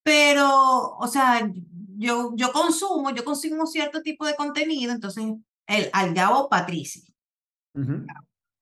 pero, 0.03 0.97
o 0.97 1.07
sea, 1.07 1.49
yo, 1.97 2.33
yo 2.35 2.53
consumo, 2.53 3.11
yo 3.11 3.25
consumo 3.25 3.67
cierto 3.67 4.03
tipo 4.03 4.27
de 4.27 4.35
contenido, 4.35 4.93
entonces, 4.93 5.25
el, 5.67 5.91
al 5.93 6.15
Gabo 6.15 6.49
Patricio 6.49 7.13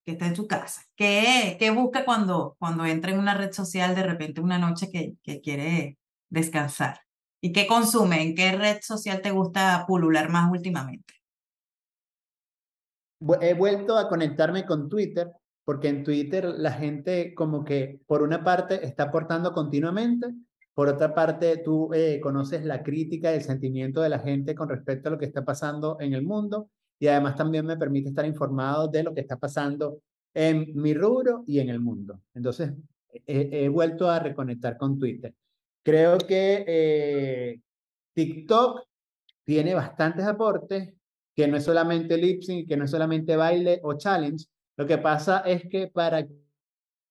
que 0.06 0.12
está 0.12 0.26
en 0.26 0.36
su 0.36 0.46
casa, 0.46 0.82
¿qué, 0.94 1.56
qué 1.58 1.70
busca 1.72 2.04
cuando, 2.04 2.56
cuando 2.60 2.86
entra 2.86 3.10
en 3.10 3.18
una 3.18 3.34
red 3.34 3.52
social 3.52 3.96
de 3.96 4.04
repente 4.04 4.40
una 4.40 4.56
noche 4.56 4.88
que, 4.90 5.16
que 5.22 5.40
quiere 5.40 5.98
descansar? 6.30 7.00
¿Y 7.40 7.52
qué 7.52 7.66
consume? 7.66 8.22
¿En 8.22 8.36
qué 8.36 8.52
red 8.52 8.78
social 8.82 9.20
te 9.20 9.32
gusta 9.32 9.84
pulular 9.86 10.30
más 10.30 10.50
últimamente? 10.50 11.14
He 13.40 13.54
vuelto 13.54 13.98
a 13.98 14.08
conectarme 14.08 14.64
con 14.64 14.88
Twitter 14.88 15.32
porque 15.64 15.88
en 15.88 16.04
Twitter 16.04 16.44
la 16.44 16.70
gente 16.70 17.34
como 17.34 17.64
que 17.64 18.00
por 18.06 18.22
una 18.22 18.44
parte 18.44 18.86
está 18.86 19.04
aportando 19.04 19.52
continuamente, 19.52 20.28
por 20.72 20.88
otra 20.88 21.12
parte 21.14 21.56
tú 21.56 21.92
eh, 21.92 22.20
conoces 22.22 22.64
la 22.64 22.84
crítica 22.84 23.32
y 23.32 23.36
el 23.36 23.42
sentimiento 23.42 24.00
de 24.02 24.10
la 24.10 24.20
gente 24.20 24.54
con 24.54 24.68
respecto 24.68 25.08
a 25.08 25.12
lo 25.12 25.18
que 25.18 25.24
está 25.24 25.44
pasando 25.44 25.96
en 25.98 26.14
el 26.14 26.22
mundo 26.22 26.70
y 26.98 27.06
además 27.08 27.36
también 27.36 27.66
me 27.66 27.76
permite 27.76 28.08
estar 28.08 28.24
informado 28.24 28.88
de 28.88 29.02
lo 29.02 29.14
que 29.14 29.20
está 29.20 29.36
pasando 29.36 30.00
en 30.34 30.72
mi 30.74 30.94
rubro 30.94 31.44
y 31.46 31.60
en 31.60 31.70
el 31.70 31.80
mundo. 31.80 32.20
Entonces, 32.34 32.72
he, 33.26 33.68
vuelto 33.68 34.10
a 34.10 34.18
reconectar 34.18 34.76
con 34.76 34.98
Twitter. 34.98 35.34
Creo 35.82 36.18
que 36.18 36.64
eh, 36.66 37.60
TikTok 38.12 38.82
tiene 39.44 39.74
bastantes 39.74 40.24
aportes, 40.24 40.92
que 41.34 41.46
no 41.46 41.56
es 41.56 41.64
solamente 41.64 42.16
lip 42.16 42.42
sync, 42.42 42.68
que 42.68 42.76
no 42.76 42.84
es 42.84 42.90
solamente 42.90 43.36
baile 43.36 43.80
o 43.82 43.94
challenge. 43.94 44.46
Lo 44.76 44.86
que 44.86 44.98
pasa 44.98 45.40
es 45.40 45.68
que 45.70 45.88
para 45.88 46.26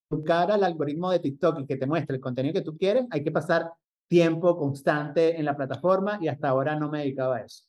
buscar 0.09 0.51
al 0.51 0.63
algoritmo 0.63 1.11
de 1.11 1.19
TikTok 1.19 1.61
y 1.61 1.65
que 1.65 1.77
te 1.77 1.87
muestre 1.87 2.15
el 2.15 2.21
contenido 2.21 2.53
que 2.53 2.61
tú 2.61 2.77
quieres, 2.77 3.05
hay 3.11 3.23
que 3.23 3.31
pasar 3.31 3.71
tiempo 4.07 4.57
constante 4.57 5.37
en 5.37 5.45
la 5.45 5.55
plataforma 5.55 6.19
y 6.21 6.27
hasta 6.27 6.49
ahora 6.49 6.75
no 6.75 6.89
me 6.89 6.99
he 6.99 7.01
dedicado 7.03 7.33
a 7.33 7.41
eso. 7.41 7.63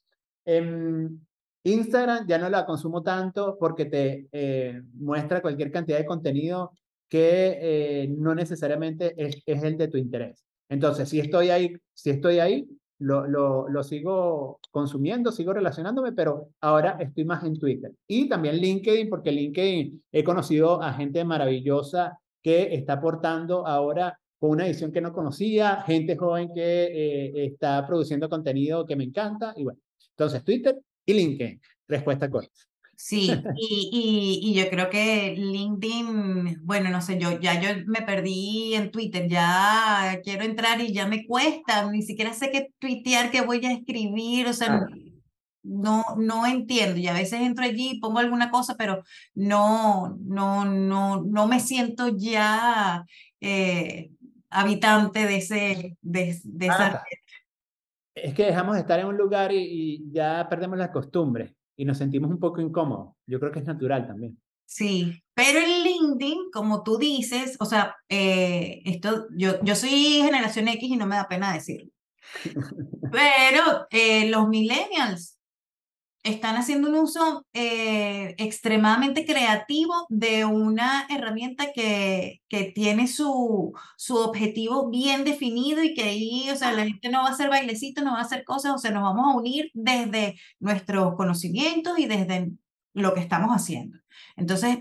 Em, 0.45 1.19
Instagram 1.67 2.27
ya 2.29 2.39
no 2.39 2.49
la 2.49 2.65
consumo 2.65 3.03
tanto 3.03 3.57
porque 3.59 3.87
te 3.87 4.29
eh, 4.31 4.83
muestra 4.95 5.43
cualquier 5.43 5.73
cantidad 5.73 5.99
de 5.99 6.07
contenido 6.07 6.73
que 7.09 7.59
eh, 7.61 8.09
no 8.09 8.35
necesariamente 8.35 9.15
es, 9.17 9.43
el 9.63 9.77
de 9.77 9.89
tu 9.89 9.97
interés. 9.97 10.45
Entonces, 10.69 11.09
si 11.09 11.21
estoy 11.21 11.51
ahí, 11.51 11.77
si 11.93 12.11
estoy 12.11 12.39
ahí, 12.39 12.69
lo, 12.99 13.27
lo, 13.27 13.69
lo, 13.69 13.83
sigo 13.83 14.59
consumiendo, 14.71 15.31
sigo 15.31 15.53
relacionándome, 15.53 16.13
pero 16.13 16.51
ahora 16.61 16.97
estoy 17.01 17.25
más 17.25 17.45
en 17.45 17.59
Twitter. 17.59 17.93
Y 18.07 18.29
también 18.29 18.57
LinkedIn, 18.57 19.11
porque 19.11 19.33
LinkedIn 19.33 20.05
he 20.13 20.25
conocido 20.25 20.83
a 20.83 20.93
gente 20.95 21.25
maravillosa 21.25 22.19
que 22.43 22.75
está 22.75 22.95
aportando 22.95 23.67
ahora 23.67 24.19
con 24.39 24.51
una 24.51 24.67
edición 24.67 24.93
que 24.93 25.01
no 25.01 25.13
conocía, 25.13 25.83
gente 25.83 26.17
joven 26.17 26.51
que 26.55 26.85
eh, 26.85 27.47
está 27.47 27.87
produciendo 27.87 28.29
contenido 28.29 28.87
que 28.87 28.97
me 28.97 29.05
encanta. 29.05 29.53
Y 29.57 29.65
bueno, 29.65 29.81
entonces 30.11 30.45
Twitter 30.45 30.79
y 31.07 31.15
LinkedIn. 31.15 31.61
Respuesta 31.89 32.29
corta. 32.29 32.53
Sí, 32.99 33.31
y, 33.57 33.91
y, 33.93 34.51
y, 34.51 34.55
yo 34.55 34.71
creo 34.71 34.89
que 34.89 35.35
LinkedIn, 35.37 36.63
bueno, 36.65 36.89
no 36.89 37.03
sé, 37.03 37.19
yo 37.19 37.39
ya 37.39 37.61
yo 37.61 37.69
me 37.87 38.01
perdí 38.01 38.75
en 38.75 38.91
Twitter, 38.91 39.29
ya 39.29 40.19
quiero 40.25 40.45
entrar 40.45 40.81
y 40.81 40.95
ya 40.95 41.07
me 41.07 41.27
cuesta, 41.27 41.91
ni 41.91 42.01
siquiera 42.01 42.33
sé 42.33 42.51
qué 42.51 42.73
tuitear, 42.79 43.31
qué 43.31 43.43
voy 43.43 43.65
a 43.67 43.73
escribir, 43.73 44.47
o 44.47 44.55
sea, 44.55 44.77
ah. 44.77 44.87
no, 45.63 46.05
no 46.17 46.47
entiendo. 46.47 46.97
Y 46.99 47.07
a 47.09 47.13
veces 47.13 47.43
entro 47.43 47.67
allí 47.67 47.91
y 47.93 48.01
pongo 48.01 48.19
alguna 48.19 48.51
cosa, 48.51 48.77
pero 48.79 49.03
no, 49.35 50.17
no, 50.23 50.65
no, 50.65 51.23
no 51.23 51.47
me 51.47 51.61
siento 51.61 52.17
ya 52.17 53.05
eh, 53.43 54.11
habitante 54.49 55.27
de 55.27 55.37
ese, 55.37 55.99
de, 56.01 56.41
de 56.43 56.67
esa. 56.67 57.05
Es 58.17 58.35
que 58.35 58.47
dejamos 58.47 58.75
de 58.75 58.81
estar 58.81 58.99
en 58.99 59.07
un 59.07 59.17
lugar 59.17 59.53
y, 59.53 59.59
y 59.59 60.13
ya 60.13 60.47
perdemos 60.49 60.79
la 60.79 60.91
costumbre 60.91 61.55
y 61.77 61.85
nos 61.85 61.99
sentimos 61.99 62.31
un 62.31 62.41
poco 62.41 62.61
incómodos. 62.61 63.15
Yo 63.27 63.39
creo 63.39 63.53
que 63.53 63.61
es 63.61 63.67
natural 63.67 64.07
también. 64.07 64.39
Sí, 64.65 65.23
pero 65.33 65.61
en 65.61 65.85
LinkedIn, 65.85 66.51
como 66.53 66.83
tú 66.83 66.99
dices, 66.99 67.57
o 67.61 67.67
sea, 67.67 67.95
eh, 68.09 68.83
esto, 68.85 69.27
yo, 69.37 69.63
yo 69.63 69.77
soy 69.77 70.23
generación 70.25 70.67
X 70.67 70.91
y 70.91 70.97
no 70.97 71.07
me 71.07 71.15
da 71.15 71.29
pena 71.29 71.53
decirlo, 71.53 71.93
pero 73.13 73.87
eh, 73.91 74.29
los 74.29 74.49
millennials 74.49 75.36
están 76.27 76.57
haciendo 76.57 76.89
un 76.89 76.97
uso 76.97 77.47
eh, 77.53 78.35
extremadamente 78.39 79.25
creativo 79.25 80.07
de 80.09 80.45
una 80.45 81.07
herramienta 81.09 81.73
que, 81.73 82.43
que 82.49 82.65
tiene 82.73 83.07
su, 83.07 83.73
su 83.97 84.17
objetivo 84.17 84.91
bien 84.91 85.25
definido 85.25 85.83
y 85.85 85.95
que 85.95 86.03
ahí, 86.03 86.51
o 86.51 86.57
sea, 86.57 86.73
la 86.73 86.85
gente 86.85 87.09
no 87.11 87.23
va 87.23 87.29
a 87.29 87.33
hacer 87.33 87.49
bailecitos, 87.49 88.05
no 88.05 88.13
va 88.13 88.19
a 88.19 88.23
hacer 88.23 88.45
cosas, 88.45 88.75
o 88.75 88.79
sea, 88.79 88.91
nos 88.91 89.05
vamos 89.05 89.35
a 89.35 89.37
unir 89.39 89.71
desde 89.73 90.37
nuestros 90.59 91.15
conocimientos 91.15 91.99
y 91.99 92.07
desde 92.07 92.51
lo 92.93 93.15
que 93.15 93.21
estamos 93.21 93.51
haciendo. 93.51 93.99
Entonces, 94.37 94.79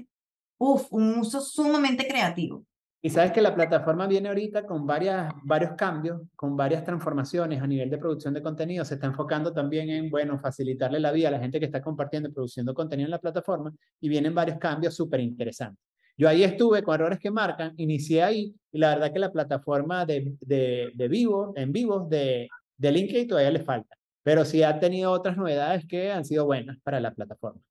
uff, 0.58 0.88
un 0.92 1.20
uso 1.20 1.42
sumamente 1.42 2.08
creativo. 2.08 2.66
Y 3.06 3.12
sabes 3.12 3.32
que 3.34 3.42
la 3.44 3.54
plataforma 3.54 4.08
viene 4.08 4.30
ahorita 4.30 4.66
con 4.66 4.88
varias, 4.88 5.32
varios 5.44 5.74
cambios, 5.74 6.24
con 6.36 6.58
varias 6.58 6.84
transformaciones 6.84 7.62
a 7.62 7.68
nivel 7.68 7.88
de 7.88 8.00
producción 8.00 8.34
de 8.34 8.42
contenido. 8.42 8.84
Se 8.84 8.96
está 8.96 9.06
enfocando 9.06 9.54
también 9.54 9.92
en, 9.92 10.10
bueno, 10.10 10.40
facilitarle 10.40 11.00
la 11.00 11.12
vida 11.12 11.28
a 11.28 11.32
la 11.32 11.40
gente 11.40 11.60
que 11.60 11.68
está 11.68 11.84
compartiendo 11.84 12.30
y 12.30 12.32
produciendo 12.32 12.74
contenido 12.74 13.06
en 13.06 13.12
la 13.12 13.20
plataforma 13.20 13.72
y 14.02 14.10
vienen 14.10 14.34
varios 14.34 14.58
cambios 14.58 14.96
súper 14.96 15.20
interesantes. 15.20 15.86
Yo 16.18 16.28
ahí 16.28 16.44
estuve 16.44 16.82
con 16.82 16.96
errores 16.96 17.20
que 17.20 17.30
marcan, 17.30 17.76
inicié 17.78 18.24
ahí 18.24 18.56
y 18.72 18.80
la 18.80 18.96
verdad 18.96 19.14
que 19.14 19.20
la 19.20 19.32
plataforma 19.32 20.04
de, 20.08 20.34
de, 20.40 21.08
vivo, 21.08 21.54
en 21.56 21.72
vivo 21.72 22.08
de, 22.10 22.50
de 22.76 22.92
LinkedIn 22.92 23.28
todavía 23.28 23.52
le 23.52 23.64
falta, 23.64 23.96
pero 24.24 24.44
sí 24.46 24.64
ha 24.64 24.80
tenido 24.80 25.12
otras 25.12 25.38
novedades 25.38 25.86
que 25.86 26.12
han 26.12 26.26
sido 26.26 26.46
buenas 26.46 26.80
para 26.82 27.00
la 27.00 27.14
plataforma. 27.14 27.62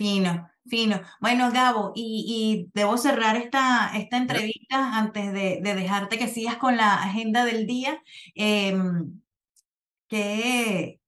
Fino, 0.00 0.48
fino. 0.66 0.98
Bueno, 1.20 1.52
Gabo, 1.52 1.92
y, 1.94 2.24
y 2.26 2.70
debo 2.72 2.96
cerrar 2.96 3.36
esta, 3.36 3.90
esta 3.94 4.16
entrevista 4.16 4.96
antes 4.96 5.30
de, 5.30 5.60
de, 5.60 5.74
dejarte 5.74 6.16
que 6.16 6.26
sigas 6.26 6.56
con 6.56 6.78
la 6.78 6.94
agenda 6.94 7.44
del 7.44 7.66
día. 7.66 8.02
Eh, 8.34 8.74
¿qué, 10.08 10.98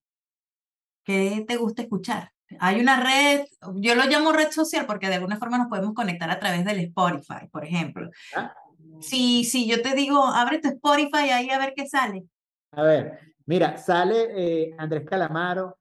¿Qué 1.05 1.43
te 1.49 1.57
gusta 1.57 1.81
escuchar? 1.81 2.33
Hay 2.61 2.83
una 2.83 3.03
red, 3.03 3.47
yo 3.77 3.95
lo 3.95 4.05
llamo 4.05 4.31
red 4.31 4.51
social 4.51 4.85
porque 4.85 5.09
de 5.09 5.15
alguna 5.15 5.39
forma 5.39 5.57
nos 5.57 5.69
podemos 5.69 5.95
conectar 5.95 6.31
a 6.31 6.39
través 6.39 6.63
del 6.67 6.81
Spotify, 6.81 7.49
por 7.51 7.65
ejemplo. 7.65 8.11
¿Ah? 8.37 8.53
Si, 9.01 9.45
si 9.45 9.67
yo 9.67 9.81
te 9.81 9.95
digo, 9.95 10.23
abre 10.23 10.59
tu 10.59 10.69
Spotify 10.69 11.31
ahí 11.31 11.49
a 11.49 11.59
ver 11.59 11.73
qué 11.75 11.89
sale. 11.89 12.25
A 12.73 12.83
ver, 12.83 13.19
mira, 13.47 13.79
sale 13.79 14.27
eh, 14.37 14.75
Andrés 14.77 15.05
Calamaro, 15.09 15.79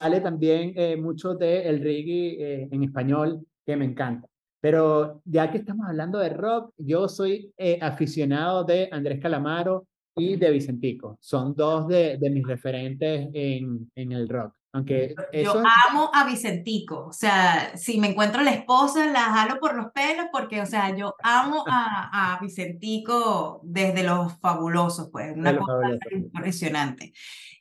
sale 0.00 0.20
también 0.20 0.72
eh, 0.76 0.96
mucho 0.96 1.34
del 1.34 1.66
el 1.66 1.82
reggae 1.82 2.62
eh, 2.62 2.68
en 2.70 2.82
español, 2.82 3.46
que 3.66 3.76
me 3.76 3.84
encanta. 3.84 4.26
Pero 4.60 5.22
ya 5.24 5.50
que 5.50 5.58
estamos 5.58 5.86
hablando 5.86 6.18
de 6.18 6.30
rock, 6.30 6.72
yo 6.78 7.08
soy 7.08 7.52
eh, 7.56 7.78
aficionado 7.80 8.64
de 8.64 8.88
Andrés 8.92 9.20
Calamaro 9.20 9.86
y 10.16 10.36
de 10.36 10.50
Vicentico. 10.50 11.18
Son 11.20 11.54
dos 11.54 11.88
de, 11.88 12.18
de 12.18 12.30
mis 12.30 12.46
referentes 12.46 13.28
en, 13.32 13.90
en 13.94 14.12
el 14.12 14.28
rock. 14.28 14.54
Aunque 14.72 15.14
eso... 15.32 15.54
Yo 15.54 15.62
amo 15.88 16.10
a 16.14 16.24
Vicentico, 16.24 17.06
o 17.06 17.12
sea, 17.12 17.76
si 17.76 17.98
me 17.98 18.08
encuentro 18.08 18.42
la 18.42 18.52
esposa, 18.52 19.06
la 19.06 19.22
jalo 19.22 19.58
por 19.58 19.74
los 19.74 19.90
pelos, 19.92 20.26
porque, 20.30 20.60
o 20.60 20.66
sea, 20.66 20.96
yo 20.96 21.14
amo 21.22 21.64
a, 21.68 22.34
a 22.34 22.40
Vicentico 22.40 23.60
desde 23.64 24.04
los 24.04 24.38
fabulosos, 24.38 25.08
pues, 25.10 25.36
una 25.36 25.58
cosa 25.58 25.98
impresionante. 26.12 27.12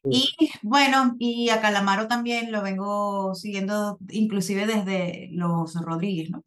Y 0.03 0.29
bueno, 0.61 1.15
y 1.19 1.49
a 1.49 1.61
Calamaro 1.61 2.07
también 2.07 2.51
lo 2.51 2.61
vengo 2.61 3.35
siguiendo, 3.35 3.97
inclusive 4.09 4.65
desde 4.65 5.29
los 5.31 5.73
Rodríguez, 5.75 6.29
¿no? 6.29 6.43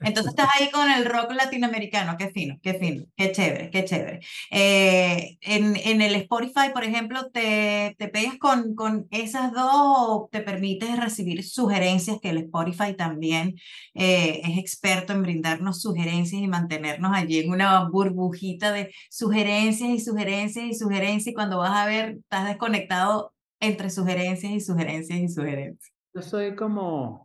Entonces 0.00 0.32
estás 0.32 0.48
ahí 0.58 0.70
con 0.70 0.90
el 0.90 1.04
rock 1.04 1.32
latinoamericano, 1.32 2.16
qué 2.18 2.30
fino, 2.30 2.58
qué 2.62 2.74
fino, 2.74 3.04
qué 3.16 3.32
chévere, 3.32 3.70
qué 3.70 3.84
chévere. 3.84 4.20
Eh, 4.50 5.36
en, 5.42 5.76
en, 5.76 6.00
el 6.00 6.14
Spotify, 6.14 6.70
por 6.72 6.84
ejemplo, 6.84 7.30
te, 7.30 7.94
te 7.98 8.08
pegas 8.08 8.38
con, 8.38 8.74
con 8.74 9.06
esas 9.10 9.52
dos 9.52 9.70
o 9.70 10.28
te 10.32 10.40
permites 10.40 10.98
recibir 10.98 11.44
sugerencias, 11.44 12.18
que 12.20 12.30
el 12.30 12.38
Spotify 12.38 12.94
también 12.96 13.56
eh, 13.94 14.40
es 14.44 14.58
experto 14.58 15.12
en 15.12 15.22
brindarnos 15.22 15.82
sugerencias 15.82 16.40
y 16.40 16.48
mantenernos 16.48 17.12
allí 17.14 17.40
en 17.40 17.50
una 17.50 17.88
burbujita 17.88 18.72
de 18.72 18.92
sugerencias 19.10 19.90
y 19.90 20.00
sugerencias 20.00 20.64
y 20.64 20.74
sugerencias 20.74 21.26
y 21.26 21.34
cuando 21.34 21.58
vas 21.58 21.72
a 21.72 21.86
ver, 21.86 22.16
estás 22.20 22.46
desconectado 22.46 23.34
entre 23.60 23.90
sugerencias 23.90 24.52
y 24.52 24.60
sugerencias 24.60 25.18
y 25.18 25.28
sugerencias. 25.28 25.92
Yo 26.14 26.22
soy 26.22 26.54
como 26.54 27.23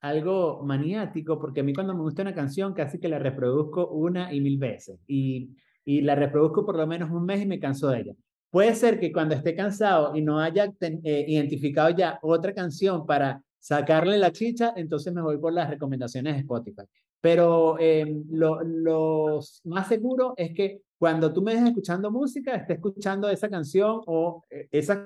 algo 0.00 0.62
maniático, 0.64 1.38
porque 1.38 1.60
a 1.60 1.64
mí 1.64 1.72
cuando 1.72 1.94
me 1.94 2.02
gusta 2.02 2.22
una 2.22 2.34
canción 2.34 2.72
casi 2.74 2.98
que 2.98 3.08
la 3.08 3.18
reproduzco 3.18 3.88
una 3.88 4.32
y 4.32 4.40
mil 4.40 4.58
veces, 4.58 5.00
y, 5.06 5.50
y 5.84 6.02
la 6.02 6.14
reproduzco 6.14 6.64
por 6.64 6.76
lo 6.76 6.86
menos 6.86 7.10
un 7.10 7.24
mes 7.24 7.42
y 7.42 7.46
me 7.46 7.58
canso 7.58 7.88
de 7.88 8.00
ella. 8.00 8.14
Puede 8.50 8.74
ser 8.74 8.98
que 8.98 9.12
cuando 9.12 9.34
esté 9.34 9.54
cansado 9.54 10.16
y 10.16 10.22
no 10.22 10.40
haya 10.40 10.72
eh, 10.80 11.24
identificado 11.28 11.90
ya 11.90 12.18
otra 12.22 12.54
canción 12.54 13.04
para 13.04 13.42
sacarle 13.58 14.18
la 14.18 14.32
chicha, 14.32 14.72
entonces 14.76 15.12
me 15.12 15.20
voy 15.20 15.38
por 15.38 15.52
las 15.52 15.68
recomendaciones 15.68 16.34
de 16.34 16.40
Spotify. 16.40 16.82
Pero 17.20 17.76
eh, 17.78 18.06
lo, 18.30 18.62
lo, 18.62 19.40
más 19.64 19.88
seguro 19.88 20.34
es 20.36 20.54
que 20.54 20.82
cuando 20.98 21.32
tú 21.32 21.42
me 21.42 21.52
dejes 21.52 21.68
escuchando 21.68 22.10
música, 22.10 22.54
esté 22.54 22.74
escuchando 22.74 23.28
esa 23.28 23.50
canción 23.50 24.00
o 24.06 24.44
eh, 24.50 24.68
esas 24.70 24.98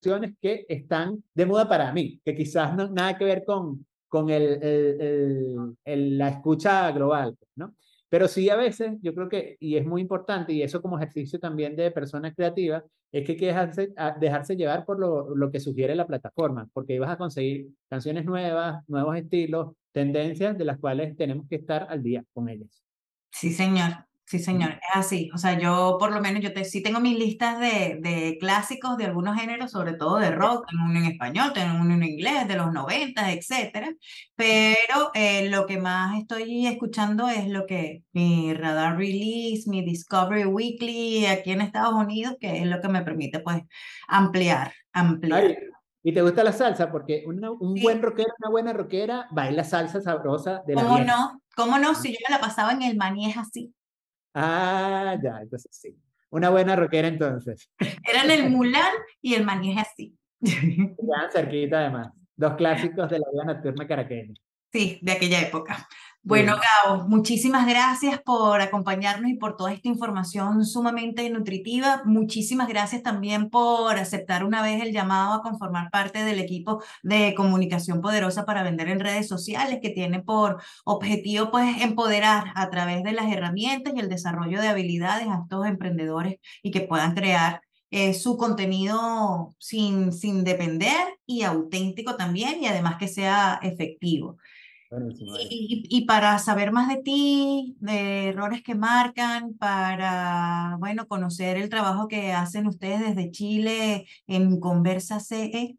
canciones 0.00 0.34
que 0.40 0.64
están 0.68 1.22
de 1.34 1.46
moda 1.46 1.68
para 1.68 1.92
mí, 1.92 2.20
que 2.24 2.34
quizás 2.34 2.74
no 2.74 2.88
nada 2.88 3.18
que 3.18 3.24
ver 3.24 3.44
con, 3.44 3.84
con 4.12 4.28
el, 4.28 4.62
el, 4.62 5.76
el, 5.86 6.18
la 6.18 6.28
escucha 6.28 6.92
global, 6.92 7.34
¿no? 7.56 7.74
Pero 8.10 8.28
sí 8.28 8.50
a 8.50 8.56
veces, 8.56 8.98
yo 9.00 9.14
creo 9.14 9.30
que, 9.30 9.56
y 9.58 9.76
es 9.78 9.86
muy 9.86 10.02
importante, 10.02 10.52
y 10.52 10.60
eso 10.62 10.82
como 10.82 10.98
ejercicio 10.98 11.40
también 11.40 11.74
de 11.76 11.90
personas 11.90 12.34
creativas, 12.36 12.84
es 13.10 13.24
que 13.24 13.32
hay 13.32 13.38
dejarse, 13.38 13.94
dejarse 14.20 14.54
llevar 14.54 14.84
por 14.84 15.00
lo, 15.00 15.34
lo 15.34 15.50
que 15.50 15.60
sugiere 15.60 15.94
la 15.94 16.06
plataforma, 16.06 16.68
porque 16.74 16.98
vas 16.98 17.08
a 17.08 17.16
conseguir 17.16 17.68
canciones 17.88 18.26
nuevas, 18.26 18.86
nuevos 18.86 19.16
estilos, 19.16 19.74
tendencias 19.92 20.58
de 20.58 20.66
las 20.66 20.78
cuales 20.78 21.16
tenemos 21.16 21.48
que 21.48 21.56
estar 21.56 21.86
al 21.88 22.02
día 22.02 22.22
con 22.34 22.50
ellas. 22.50 22.82
Sí, 23.30 23.50
señor. 23.50 23.92
Sí, 24.32 24.38
señor, 24.38 24.70
es 24.70 24.78
así. 24.94 25.30
O 25.34 25.36
sea, 25.36 25.58
yo 25.58 25.98
por 26.00 26.10
lo 26.10 26.18
menos, 26.22 26.42
yo 26.42 26.54
te, 26.54 26.64
sí 26.64 26.82
tengo 26.82 27.00
mis 27.00 27.18
listas 27.18 27.60
de, 27.60 27.98
de 28.00 28.38
clásicos 28.40 28.96
de 28.96 29.04
algunos 29.04 29.38
géneros, 29.38 29.72
sobre 29.72 29.92
todo 29.92 30.16
de 30.16 30.30
rock, 30.30 30.66
tengo 30.70 30.84
uno 30.86 31.00
en 31.00 31.04
español, 31.04 31.52
tengo 31.52 31.78
uno 31.78 31.92
en 31.92 32.02
inglés, 32.02 32.48
de 32.48 32.56
los 32.56 32.72
90, 32.72 33.30
etcétera. 33.30 33.94
Pero 34.34 35.10
eh, 35.12 35.50
lo 35.50 35.66
que 35.66 35.76
más 35.76 36.18
estoy 36.18 36.66
escuchando 36.66 37.28
es 37.28 37.46
lo 37.46 37.66
que 37.66 38.04
mi 38.14 38.54
Radar 38.54 38.96
Release, 38.96 39.68
mi 39.68 39.84
Discovery 39.84 40.46
Weekly 40.46 41.26
aquí 41.26 41.50
en 41.50 41.60
Estados 41.60 41.92
Unidos, 41.92 42.36
que 42.40 42.56
es 42.56 42.66
lo 42.66 42.80
que 42.80 42.88
me 42.88 43.02
permite 43.02 43.40
pues 43.40 43.62
ampliar, 44.08 44.72
ampliar. 44.94 45.44
Ay, 45.44 45.56
¿Y 46.02 46.14
te 46.14 46.22
gusta 46.22 46.42
la 46.42 46.52
salsa? 46.52 46.90
Porque 46.90 47.22
una, 47.26 47.50
un 47.50 47.76
sí. 47.76 47.82
buen 47.82 48.00
rockero, 48.00 48.32
una 48.38 48.50
buena 48.50 48.72
rockera, 48.72 49.26
baila 49.30 49.62
salsa 49.62 50.00
sabrosa 50.00 50.62
de 50.66 50.74
la 50.74 50.84
¿Cómo 50.84 51.00
no? 51.00 51.42
¿Cómo 51.54 51.78
no? 51.78 51.94
Si 51.94 52.12
yo 52.12 52.18
me 52.26 52.34
la 52.34 52.40
pasaba 52.40 52.72
en 52.72 52.80
el 52.80 52.96
maníes 52.96 53.36
así. 53.36 53.74
Ah, 54.34 55.16
ya, 55.22 55.40
entonces 55.42 55.70
sí. 55.72 55.96
Una 56.30 56.50
buena 56.50 56.76
rockera 56.76 57.08
entonces. 57.08 57.70
Eran 58.10 58.30
el 58.30 58.50
Mulan 58.50 58.92
y 59.20 59.34
el 59.34 59.44
Manije 59.44 59.80
así. 59.80 60.16
Ya 60.40 61.30
cerquita 61.30 61.80
además. 61.80 62.08
Dos 62.34 62.54
clásicos 62.54 63.10
de 63.10 63.18
la 63.18 63.26
vida 63.32 63.44
nocturna 63.44 63.86
caraqueña. 63.86 64.34
Sí, 64.72 64.98
de 65.02 65.12
aquella 65.12 65.42
época. 65.42 65.86
Bueno, 66.24 66.54
Gabo, 66.56 67.08
muchísimas 67.08 67.66
gracias 67.66 68.20
por 68.22 68.60
acompañarnos 68.60 69.28
y 69.28 69.34
por 69.34 69.56
toda 69.56 69.72
esta 69.72 69.88
información 69.88 70.64
sumamente 70.64 71.28
nutritiva. 71.30 72.02
Muchísimas 72.04 72.68
gracias 72.68 73.02
también 73.02 73.50
por 73.50 73.98
aceptar 73.98 74.44
una 74.44 74.62
vez 74.62 74.80
el 74.80 74.92
llamado 74.92 75.34
a 75.34 75.42
conformar 75.42 75.90
parte 75.90 76.24
del 76.24 76.38
equipo 76.38 76.80
de 77.02 77.34
comunicación 77.34 78.00
poderosa 78.00 78.44
para 78.44 78.62
vender 78.62 78.88
en 78.88 79.00
redes 79.00 79.26
sociales 79.26 79.80
que 79.82 79.90
tiene 79.90 80.20
por 80.20 80.62
objetivo 80.84 81.50
pues 81.50 81.82
empoderar 81.82 82.52
a 82.54 82.70
través 82.70 83.02
de 83.02 83.12
las 83.12 83.30
herramientas 83.32 83.92
y 83.96 83.98
el 83.98 84.08
desarrollo 84.08 84.60
de 84.60 84.68
habilidades 84.68 85.26
a 85.26 85.40
estos 85.42 85.66
emprendedores 85.66 86.36
y 86.62 86.70
que 86.70 86.82
puedan 86.82 87.14
crear 87.16 87.62
eh, 87.90 88.14
su 88.14 88.36
contenido 88.36 89.54
sin, 89.58 90.12
sin 90.12 90.44
depender 90.44 91.18
y 91.26 91.42
auténtico 91.42 92.16
también 92.16 92.62
y 92.62 92.66
además 92.66 92.96
que 92.96 93.08
sea 93.08 93.58
efectivo. 93.60 94.38
Y, 95.48 95.84
y, 95.88 96.04
para 96.04 96.38
saber 96.38 96.70
más 96.70 96.88
de 96.88 97.02
ti, 97.02 97.76
de 97.80 98.28
errores 98.28 98.62
que 98.62 98.74
marcan, 98.74 99.54
para, 99.54 100.76
bueno, 100.78 101.08
conocer 101.08 101.56
el 101.56 101.70
trabajo 101.70 102.08
que 102.08 102.32
hacen 102.32 102.66
ustedes 102.66 103.00
desde 103.00 103.30
Chile 103.30 104.06
en 104.26 104.60
Conversa 104.60 105.18
CE. 105.18 105.78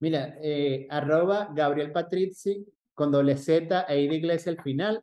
Mira, 0.00 0.36
eh, 0.40 0.86
arroba 0.88 1.50
Gabriel 1.54 1.92
Patrizi 1.92 2.64
con 2.94 3.12
doble 3.12 3.36
Z 3.36 3.82
e 3.88 4.00
I 4.00 4.08
de 4.08 4.16
iglesia 4.16 4.52
al 4.52 4.62
final. 4.62 5.02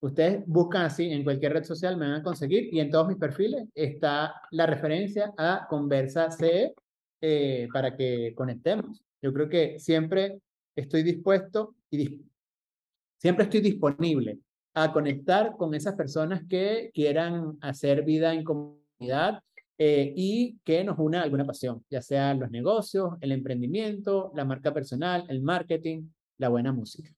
Ustedes 0.00 0.44
buscan 0.46 0.82
así 0.82 1.10
en 1.10 1.24
cualquier 1.24 1.54
red 1.54 1.64
social, 1.64 1.96
me 1.96 2.06
van 2.06 2.20
a 2.20 2.22
conseguir 2.22 2.68
y 2.70 2.80
en 2.80 2.90
todos 2.90 3.08
mis 3.08 3.16
perfiles 3.16 3.66
está 3.74 4.34
la 4.50 4.66
referencia 4.66 5.32
a 5.38 5.66
Conversa 5.70 6.30
CE 6.30 6.74
eh, 7.22 7.68
para 7.72 7.96
que 7.96 8.34
conectemos. 8.36 9.02
Yo 9.22 9.32
creo 9.32 9.48
que 9.48 9.78
siempre 9.78 10.40
estoy 10.76 11.02
dispuesto 11.02 11.74
y 11.90 12.20
siempre 13.24 13.44
estoy 13.44 13.62
disponible 13.62 14.38
a 14.74 14.92
conectar 14.92 15.56
con 15.56 15.72
esas 15.72 15.94
personas 15.94 16.42
que 16.46 16.90
quieran 16.92 17.56
hacer 17.62 18.04
vida 18.04 18.34
en 18.34 18.44
comunidad 18.44 19.40
eh, 19.78 20.12
y 20.14 20.58
que 20.62 20.84
nos 20.84 20.98
una 20.98 21.22
alguna 21.22 21.46
pasión, 21.46 21.82
ya 21.88 22.02
sea 22.02 22.34
los 22.34 22.50
negocios, 22.50 23.14
el 23.22 23.32
emprendimiento, 23.32 24.30
la 24.34 24.44
marca 24.44 24.74
personal, 24.74 25.24
el 25.30 25.40
marketing, 25.40 26.02
la 26.36 26.50
buena 26.50 26.70
música. 26.70 27.10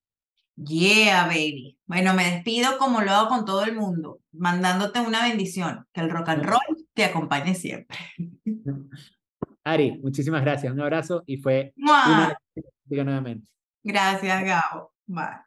Yeah, 0.54 1.26
baby. 1.26 1.76
Bueno, 1.86 2.14
me 2.14 2.30
despido 2.30 2.78
como 2.78 3.00
lo 3.00 3.10
hago 3.10 3.28
con 3.28 3.44
todo 3.44 3.64
el 3.64 3.74
mundo, 3.74 4.20
mandándote 4.30 5.00
una 5.00 5.24
bendición. 5.24 5.86
Que 5.92 6.02
el 6.02 6.10
rock 6.10 6.28
and 6.28 6.44
roll 6.44 6.86
te 6.94 7.04
acompañe 7.04 7.56
siempre. 7.56 7.98
Ari, 9.64 9.98
muchísimas 9.98 10.42
gracias. 10.42 10.72
Un 10.72 10.80
abrazo 10.80 11.24
y 11.26 11.38
fue 11.38 11.74
una 11.76 12.38
nuevamente. 12.90 13.50
Gracias, 13.82 14.44
Gabo. 14.44 14.92
Bye. 15.08 15.46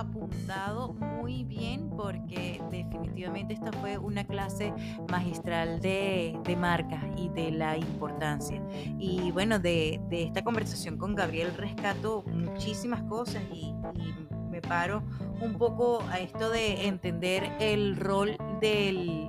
Apuntado 0.00 0.94
muy 0.94 1.44
bien 1.44 1.90
porque 1.90 2.62
definitivamente 2.70 3.54
esta 3.54 3.72
fue 3.72 3.98
una 3.98 4.24
clase 4.24 4.72
magistral 5.10 5.80
de, 5.80 6.38
de 6.44 6.56
marca 6.56 7.00
y 7.16 7.28
de 7.30 7.50
la 7.50 7.76
importancia. 7.76 8.62
Y 8.98 9.30
bueno, 9.32 9.58
de, 9.58 10.00
de, 10.08 10.24
esta 10.24 10.42
conversación 10.42 10.96
con 10.96 11.14
Gabriel 11.14 11.54
rescato 11.56 12.24
muchísimas 12.32 13.02
cosas 13.04 13.42
y, 13.52 13.74
y 13.94 14.14
me 14.50 14.60
paro 14.60 15.02
un 15.40 15.54
poco 15.54 16.02
a 16.10 16.18
esto 16.18 16.50
de 16.50 16.86
entender 16.86 17.50
el 17.60 17.96
rol 17.96 18.36
del, 18.60 19.26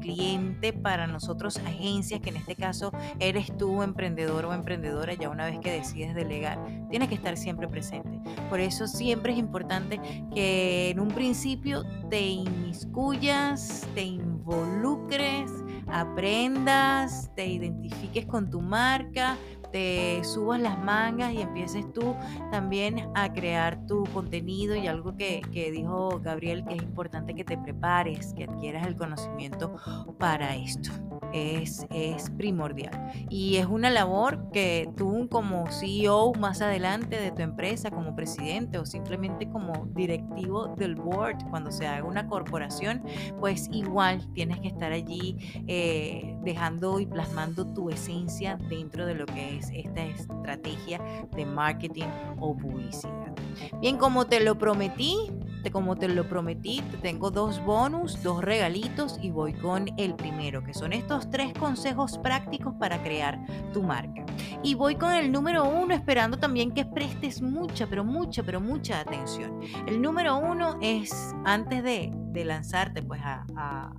cliente 0.00 0.72
para 0.72 1.08
nosotros 1.08 1.56
agencias, 1.58 2.20
que 2.20 2.30
en 2.30 2.36
este 2.36 2.54
caso 2.54 2.92
eres 3.18 3.56
tú 3.56 3.82
emprendedor 3.82 4.44
o 4.44 4.52
emprendedora, 4.52 5.14
ya 5.14 5.28
una 5.28 5.46
vez 5.46 5.58
que 5.58 5.72
decides 5.72 6.14
delegar, 6.14 6.64
tienes 6.90 7.08
que 7.08 7.16
estar 7.16 7.36
siempre 7.36 7.66
presente. 7.66 8.20
Por 8.48 8.60
eso 8.60 8.86
siempre 8.86 9.32
es 9.32 9.38
importante 9.38 10.00
que 10.32 10.90
en 10.90 11.00
un 11.00 11.08
principio 11.08 11.84
te 12.08 12.20
inmiscuyas, 12.20 13.86
te 13.94 14.04
involucres, 14.04 15.50
aprendas, 15.88 17.30
te 17.34 17.46
identifiques 17.46 18.26
con 18.26 18.50
tu 18.50 18.60
marca, 18.60 19.36
te 19.70 20.22
subas 20.24 20.60
las 20.60 20.78
mangas 20.78 21.32
y 21.32 21.40
empieces 21.40 21.90
tú 21.92 22.14
también 22.50 23.10
a 23.14 23.32
crear 23.32 23.86
tu 23.86 24.04
contenido 24.12 24.74
y 24.74 24.86
algo 24.86 25.16
que, 25.16 25.42
que, 25.52 25.70
dijo 25.70 26.20
Gabriel 26.22 26.64
que 26.64 26.74
es 26.74 26.82
importante 26.82 27.34
que 27.34 27.44
te 27.44 27.58
prepares, 27.58 28.32
que 28.34 28.44
adquieras 28.44 28.86
el 28.86 28.96
conocimiento 28.96 29.74
para 30.18 30.56
esto. 30.56 30.90
Es, 31.32 31.86
es 31.90 32.30
primordial. 32.30 33.12
Y 33.28 33.56
es 33.56 33.66
una 33.66 33.90
labor 33.90 34.50
que 34.50 34.90
tú 34.96 35.28
como 35.30 35.66
CEO 35.70 36.32
más 36.34 36.62
adelante 36.62 37.20
de 37.20 37.30
tu 37.32 37.42
empresa, 37.42 37.90
como 37.90 38.16
presidente 38.16 38.78
o 38.78 38.86
simplemente 38.86 39.48
como 39.50 39.86
directivo 39.94 40.68
del 40.68 40.94
board, 40.94 41.36
cuando 41.50 41.70
se 41.70 41.86
haga 41.86 42.06
una 42.06 42.26
corporación, 42.26 43.02
pues 43.40 43.68
igual 43.70 44.26
tienes 44.32 44.60
que 44.60 44.68
estar 44.68 44.92
allí 44.92 45.36
eh, 45.66 46.34
dejando 46.42 46.98
y 46.98 47.06
plasmando 47.06 47.66
tu 47.74 47.90
esencia 47.90 48.58
dentro 48.68 49.04
de 49.04 49.14
lo 49.14 49.26
que 49.26 49.57
es 49.57 49.57
esta 49.72 50.04
estrategia 50.04 51.00
de 51.34 51.46
marketing 51.46 52.08
o 52.40 52.56
publicidad. 52.56 53.34
Bien, 53.80 53.96
como 53.96 54.26
te 54.26 54.40
lo 54.40 54.58
prometí, 54.58 55.30
como 55.70 55.96
te 55.96 56.08
lo 56.08 56.28
prometí, 56.28 56.82
te 56.90 56.96
tengo 56.98 57.30
dos 57.30 57.62
bonus, 57.64 58.22
dos 58.22 58.42
regalitos 58.42 59.18
y 59.20 59.30
voy 59.30 59.52
con 59.52 59.86
el 59.96 60.14
primero, 60.14 60.62
que 60.64 60.74
son 60.74 60.92
estos 60.92 61.30
tres 61.30 61.52
consejos 61.54 62.18
prácticos 62.18 62.74
para 62.74 63.02
crear 63.02 63.38
tu 63.72 63.82
marca. 63.82 64.24
Y 64.62 64.74
voy 64.74 64.96
con 64.96 65.12
el 65.12 65.30
número 65.30 65.68
uno, 65.68 65.94
esperando 65.94 66.38
también 66.38 66.72
que 66.72 66.84
prestes 66.84 67.42
mucha, 67.42 67.86
pero 67.86 68.04
mucha, 68.04 68.42
pero 68.42 68.60
mucha 68.60 69.00
atención. 69.00 69.60
El 69.86 70.00
número 70.00 70.36
uno 70.36 70.78
es, 70.80 71.34
antes 71.44 71.82
de, 71.82 72.12
lanzarte 72.38 73.02
pues 73.02 73.20
a, 73.20 73.44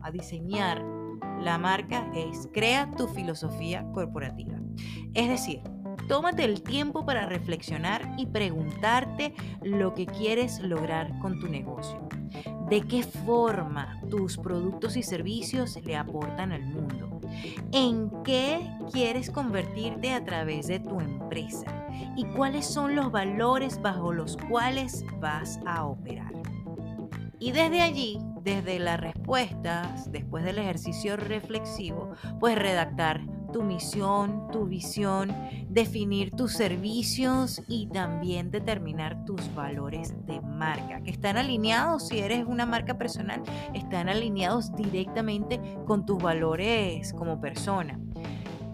a 0.02 0.12
diseñar 0.12 0.82
la 1.42 1.58
marca, 1.58 2.10
es 2.14 2.50
crea 2.54 2.90
tu 2.92 3.08
filosofía 3.08 3.86
corporativa. 3.94 4.58
Es 5.14 5.30
decir, 5.30 5.62
tómate 6.08 6.44
el 6.44 6.62
tiempo 6.62 7.06
para 7.06 7.26
reflexionar 7.26 8.16
y 8.18 8.26
preguntarte 8.28 9.34
lo 9.62 9.94
que 9.94 10.06
quieres 10.06 10.60
lograr 10.60 11.18
con 11.20 11.40
tu 11.40 11.48
negocio. 11.48 12.08
¿De 12.70 12.82
qué 12.82 13.04
forma 13.04 14.00
tus 14.10 14.38
productos 14.38 14.96
y 14.96 15.04
servicios 15.04 15.80
le 15.84 15.96
aportan 15.96 16.52
al 16.52 16.64
mundo? 16.64 17.20
¿En 17.72 18.12
qué 18.24 18.60
quieres 18.92 19.32
convertirte 19.32 20.14
a 20.14 20.24
través 20.24 20.68
de 20.68 20.80
tu 20.80 21.00
empresa? 21.00 21.66
¿Y 22.16 22.26
cuáles 22.26 22.66
son 22.66 22.96
los 22.96 23.12
valores 23.12 23.82
bajo 23.82 24.14
los 24.14 24.38
cuales 24.38 25.04
vas 25.20 25.60
a 25.66 25.86
operar? 25.86 26.34
Y 27.40 27.52
desde 27.52 27.82
allí, 27.82 28.20
desde 28.44 28.80
las 28.80 29.00
respuestas, 29.00 30.12
después 30.12 30.44
del 30.44 30.58
ejercicio 30.58 31.18
reflexivo, 31.18 32.12
puedes 32.40 32.58
redactar 32.58 33.22
tu 33.52 33.64
misión, 33.64 34.48
tu 34.52 34.66
visión, 34.66 35.36
definir 35.70 36.32
tus 36.32 36.54
servicios 36.54 37.62
y 37.68 37.88
también 37.88 38.52
determinar 38.52 39.26
tus 39.26 39.54
valores 39.56 40.14
de 40.26 40.40
marca, 40.42 41.02
que 41.02 41.12
están 41.12 41.38
alineados, 41.38 42.08
si 42.08 42.20
eres 42.20 42.46
una 42.46 42.66
marca 42.66 42.98
personal, 42.98 43.42
están 43.74 44.10
alineados 44.10 44.76
directamente 44.76 45.60
con 45.86 46.06
tus 46.06 46.22
valores 46.22 47.14
como 47.14 47.42
persona. 47.42 48.00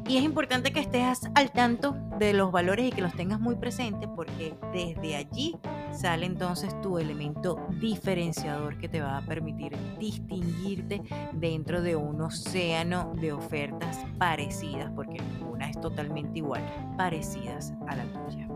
Y 0.08 0.18
es 0.18 0.24
importante 0.24 0.72
que 0.72 0.82
estés 0.82 1.22
al 1.34 1.52
tanto 1.52 1.96
de 2.20 2.34
los 2.34 2.52
valores 2.52 2.88
y 2.88 2.92
que 2.92 3.02
los 3.02 3.14
tengas 3.14 3.40
muy 3.40 3.56
presentes 3.56 4.08
porque 4.16 4.56
desde 4.72 5.16
allí 5.16 5.56
sale 5.92 6.28
entonces 6.28 6.80
tu 6.82 7.00
elemento 7.00 7.60
diferenciador 7.80 8.78
que 8.78 8.88
te 8.88 9.02
va 9.02 9.18
a 9.18 9.22
permitir 9.22 9.76
distinguirte 10.00 11.02
dentro 11.34 11.82
de 11.82 11.96
un 11.96 12.22
océano 12.22 13.14
de 13.20 13.34
ofertas 13.34 14.06
parecidas, 14.20 14.92
porque 14.96 15.22
ninguna 15.22 15.70
es 15.70 15.82
totalmente 15.82 16.38
igual, 16.38 16.64
parecidas 16.98 17.74
a 17.88 17.96
la 17.96 18.04
tuya. 18.06 18.48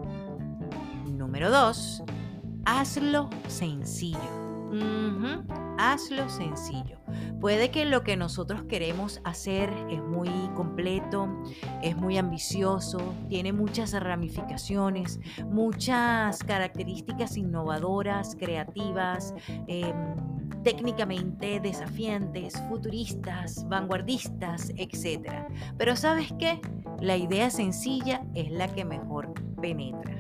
Número 1.06 1.50
2. 1.50 2.04
Hazlo 2.66 3.30
sencillo. 3.48 4.49
Hazlo 5.78 6.30
sencillo. 6.30 7.00
Puede 7.40 7.72
que 7.72 7.86
lo 7.86 8.04
que 8.04 8.18
nosotros 8.18 8.64
queremos 8.64 9.22
hacer 9.24 9.72
es 9.90 10.04
muy 10.04 10.30
completo, 10.54 11.30
es 11.82 11.96
muy 11.96 12.18
ambicioso, 12.18 12.98
tiene 13.30 13.54
muchas 13.54 13.94
ramificaciones, 13.94 15.20
muchas 15.46 16.44
características 16.44 17.38
innovadoras, 17.38 18.36
creativas. 18.38 19.34
Em, 19.68 20.16
técnicamente 20.64 21.60
desafiantes, 21.60 22.62
futuristas, 22.68 23.66
vanguardistas, 23.70 24.72
etc. 24.76 25.46
Pero 25.78 25.96
sabes 25.96 26.34
qué? 26.38 26.60
La 27.00 27.16
idea 27.16 27.50
sencilla 27.50 28.26
es 28.36 28.52
la 28.52 28.68
que 28.68 28.84
mejor 28.84 29.34
penetra. 29.62 30.19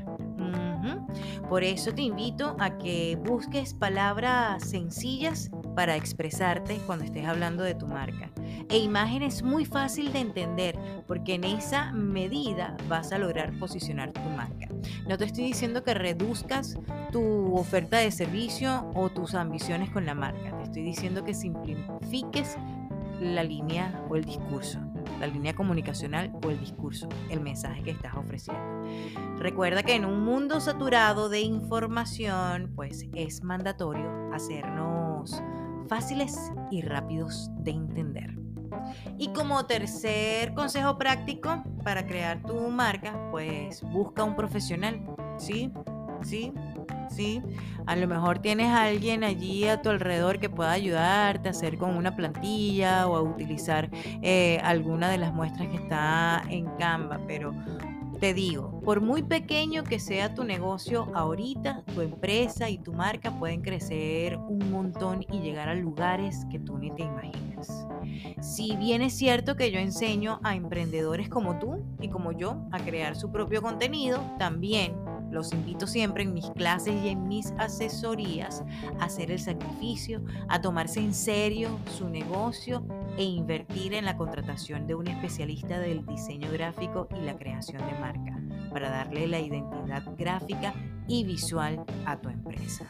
Por 1.47 1.64
eso 1.64 1.93
te 1.93 2.01
invito 2.01 2.55
a 2.60 2.78
que 2.78 3.18
busques 3.24 3.74
palabras 3.74 4.64
sencillas 4.70 5.49
para 5.76 5.95
expresarte 5.95 6.78
cuando 6.86 7.05
estés 7.05 7.26
hablando 7.26 7.64
de 7.64 7.76
tu 7.76 7.88
marca. 7.88 8.32
E 8.70 8.78
imágenes 8.78 9.43
muy 9.43 9.66
fácil 9.66 10.12
de 10.14 10.20
entender, 10.20 10.78
porque 11.07 11.36
en 11.36 11.43
esa 11.43 11.91
medida 11.91 12.76
vas 12.88 13.12
a 13.12 13.18
lograr 13.18 13.57
posicionar 13.60 14.12
tu 14.12 14.22
marca. 14.22 14.68
No 15.07 15.18
te 15.18 15.26
estoy 15.26 15.45
diciendo 15.45 15.84
que 15.84 15.93
reduzcas 15.93 16.78
tu 17.12 17.55
oferta 17.55 17.97
de 17.97 18.12
servicio 18.12 18.91
o 18.93 19.10
tus 19.10 19.36
ambiciones 19.36 19.89
con 19.89 20.05
la 20.05 20.14
marca. 20.14 20.57
Te 20.57 20.64
estoy 20.64 20.84
diciendo 20.84 21.24
que 21.24 21.34
simplifiques 21.34 22.57
la 23.22 23.43
línea 23.43 24.05
o 24.10 24.16
el 24.16 24.24
discurso 24.24 24.80
la 25.20 25.28
línea 25.28 25.53
comunicacional 25.53 26.32
o 26.43 26.49
el 26.49 26.60
discurso, 26.60 27.07
el 27.30 27.41
mensaje 27.41 27.84
que 27.84 27.91
estás 27.91 28.16
ofreciendo. 28.16 28.64
Recuerda 29.38 29.84
que 29.84 29.95
en 29.95 30.05
un 30.05 30.24
mundo 30.24 30.60
saturado 30.60 31.30
de 31.30 31.41
información, 31.41 32.72
pues 32.76 33.05
es 33.14 33.43
mandatorio 33.43 34.34
hacernos 34.34 35.41
fáciles 35.88 36.51
y 36.72 36.82
rápidos 36.82 37.49
de 37.57 37.72
entender. 37.72 38.38
Y 39.18 39.30
como 39.30 39.66
tercer 39.66 40.53
consejo 40.53 40.97
práctico 40.97 41.64
para 41.84 42.05
crear 42.05 42.41
tu 42.43 42.55
marca, 42.70 43.20
pues 43.32 43.82
busca 43.84 44.24
un 44.24 44.36
profesional, 44.36 45.01
¿sí? 45.38 45.72
¿Sí? 46.22 46.53
¿Sí? 47.10 47.42
A 47.86 47.96
lo 47.96 48.08
mejor 48.08 48.40
tienes 48.40 48.68
a 48.68 48.84
alguien 48.84 49.24
allí 49.24 49.68
a 49.68 49.82
tu 49.82 49.90
alrededor 49.90 50.40
que 50.40 50.50
pueda 50.50 50.72
ayudarte 50.72 51.50
a 51.50 51.52
hacer 51.52 51.78
con 51.78 51.96
una 51.96 52.16
plantilla 52.16 53.08
o 53.08 53.16
a 53.16 53.22
utilizar 53.22 53.90
eh, 54.22 54.60
alguna 54.64 55.10
de 55.10 55.18
las 55.18 55.34
muestras 55.34 55.68
que 55.70 55.78
está 55.78 56.44
en 56.50 56.66
Canva, 56.78 57.20
pero 57.28 57.54
te 58.20 58.34
digo, 58.34 58.82
por 58.82 59.00
muy 59.00 59.24
pequeño 59.24 59.84
que 59.86 59.98
sea 59.98 60.34
tu 60.34 60.44
negocio 60.44 61.10
ahorita, 61.14 61.84
tu 61.94 62.02
empresa 62.02 62.70
y 62.70 62.78
tu 62.78 62.92
marca 62.92 63.32
pueden 63.32 63.62
crecer 63.62 64.36
un 64.36 64.72
montón 64.72 65.26
y 65.32 65.40
llegar 65.40 65.70
a 65.70 65.76
lugares 65.76 66.46
que 66.52 66.60
tú 66.60 66.78
ni 66.78 66.92
te 66.92 67.04
imaginas. 67.04 67.88
Si 68.42 68.76
bien 68.76 69.02
es 69.02 69.16
cierto 69.16 69.56
que 69.56 69.72
yo 69.72 69.80
enseño 69.80 70.40
a 70.44 70.56
emprendedores 70.56 71.30
como 71.30 71.60
tú 71.60 71.82
y 72.02 72.10
como 72.10 72.34
yo 72.34 72.68
a 72.72 72.80
crear 72.80 73.16
su 73.16 73.32
propio 73.32 73.62
contenido, 73.62 74.20
también 74.38 74.94
los 75.32 75.53
invito 75.53 75.88
siempre 75.88 76.23
en 76.23 76.34
mis 76.34 76.49
clases 76.51 76.95
y 77.03 77.09
en 77.09 77.27
mis 77.27 77.51
asesorías 77.57 78.63
a 78.99 79.05
hacer 79.05 79.32
el 79.32 79.39
sacrificio, 79.39 80.21
a 80.47 80.61
tomarse 80.61 80.99
en 80.99 81.13
serio 81.13 81.80
su 81.97 82.09
negocio 82.09 82.84
e 83.17 83.23
invertir 83.23 83.93
en 83.93 84.05
la 84.05 84.17
contratación 84.17 84.88
de 84.88 84.95
un 84.95 85.07
especialista 85.07 85.80
del 85.80 86.05
diseño 86.05 86.51
gráfico 86.51 87.07
y 87.15 87.25
la 87.25 87.38
creación 87.38 87.86
de 87.86 87.99
marca 87.99 88.39
para 88.69 88.89
darle 88.89 89.27
la 89.27 89.39
identidad 89.39 90.03
gráfica 90.17 90.73
y 91.07 91.23
visual 91.23 91.84
a 92.05 92.17
tu 92.17 92.30
empresa. 92.30 92.88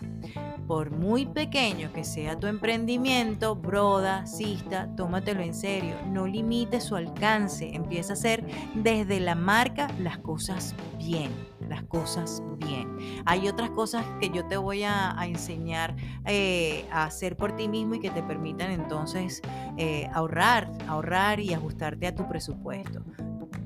Por 0.67 0.91
muy 0.91 1.25
pequeño 1.25 1.91
que 1.93 2.03
sea 2.03 2.37
tu 2.37 2.47
emprendimiento, 2.47 3.55
broda, 3.55 4.27
cista, 4.27 4.93
tómatelo 4.95 5.41
en 5.41 5.53
serio, 5.53 5.95
no 6.07 6.27
limite 6.27 6.81
su 6.81 6.95
alcance, 6.95 7.73
empieza 7.73 8.13
a 8.13 8.13
hacer 8.13 8.45
desde 8.75 9.19
la 9.19 9.35
marca 9.35 9.87
las 9.99 10.17
cosas 10.19 10.75
bien 10.97 11.31
las 11.70 11.84
cosas 11.84 12.43
bien. 12.57 12.97
Hay 13.26 13.47
otras 13.47 13.70
cosas 13.72 14.05
que 14.20 14.30
yo 14.30 14.45
te 14.45 14.57
voy 14.57 14.84
a, 14.84 15.15
enseñar 15.24 15.95
eh, 16.26 16.86
a 16.91 17.05
hacer 17.05 17.36
por 17.36 17.55
ti 17.55 17.67
mismo 17.67 17.95
y 17.95 17.99
que 17.99 18.09
te 18.09 18.24
permitan 18.24 18.72
entonces 18.72 19.41
eh, 19.78 20.09
ahorrar, 20.13 20.72
ahorrar 20.88 21.39
y 21.39 21.53
ajustarte 21.53 22.07
a 22.07 22.15
tu 22.15 22.28
presupuesto 22.28 23.03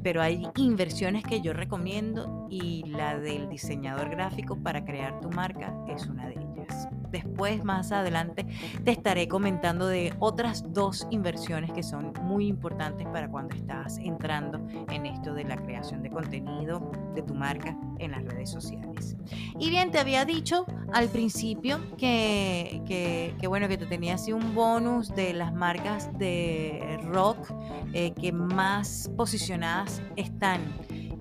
pero 0.04 0.22
hay 0.22 0.46
inversiones 0.58 1.24
que 1.24 1.42
yo 1.42 1.54
recomiendo 1.54 2.43
y 2.54 2.84
la 2.86 3.18
del 3.18 3.50
diseñador 3.50 4.10
gráfico 4.10 4.56
para 4.56 4.86
crear 4.86 5.20
tu 5.22 5.32
marca 5.32 5.74
es 5.88 6.06
una 6.06 6.28
de 6.28 6.34
ellas. 6.34 6.88
Después, 7.10 7.64
más 7.64 7.92
adelante, 7.92 8.46
te 8.84 8.92
estaré 8.92 9.28
comentando 9.28 9.88
de 9.88 10.14
otras 10.20 10.64
dos 10.74 11.08
inversiones 11.10 11.72
que 11.72 11.84
son 11.84 12.14
muy 12.24 12.48
importantes 12.48 13.08
para 13.08 13.30
cuando 13.30 13.56
estás 13.56 13.98
entrando 13.98 14.60
en 14.90 15.06
esto 15.06 15.34
de 15.34 15.44
la 15.44 15.56
creación 15.56 16.02
de 16.02 16.10
contenido 16.10 16.92
de 17.14 17.22
tu 17.22 17.34
marca 17.36 17.78
en 18.00 18.12
las 18.12 18.24
redes 18.26 18.50
sociales. 18.50 19.16
Y 19.60 19.70
bien, 19.70 19.92
te 19.92 20.00
había 20.00 20.26
dicho 20.26 20.66
al 20.92 21.08
principio 21.10 21.80
que, 21.98 22.82
que, 22.88 23.48
bueno, 23.48 23.68
que 23.68 23.78
te 23.78 23.86
tenía 23.86 24.16
así 24.16 24.34
un 24.34 24.54
bonus 24.56 25.10
de 25.10 25.34
las 25.34 25.54
marcas 25.54 26.16
de 26.18 27.00
rock 27.04 27.52
eh, 27.94 28.12
que 28.14 28.32
más 28.32 29.12
posicionadas 29.16 30.02
están. 30.16 30.62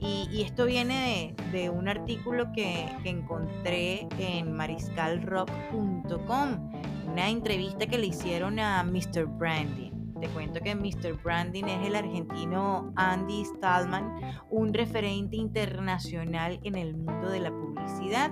Y, 0.03 0.43
esto 0.43 0.67
viene 0.67 1.35
de, 1.53 1.71
un 1.71 1.89
artículo 1.89 2.51
que, 2.53 2.89
que, 3.05 3.11
encontré 3.11 4.09
en 4.19 4.51
mariscalrock.com, 4.53 6.73
una 7.07 7.31
entrevista 7.31 7.87
que 7.87 7.99
le 7.99 8.09
hicieron 8.09 8.59
a 8.59 8.83
Mr. 8.83 9.27
Branding. 9.27 9.92
Te 10.23 10.29
cuento 10.29 10.61
que 10.61 10.77
Mr. 10.77 11.21
Branding 11.21 11.65
es 11.65 11.85
el 11.85 11.97
argentino 11.97 12.93
Andy 12.95 13.45
Stallman, 13.45 14.21
un 14.51 14.73
referente 14.73 15.35
internacional 15.35 16.61
en 16.63 16.77
el 16.77 16.95
mundo 16.95 17.29
de 17.29 17.41
la 17.41 17.51
publicidad, 17.51 18.31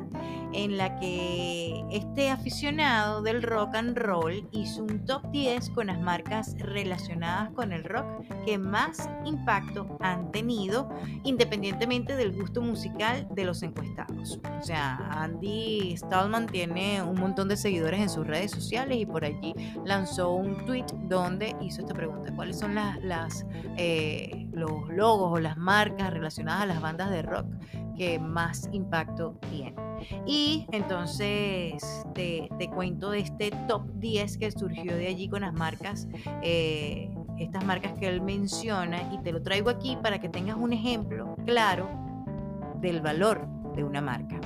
en 0.53 0.77
la 0.77 1.01
que 1.01 1.85
este 1.91 2.31
aficionado 2.31 3.23
del 3.23 3.43
rock 3.43 3.75
and 3.75 3.99
roll 3.99 4.49
hizo 4.53 4.85
un 4.85 5.05
top 5.05 5.33
10 5.33 5.71
con 5.71 5.89
las 5.89 6.01
marcas 6.01 6.55
relacionadas 6.61 7.51
con 7.55 7.73
el 7.73 7.83
rock 7.83 8.07
que 8.47 8.57
más 8.57 9.11
impacto 9.25 9.99
han 9.99 10.31
tenido, 10.31 10.89
independientemente 11.25 12.15
del 12.15 12.31
gusto 12.33 12.63
musical 12.63 13.27
de 13.35 13.45
los 13.45 13.65
encuestados. 13.65 14.39
O 14.61 14.63
sea, 14.63 14.97
Andy 15.11 15.97
Stallman 15.97 16.47
tiene 16.47 17.03
un 17.03 17.19
montón 17.19 17.49
de 17.49 17.57
seguidores 17.57 18.01
en 18.01 18.11
sus 18.11 18.29
redes 18.29 18.53
sociales 18.53 18.97
y 18.97 19.07
por 19.07 19.25
allí 19.25 19.55
lanzó 19.85 20.31
un 20.33 20.65
tweet 20.67 20.87
donde 21.09 21.57
hizo 21.61 21.80
esta 21.81 21.95
pregunta. 21.95 22.33
¿Cuáles 22.35 22.59
son 22.59 22.75
las, 22.75 23.47
eh, 23.77 24.49
los 24.53 24.89
logos 24.89 25.33
o 25.33 25.41
las 25.41 25.57
marcas 25.57 26.13
relacionadas 26.13 26.63
a 26.63 26.67
las 26.67 26.81
bandas 26.81 27.11
de 27.11 27.23
rock 27.23 27.47
que 27.97 28.19
más 28.19 28.69
impacto 28.73 29.39
tienen? 29.51 29.75
Y 30.27 30.67
entonces 30.73 31.83
te, 32.15 32.49
cuento 32.75 33.11
de 33.11 33.21
este 33.21 33.51
top 33.69 33.83
10 33.95 34.39
que 34.39 34.51
surgió 34.51 34.97
de 34.97 35.07
allí 35.07 35.29
con 35.29 35.43
las 35.43 35.53
marcas, 35.53 36.09
eh, 36.43 37.11
estas 37.39 37.65
marcas 37.65 37.99
que 37.99 38.09
él 38.09 38.21
menciona, 38.21 39.13
y 39.13 39.19
te 39.19 39.33
lo 39.33 39.43
traigo 39.43 39.71
aquí 39.71 39.97
para 40.03 40.19
que 40.21 40.29
tengas 40.29 40.57
un 40.57 40.73
ejemplo 40.73 41.37
claro 41.45 41.89
del 42.81 43.01
valor 43.01 43.47
de 43.75 43.85
una 43.85 44.01
marca. 44.01 44.41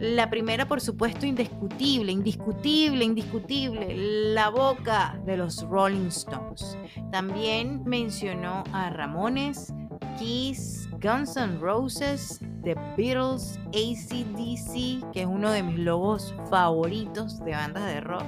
La 0.00 0.30
primera, 0.30 0.68
por 0.68 0.80
supuesto, 0.80 1.26
indiscutible, 1.26 2.12
indiscutible, 2.12 3.04
indiscutible, 3.04 3.96
la 4.32 4.48
boca 4.48 5.20
de 5.26 5.36
los 5.36 5.62
Rolling 5.62 6.06
Stones. 6.06 6.78
También 7.10 7.82
mencionó 7.84 8.62
a 8.72 8.90
Ramones, 8.90 9.74
Kiss, 10.16 10.88
Guns 11.02 11.36
N' 11.36 11.58
Roses, 11.58 12.40
The 12.62 12.76
Beatles, 12.96 13.58
ACDC, 13.68 15.10
que 15.12 15.22
es 15.22 15.26
uno 15.26 15.50
de 15.50 15.64
mis 15.64 15.78
logos 15.78 16.32
favoritos 16.48 17.40
de 17.40 17.52
bandas 17.52 17.84
de 17.86 18.00
rock, 18.00 18.26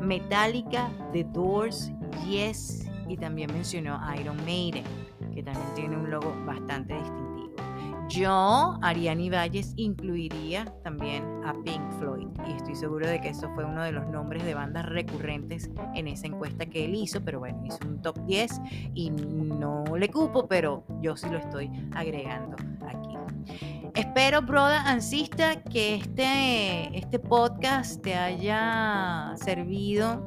Metallica, 0.00 0.88
The 1.12 1.24
Doors, 1.24 1.90
Yes, 2.28 2.86
y 3.08 3.16
también 3.16 3.52
mencionó 3.52 4.00
Iron 4.20 4.36
Maiden, 4.44 4.84
que 5.34 5.42
también 5.42 5.74
tiene 5.74 5.96
un 5.96 6.10
logo 6.10 6.32
bastante 6.46 6.94
distintivo. 6.94 7.27
Yo, 8.08 8.78
Ariani 8.80 9.28
Valles, 9.28 9.74
incluiría 9.76 10.64
también 10.82 11.24
a 11.44 11.52
Pink 11.62 11.92
Floyd 11.98 12.28
y 12.48 12.52
estoy 12.52 12.74
seguro 12.74 13.06
de 13.06 13.20
que 13.20 13.28
eso 13.28 13.50
fue 13.54 13.64
uno 13.64 13.82
de 13.82 13.92
los 13.92 14.06
nombres 14.08 14.44
de 14.44 14.54
bandas 14.54 14.86
recurrentes 14.86 15.70
en 15.94 16.08
esa 16.08 16.26
encuesta 16.26 16.64
que 16.64 16.86
él 16.86 16.94
hizo, 16.94 17.22
pero 17.22 17.38
bueno, 17.40 17.62
hizo 17.66 17.78
un 17.86 18.00
top 18.00 18.18
10 18.24 18.60
y 18.94 19.10
no 19.10 19.84
le 19.98 20.08
cupo, 20.08 20.48
pero 20.48 20.84
yo 21.02 21.16
sí 21.16 21.28
lo 21.28 21.36
estoy 21.36 21.70
agregando 21.94 22.56
aquí. 22.86 23.14
Espero, 23.94 24.40
broda 24.40 24.88
ansista, 24.88 25.62
que 25.62 25.96
este, 25.96 26.96
este 26.96 27.18
podcast 27.18 28.00
te 28.02 28.14
haya 28.14 29.34
servido 29.36 30.24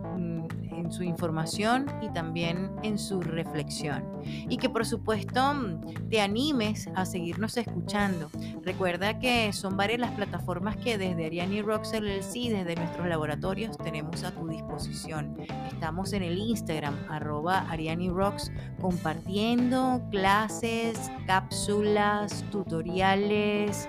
su 0.92 1.04
información 1.04 1.86
y 2.02 2.10
también 2.10 2.72
en 2.84 3.00
su 3.00 3.22
reflexión. 3.22 4.04
Y 4.24 4.58
que 4.58 4.70
por 4.70 4.86
supuesto 4.86 5.32
te 6.10 6.22
animes 6.22 6.90
a 6.96 7.06
seguirnos 7.06 7.58
escuchando. 7.58 8.30
Recuerda 8.64 9.20
que 9.20 9.52
son 9.54 9.78
varias 9.78 10.00
las 10.00 10.12
plataformas 10.12 10.78
que 10.78 10.98
desde 10.98 11.26
Ariani 11.26 11.62
Rocks 11.62 11.94
LLC, 11.94 12.50
desde 12.50 12.76
nuestros 12.76 13.08
laboratorios, 13.08 13.78
tenemos 13.78 14.24
a 14.24 14.32
tu 14.32 14.48
disposición. 14.48 15.38
Estamos 15.72 16.14
en 16.14 16.24
el 16.24 16.38
Instagram, 16.38 16.96
arroba 17.10 17.66
Ariani 17.70 18.10
Rocks, 18.10 18.52
compartiendo 18.80 20.02
clases, 20.12 21.12
cápsulas, 21.26 22.44
tutoriales 22.52 23.88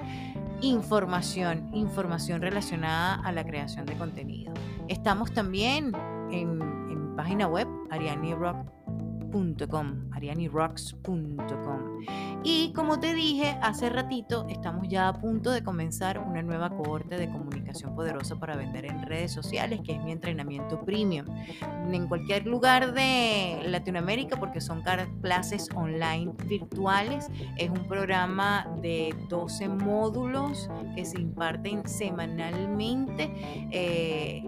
información, 0.63 1.69
información 1.75 2.41
relacionada 2.41 3.17
a 3.17 3.33
la 3.33 3.45
creación 3.45 3.85
de 3.85 3.95
contenido. 3.95 4.55
Estamos 4.89 5.33
también 5.33 5.93
en 6.31 6.82
página 7.17 7.47
web 7.47 7.67
arianirocks.com, 7.91 10.11
arianirocks.com. 10.13 12.03
Y 12.45 12.73
como 12.73 12.99
te 12.99 13.15
dije 13.15 13.57
hace 13.63 13.89
ratito, 13.89 14.47
estamos 14.49 14.89
ya 14.89 15.09
a 15.09 15.13
punto 15.13 15.53
de 15.53 15.63
comenzar 15.63 16.19
una 16.19 16.43
nueva 16.43 16.71
cohorte 16.71 17.17
de 17.17 17.29
comunicación 17.29 17.95
poderosa 17.95 18.41
para 18.41 18.57
vender 18.57 18.85
en 18.85 19.07
redes 19.07 19.33
sociales, 19.33 19.81
que 19.85 19.93
es 19.93 20.03
mi 20.03 20.11
entrenamiento 20.11 20.85
premium. 20.85 21.27
En 21.93 22.09
cualquier 22.09 22.47
lugar 22.47 22.95
de 22.95 23.63
Latinoamérica, 23.67 24.39
porque 24.39 24.61
son 24.61 24.83
clases 25.21 25.69
online 25.75 26.33
virtuales, 26.49 27.29
es 27.57 27.71
un 27.71 27.87
programa 27.87 28.67
de 28.83 29.15
12 29.29 29.69
módulos 29.69 30.69
que 30.97 31.05
se 31.05 31.21
imparten 31.21 31.87
semanalmente. 31.87 33.31
Eh, 33.71 34.45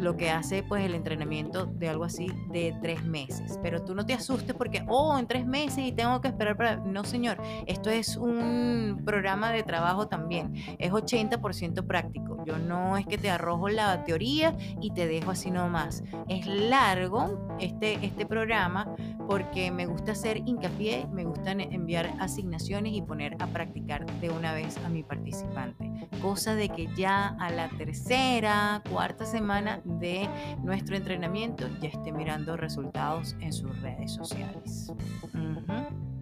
lo 0.00 0.16
que 0.16 0.30
hace 0.30 0.62
pues 0.62 0.84
el 0.84 0.94
entrenamiento 0.94 1.66
de 1.66 1.88
algo 1.88 2.04
así 2.04 2.28
de 2.50 2.76
tres 2.82 3.04
meses. 3.04 3.58
Pero 3.62 3.84
tú 3.84 3.94
no 3.94 4.04
te 4.04 4.14
asustes 4.14 4.54
porque, 4.54 4.84
oh, 4.88 5.16
en 5.18 5.26
tres 5.26 5.46
meses 5.46 5.84
y 5.84 5.92
tengo 5.92 6.20
que 6.20 6.28
esperar 6.28 6.56
para... 6.56 6.76
No, 6.76 7.04
señor, 7.04 7.38
esto 7.66 7.90
es 7.90 8.16
un 8.16 9.02
programa 9.04 9.52
de 9.52 9.62
trabajo 9.62 10.08
también. 10.08 10.54
Es 10.78 10.92
80% 10.92 11.86
práctico. 11.86 12.44
Yo 12.46 12.58
no 12.58 12.96
es 12.96 13.06
que 13.06 13.18
te 13.18 13.30
arrojo 13.30 13.68
la 13.68 14.04
teoría 14.04 14.56
y 14.80 14.90
te 14.92 15.06
dejo 15.06 15.30
así 15.30 15.50
nomás. 15.50 16.02
Es 16.28 16.46
largo 16.46 17.56
este, 17.58 18.04
este 18.04 18.26
programa 18.26 18.94
porque 19.28 19.70
me 19.70 19.86
gusta 19.86 20.12
hacer 20.12 20.38
hincapié, 20.38 21.06
me 21.12 21.24
gusta 21.24 21.52
enviar 21.52 22.12
asignaciones 22.18 22.92
y 22.94 23.02
poner 23.02 23.36
a 23.38 23.46
practicar 23.46 24.04
de 24.20 24.30
una 24.30 24.52
vez 24.52 24.76
a 24.84 24.88
mi 24.88 25.02
participante. 25.02 25.99
Cosa 26.22 26.54
de 26.54 26.68
que 26.68 26.88
ya 26.94 27.28
a 27.38 27.50
la 27.50 27.68
tercera, 27.70 28.82
cuarta 28.90 29.24
semana 29.24 29.80
de 29.84 30.28
nuestro 30.62 30.96
entrenamiento 30.96 31.66
ya 31.80 31.88
esté 31.88 32.12
mirando 32.12 32.56
resultados 32.56 33.36
en 33.40 33.52
sus 33.52 33.80
redes 33.80 34.12
sociales. 34.12 34.92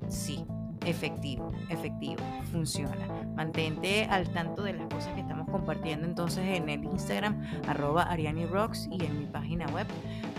Sí, 0.08 0.44
efectivo, 0.86 1.52
efectivo, 1.68 2.22
funciona. 2.52 3.08
Mantente 3.34 4.04
al 4.04 4.28
tanto 4.30 4.62
de 4.62 4.72
las 4.74 4.86
cosas 4.86 5.12
que 5.14 5.20
estamos 5.20 5.48
compartiendo 5.48 6.06
entonces 6.06 6.44
en 6.56 6.68
el 6.68 6.84
Instagram, 6.84 7.42
arroba 7.66 8.04
arianirocks 8.04 8.88
y 8.90 9.04
en 9.04 9.18
mi 9.18 9.26
página 9.26 9.66
web, 9.66 9.86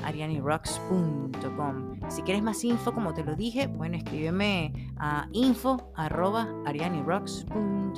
arianirocks.com. 0.04 2.00
Si 2.10 2.22
quieres 2.24 2.41
más 2.41 2.64
info, 2.64 2.93
como 2.93 3.14
te 3.14 3.24
lo 3.24 3.36
dije, 3.36 3.68
bueno, 3.68 3.97
escríbeme 3.97 4.91
a 4.97 5.28
info 5.32 5.91
arroba 5.95 6.47
arianirocks.com. 6.66 7.89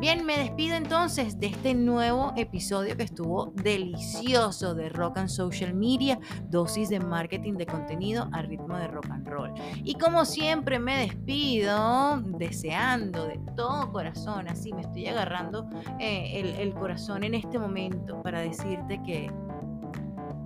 Bien, 0.00 0.24
me 0.26 0.36
despido 0.36 0.76
entonces 0.76 1.38
de 1.38 1.46
este 1.46 1.74
nuevo 1.74 2.32
episodio 2.36 2.96
que 2.96 3.04
estuvo 3.04 3.52
delicioso 3.54 4.74
de 4.74 4.88
Rock 4.88 5.18
and 5.18 5.28
Social 5.28 5.74
Media, 5.74 6.18
dosis 6.50 6.88
de 6.88 7.00
marketing 7.00 7.54
de 7.54 7.66
contenido 7.66 8.28
a 8.32 8.42
ritmo 8.42 8.76
de 8.76 8.88
rock 8.88 9.10
and 9.10 9.28
roll. 9.28 9.52
Y 9.84 9.94
como 9.94 10.24
siempre 10.24 10.78
me 10.78 10.98
despido 10.98 12.20
deseando 12.38 13.26
de 13.26 13.40
todo 13.56 13.92
corazón, 13.92 14.48
así 14.48 14.72
me 14.72 14.82
estoy 14.82 15.06
agarrando 15.06 15.68
eh, 15.98 16.56
el 16.58 16.74
corazón 16.74 17.24
en 17.24 17.34
este 17.34 17.58
momento 17.58 18.22
para 18.22 18.40
decirte 18.40 19.00
que 19.02 19.30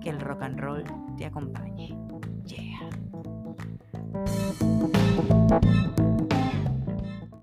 que 0.07 0.11
el 0.11 0.21
rock 0.21 0.41
and 0.43 0.57
roll 0.61 0.85
te 1.17 1.25
acompañe. 1.25 1.93